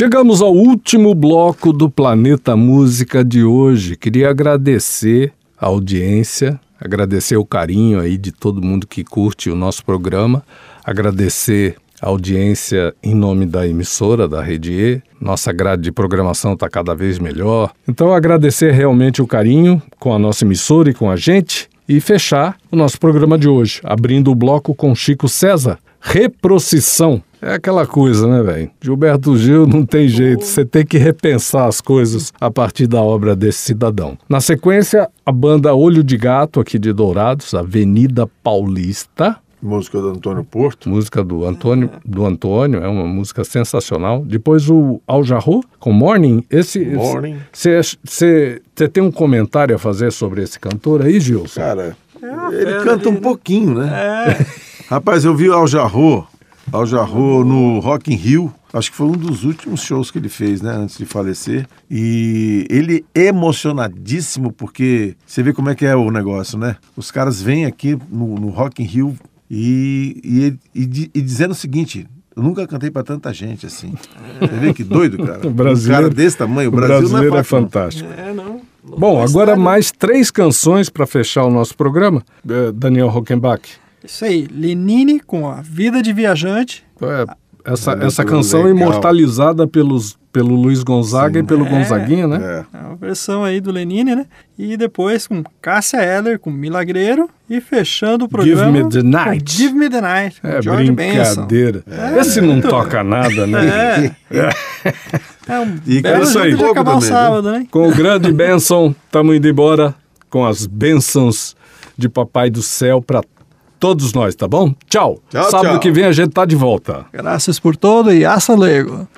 Chegamos 0.00 0.40
ao 0.40 0.54
último 0.54 1.14
bloco 1.14 1.74
do 1.74 1.90
Planeta 1.90 2.56
Música 2.56 3.22
de 3.22 3.44
hoje. 3.44 3.98
Queria 3.98 4.30
agradecer 4.30 5.30
a 5.58 5.66
audiência, 5.66 6.58
agradecer 6.80 7.36
o 7.36 7.44
carinho 7.44 8.00
aí 8.00 8.16
de 8.16 8.32
todo 8.32 8.62
mundo 8.62 8.86
que 8.86 9.04
curte 9.04 9.50
o 9.50 9.54
nosso 9.54 9.84
programa, 9.84 10.42
agradecer 10.82 11.76
a 12.00 12.08
audiência 12.08 12.94
em 13.02 13.14
nome 13.14 13.44
da 13.44 13.68
emissora, 13.68 14.26
da 14.26 14.40
Rede 14.40 14.72
E. 14.72 15.02
Nossa 15.20 15.52
grade 15.52 15.82
de 15.82 15.92
programação 15.92 16.54
está 16.54 16.66
cada 16.66 16.94
vez 16.94 17.18
melhor. 17.18 17.70
Então, 17.86 18.10
agradecer 18.10 18.70
realmente 18.70 19.20
o 19.20 19.26
carinho 19.26 19.82
com 19.98 20.14
a 20.14 20.18
nossa 20.18 20.46
emissora 20.46 20.88
e 20.88 20.94
com 20.94 21.10
a 21.10 21.16
gente 21.16 21.68
e 21.86 22.00
fechar 22.00 22.56
o 22.72 22.76
nosso 22.76 22.98
programa 22.98 23.36
de 23.36 23.50
hoje, 23.50 23.82
abrindo 23.84 24.30
o 24.30 24.34
bloco 24.34 24.74
com 24.74 24.94
Chico 24.94 25.28
César, 25.28 25.78
Reprocissão. 26.00 27.22
É 27.42 27.54
aquela 27.54 27.86
coisa, 27.86 28.28
né, 28.28 28.42
velho? 28.42 28.70
Gilberto 28.80 29.36
Gil 29.36 29.66
não 29.66 29.86
tem 29.86 30.06
jeito, 30.08 30.44
você 30.44 30.64
tem 30.64 30.84
que 30.84 30.98
repensar 30.98 31.66
as 31.66 31.80
coisas 31.80 32.32
a 32.38 32.50
partir 32.50 32.86
da 32.86 33.00
obra 33.00 33.34
desse 33.34 33.60
cidadão. 33.60 34.18
Na 34.28 34.40
sequência, 34.40 35.08
a 35.24 35.32
banda 35.32 35.74
Olho 35.74 36.04
de 36.04 36.18
Gato, 36.18 36.60
aqui 36.60 36.78
de 36.78 36.92
Dourados, 36.92 37.54
Avenida 37.54 38.26
Paulista. 38.42 39.38
Música 39.62 40.00
do 40.00 40.08
Antônio 40.08 40.44
Porto. 40.44 40.88
Música 40.88 41.22
do 41.22 41.46
Antônio, 41.46 41.90
do 42.04 42.24
Antônio, 42.24 42.82
é 42.82 42.88
uma 42.88 43.04
música 43.04 43.44
sensacional. 43.44 44.24
Depois 44.24 44.70
o 44.70 45.00
Al 45.06 45.22
Jarreau, 45.22 45.62
com 45.78 45.92
Morning. 45.92 46.44
Esse, 46.50 46.84
Morning. 46.84 47.38
Você 47.52 48.60
tem 48.92 49.02
um 49.02 49.10
comentário 49.10 49.74
a 49.74 49.78
fazer 49.78 50.12
sobre 50.12 50.42
esse 50.42 50.58
cantor 50.58 51.02
aí, 51.02 51.20
Gilson? 51.20 51.60
Cara, 51.60 51.96
ele 52.52 52.84
canta 52.84 53.08
um 53.08 53.16
pouquinho, 53.16 53.74
né? 53.74 53.88
Rapaz, 54.88 55.24
eu 55.24 55.36
vi 55.36 55.48
o 55.48 55.52
Al 55.52 55.66
Jarreau, 55.66 56.26
Al 56.72 56.86
Jarreau 56.86 57.44
no 57.44 57.78
Rock 57.80 58.12
in 58.12 58.16
Rio. 58.16 58.52
Acho 58.72 58.90
que 58.90 58.96
foi 58.96 59.06
um 59.08 59.12
dos 59.12 59.44
últimos 59.44 59.82
shows 59.82 60.10
que 60.10 60.18
ele 60.18 60.28
fez, 60.28 60.62
né, 60.62 60.70
antes 60.72 60.96
de 60.96 61.04
falecer. 61.04 61.66
E 61.90 62.66
ele 62.70 63.04
é 63.14 63.26
emocionadíssimo 63.26 64.52
porque 64.52 65.16
você 65.26 65.42
vê 65.42 65.52
como 65.52 65.68
é 65.70 65.74
que 65.74 65.84
é 65.84 65.96
o 65.96 66.10
negócio, 66.10 66.56
né? 66.58 66.76
Os 66.96 67.10
caras 67.10 67.42
vêm 67.42 67.64
aqui 67.66 67.98
no, 68.10 68.36
no 68.36 68.48
Rock 68.50 68.82
in 68.82 68.86
Rio 68.86 69.16
e, 69.50 70.20
e, 70.74 70.80
e, 70.82 71.10
e 71.14 71.20
dizendo 71.20 71.50
o 71.50 71.54
seguinte: 71.54 72.06
eu 72.36 72.42
nunca 72.42 72.66
cantei 72.66 72.90
pra 72.90 73.02
tanta 73.02 73.32
gente 73.32 73.66
assim. 73.66 73.92
Você 74.40 74.46
vê 74.54 74.72
que 74.72 74.84
doido, 74.84 75.18
cara. 75.24 75.46
O 75.46 75.50
brasileiro- 75.52 76.06
um 76.06 76.10
cara 76.10 76.14
desse 76.14 76.36
tamanho, 76.36 76.70
o 76.70 76.72
o 76.72 76.76
Brasil 76.76 76.96
brasileiro 76.98 77.30
não 77.30 77.36
é, 77.36 77.40
é 77.40 77.44
fantástico. 77.44 78.08
É, 78.16 78.32
não. 78.32 78.60
Bom, 78.82 79.20
agora 79.22 79.56
mais 79.56 79.90
três 79.90 80.30
canções 80.30 80.88
para 80.88 81.06
fechar 81.06 81.44
o 81.44 81.50
nosso 81.50 81.76
programa. 81.76 82.22
Eh, 82.48 82.72
Daniel 82.72 83.08
Rockenbach. 83.08 83.60
Isso 84.04 84.24
aí, 84.24 84.48
Lenine 84.50 85.20
com 85.20 85.48
a 85.48 85.60
Vida 85.60 86.02
de 86.02 86.12
Viajante. 86.12 86.84
É, 87.02 87.26
essa, 87.64 87.92
essa 87.92 88.24
canção 88.24 88.62
legal. 88.62 88.76
imortalizada 88.76 89.66
pelos 89.66 90.18
pelo 90.32 90.54
Luiz 90.54 90.84
Gonzaga 90.84 91.40
e 91.40 91.42
pelo 91.42 91.66
É. 91.66 91.68
Gonzaguinha, 91.68 92.28
né? 92.28 92.64
É 92.72 92.78
uma 92.78 92.94
versão 92.94 93.42
aí 93.42 93.60
do 93.60 93.72
Lenine, 93.72 94.14
né? 94.14 94.26
E 94.56 94.76
depois 94.76 95.26
com 95.26 95.42
Cássia 95.60 95.98
Eller, 95.98 96.38
com 96.38 96.50
Milagreiro. 96.52 97.28
E 97.48 97.60
fechando 97.60 98.26
o 98.26 98.28
programa... 98.28 98.70
Me 98.70 98.88
the 98.88 99.02
Night. 99.02 99.52
Give 99.56 99.74
Me 99.74 99.90
the 99.90 100.00
Night. 100.00 100.38
É 100.44 100.62
George 100.62 100.92
brincadeira. 100.92 101.82
É. 101.90 102.20
Esse 102.20 102.40
não 102.40 102.60
toca 102.60 103.02
nada, 103.02 103.44
né? 103.44 104.14
É 105.48 105.58
um 105.58 105.76
E 105.84 106.00
belo 106.00 106.22
isso 106.22 106.38
aí. 106.38 106.54
de 106.54 106.64
acabar 106.64 106.96
o 106.96 107.00
sábado, 107.00 107.50
né? 107.50 107.66
Com 107.68 107.88
o 107.88 107.92
grande 107.92 108.32
Benson, 108.32 108.94
estamos 109.06 109.34
indo 109.34 109.48
embora 109.48 109.92
com 110.28 110.46
as 110.46 110.64
bênçãos 110.64 111.56
de 111.98 112.08
Papai 112.08 112.50
do 112.50 112.62
Céu 112.62 113.02
para 113.02 113.20
todos 113.80 114.12
nós, 114.12 114.34
tá 114.34 114.46
bom? 114.46 114.74
Tchau. 114.88 115.18
Tchau, 115.30 115.50
Sábado 115.50 115.70
tchau. 115.70 115.80
que 115.80 115.90
vem 115.90 116.04
a 116.04 116.12
gente 116.12 116.30
tá 116.30 116.44
de 116.44 116.54
volta. 116.54 117.06
Graças 117.12 117.58
por 117.58 117.74
todo 117.76 118.12
e 118.12 118.24
hasta 118.24 118.54
luego. 118.54 119.08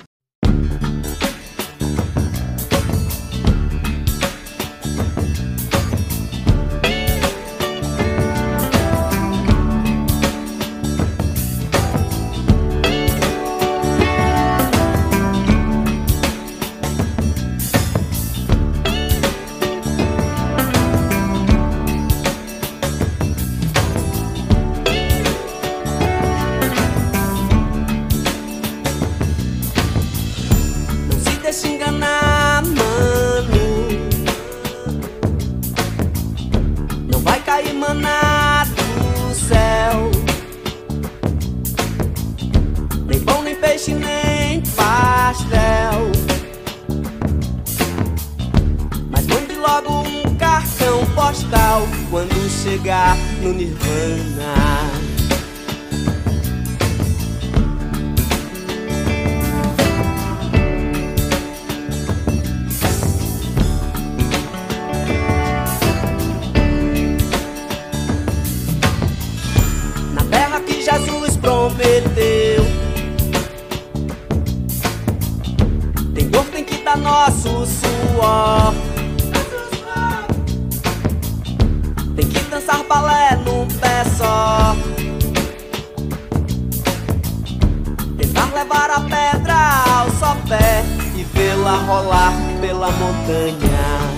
Pedra 89.31 89.83
ao 89.99 90.09
sopé 90.11 90.83
e 91.15 91.23
vê-la 91.23 91.77
rolar 91.77 92.33
pela 92.59 92.91
montanha. 92.91 94.13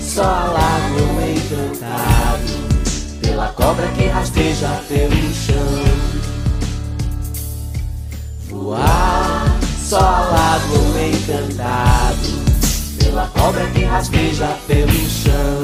só 0.00 0.24
alago 0.24 1.20
encantado 1.30 3.20
pela 3.22 3.48
cobra 3.48 3.86
que 3.96 4.06
rasteja 4.08 4.68
pelo 4.88 5.32
chão. 5.32 5.57
Encantado 11.28 12.16
pela 12.98 13.26
cobra 13.28 13.66
que 13.70 13.84
rasteja 13.84 14.48
pelo 14.66 14.92
chão. 14.92 15.57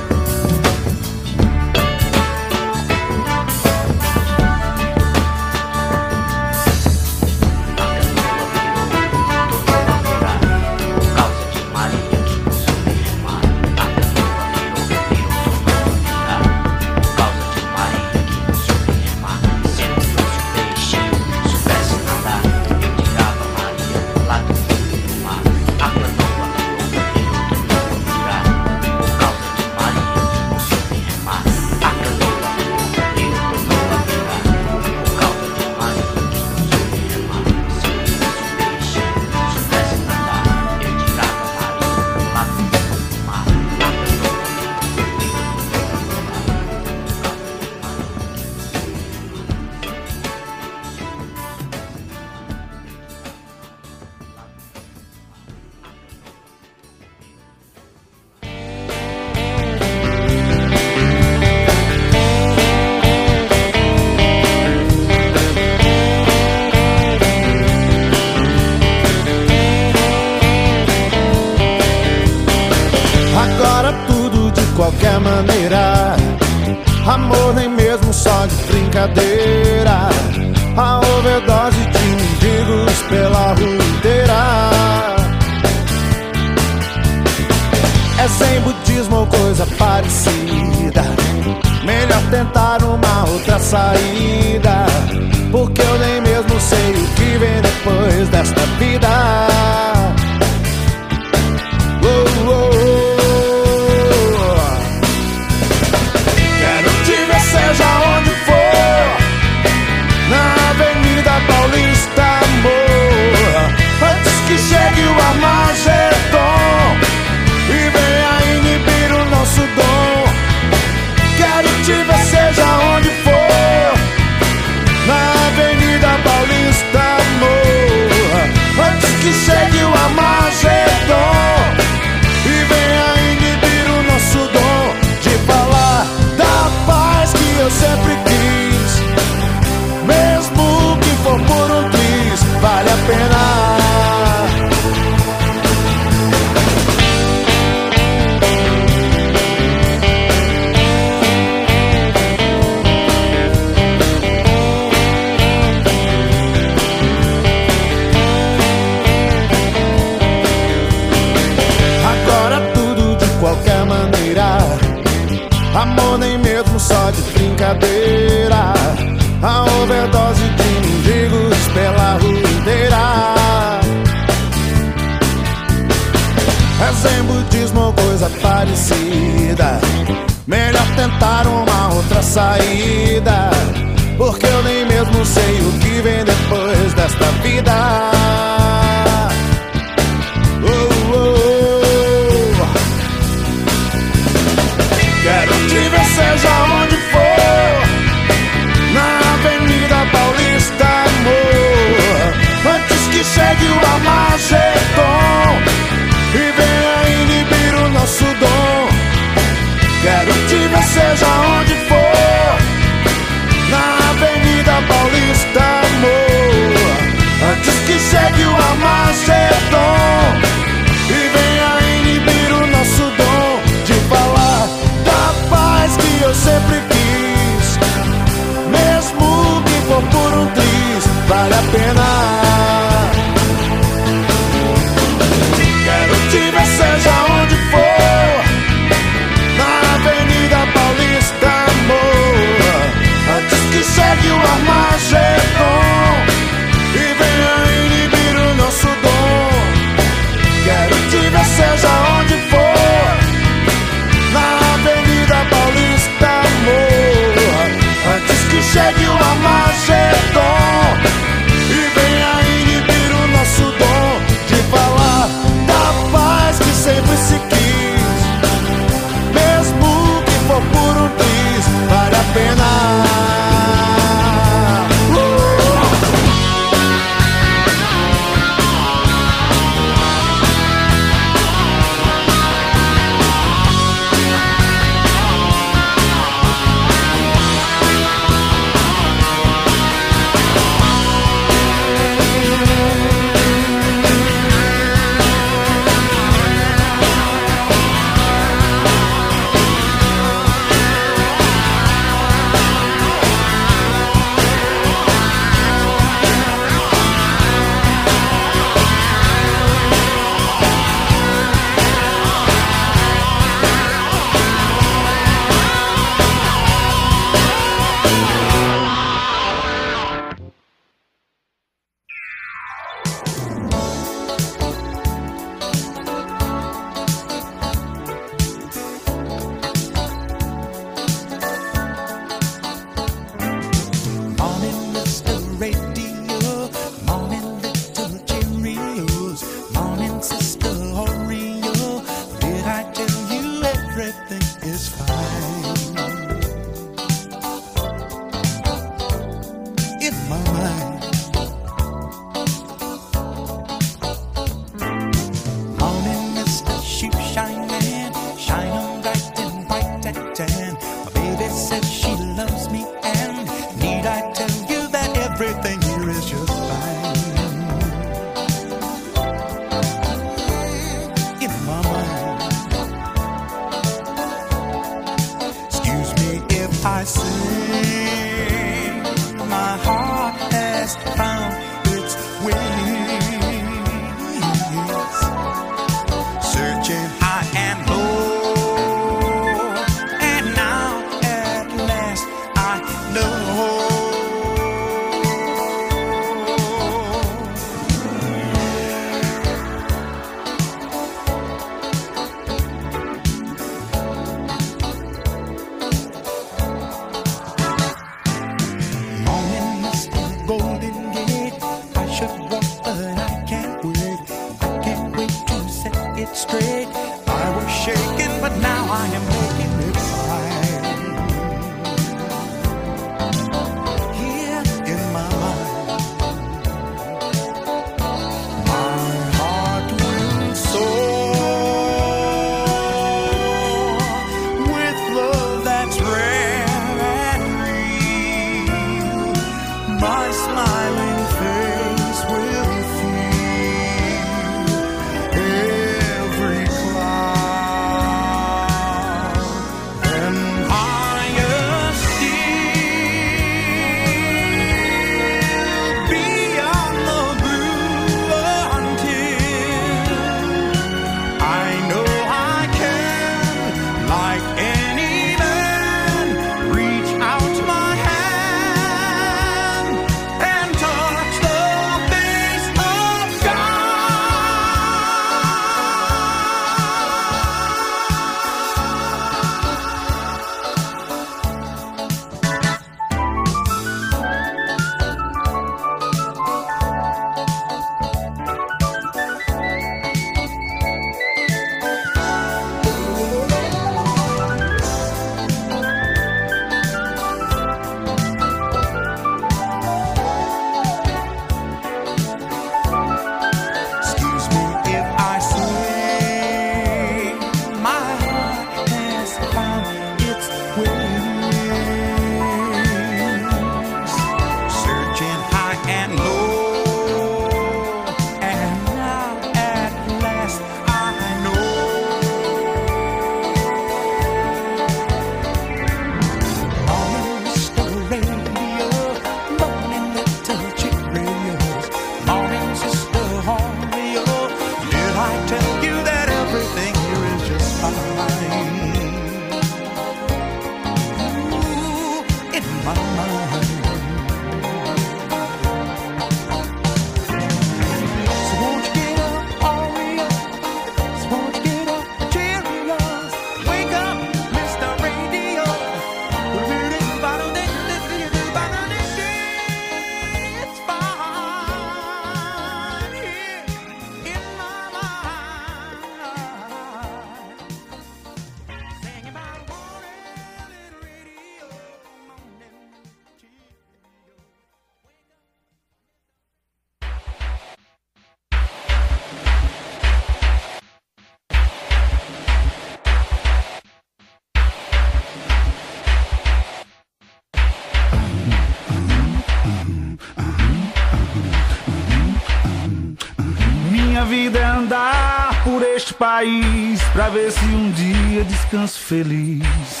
País 596.14 597.02
pra 597.12 597.28
ver 597.28 597.50
se 597.50 597.64
um 597.64 597.90
dia 597.90 598.44
descanso 598.44 598.98
feliz, 598.98 600.00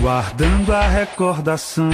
guardando 0.00 0.72
a 0.72 0.82
recordação 0.82 1.90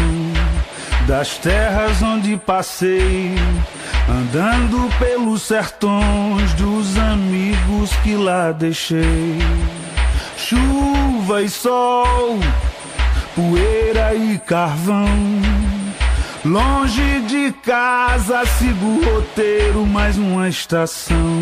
das 1.07 1.39
terras 1.39 2.03
onde 2.03 2.37
passei, 2.37 3.35
andando 4.09 4.89
pelos 4.99 5.43
sertões 5.43 6.53
dos 6.55 6.97
amigos 6.99 7.91
que 8.03 8.17
lá 8.17 8.53
deixei. 8.53 9.39
Chuva 10.37 11.43
e 11.43 11.49
sol, 11.49 12.39
poeira 13.35 14.15
e 14.15 14.39
carvão. 14.39 15.07
Longe 16.45 17.21
de 17.23 17.53
casa, 17.65 18.45
sigo 18.47 18.87
o 18.87 19.05
roteiro, 19.05 19.85
mais 19.85 20.17
uma 20.17 20.49
estação. 20.49 21.36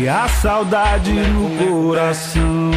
E 0.00 0.08
a 0.08 0.28
saudade 0.28 1.12
no 1.12 1.50
coração. 1.56 2.70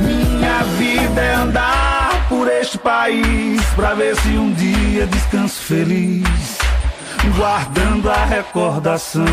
Minha 0.00 0.62
vida 0.78 1.20
é 1.20 1.34
andar 1.34 2.28
por 2.28 2.48
este 2.48 2.76
país 2.78 3.62
pra 3.76 3.94
ver 3.94 4.16
se 4.16 4.30
um 4.30 4.52
dia 4.52 5.06
descanso 5.06 5.62
feliz 5.62 6.58
guardando 7.36 8.10
a 8.10 8.24
recordação 8.24 9.24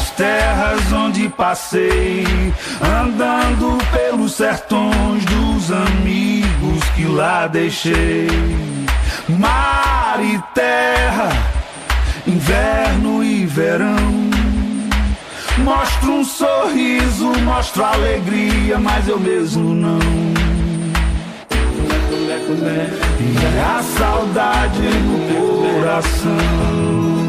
das 0.00 0.10
terras 0.10 0.92
onde 0.92 1.28
passei, 1.28 2.24
andando 3.02 3.76
pelos 3.92 4.32
sertões 4.32 5.22
dos 5.26 5.70
amigos 5.70 6.82
que 6.96 7.04
lá 7.04 7.46
deixei. 7.46 8.28
Mar 9.28 10.18
e 10.22 10.40
terra, 10.54 11.28
inverno 12.26 13.22
e 13.22 13.44
verão. 13.44 14.30
Mostro 15.58 16.12
um 16.12 16.24
sorriso, 16.24 17.26
mostro 17.44 17.84
alegria, 17.84 18.78
mas 18.78 19.06
eu 19.06 19.20
mesmo 19.20 19.74
não. 19.74 20.00
E 23.20 23.58
a 23.60 23.82
saudade 23.82 24.80
no 24.80 25.74
coração. 25.74 27.19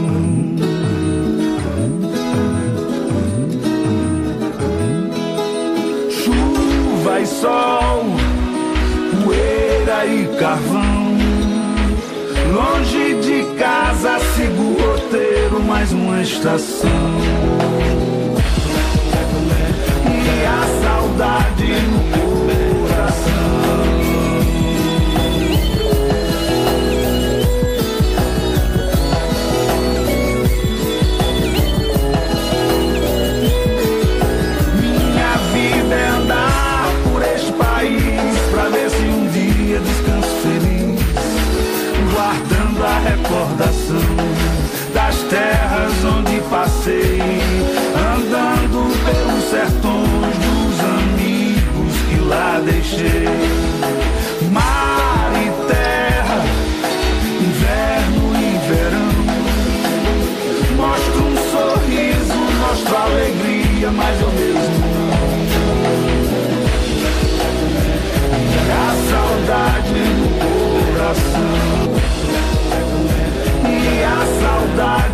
E 7.21 7.25
sol, 7.25 8.03
poeira 9.23 10.05
e 10.07 10.27
carvão. 10.39 11.11
Longe 12.51 13.13
de 13.21 13.43
casa, 13.59 14.19
sigo 14.35 14.63
o 14.63 14.77
roteiro, 14.81 15.61
mais 15.61 15.93
uma 15.93 16.21
estação. 16.21 16.89
E 20.07 20.45
a 20.45 20.83
saudade 20.83 21.73
no 21.91 21.99
coração. 22.87 23.60
Saudade 69.51 69.99
no 70.17 70.29
coração. 70.93 71.51
E 73.67 74.03
a 74.03 74.19
saudade 74.41 75.10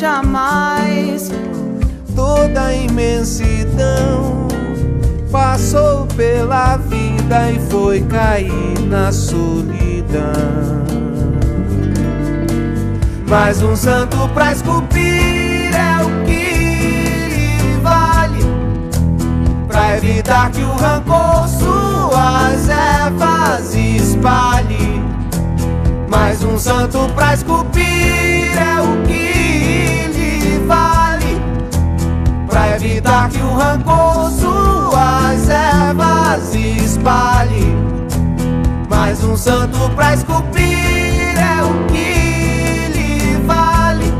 jamais. 0.00 1.30
Toda 2.16 2.66
a 2.66 2.74
imensidão 2.74 4.48
passou 5.30 6.06
pela 6.16 6.78
vida 6.78 7.52
e 7.52 7.60
foi 7.70 8.00
cair 8.02 8.80
na 8.88 9.12
solidão. 9.12 10.80
Mais 13.28 13.62
um 13.62 13.76
santo 13.76 14.16
pra 14.34 14.52
esculpir 14.52 15.70
é 15.72 16.04
o 16.04 16.24
que 16.24 17.78
vale 17.80 18.40
Pra 19.68 19.96
evitar 19.96 20.50
que 20.50 20.60
o 20.60 20.72
rancor 20.72 21.46
suas 21.46 22.68
ervas 22.68 23.72
espalhe 23.72 25.00
Mais 26.08 26.42
um 26.42 26.58
santo 26.58 27.08
pra 27.14 27.34
esculpir 27.34 27.84
é 28.58 28.80
o 28.82 29.00
que 29.06 29.09
Pra 32.50 32.74
evitar 32.74 33.30
que 33.30 33.38
o 33.38 33.54
rancor 33.54 34.28
suas 34.32 35.48
ervas 35.48 36.52
espalhe. 36.54 37.76
Mais 38.88 39.22
um 39.22 39.36
santo 39.36 39.78
pra 39.94 40.14
esculpir 40.14 41.38
é 41.38 41.62
o 41.62 41.86
que 41.86 42.88
lhe 42.92 43.36
vale. 43.46 44.12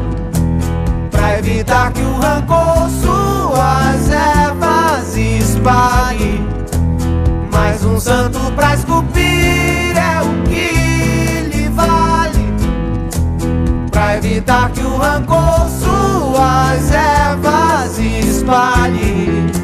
Pra 1.10 1.38
evitar 1.38 1.92
que 1.92 2.02
o 2.02 2.20
rancor 2.20 2.88
suas 3.02 4.10
ervas 4.10 5.16
espalhe. 5.16 6.40
Mais 7.52 7.84
um 7.84 7.98
santo 7.98 8.38
pra 8.52 8.74
esculpir 8.74 9.96
é 9.96 10.22
o 10.22 10.42
que 10.48 11.50
lhe 11.52 11.68
vale. 11.68 12.54
Pra 13.90 14.16
evitar 14.16 14.70
que 14.70 14.82
o 14.82 14.96
rancor 14.96 15.68
suas 15.68 16.92
ervas 16.92 17.98
espalhe 17.98 18.09
vale. 18.50 19.59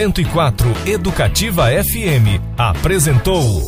104 0.00 0.72
Educativa 0.86 1.66
FM 1.66 2.40
apresentou. 2.56 3.60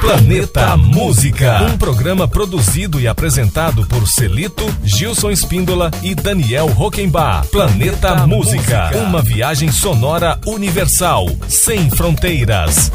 Planeta 0.00 0.74
Música, 0.74 1.64
um 1.64 1.76
programa 1.76 2.26
produzido 2.26 2.98
e 2.98 3.06
apresentado 3.06 3.86
por 3.86 4.08
Celito, 4.08 4.64
Gilson 4.82 5.30
Espíndola 5.30 5.90
e 6.02 6.14
Daniel 6.14 6.68
Rockenbach. 6.68 7.46
Planeta, 7.48 8.26
Música, 8.26 8.90
uma 8.96 9.20
viagem 9.20 9.70
sonora 9.70 10.40
universal, 10.46 11.26
sem 11.46 11.90
fronteiras. 11.90 12.90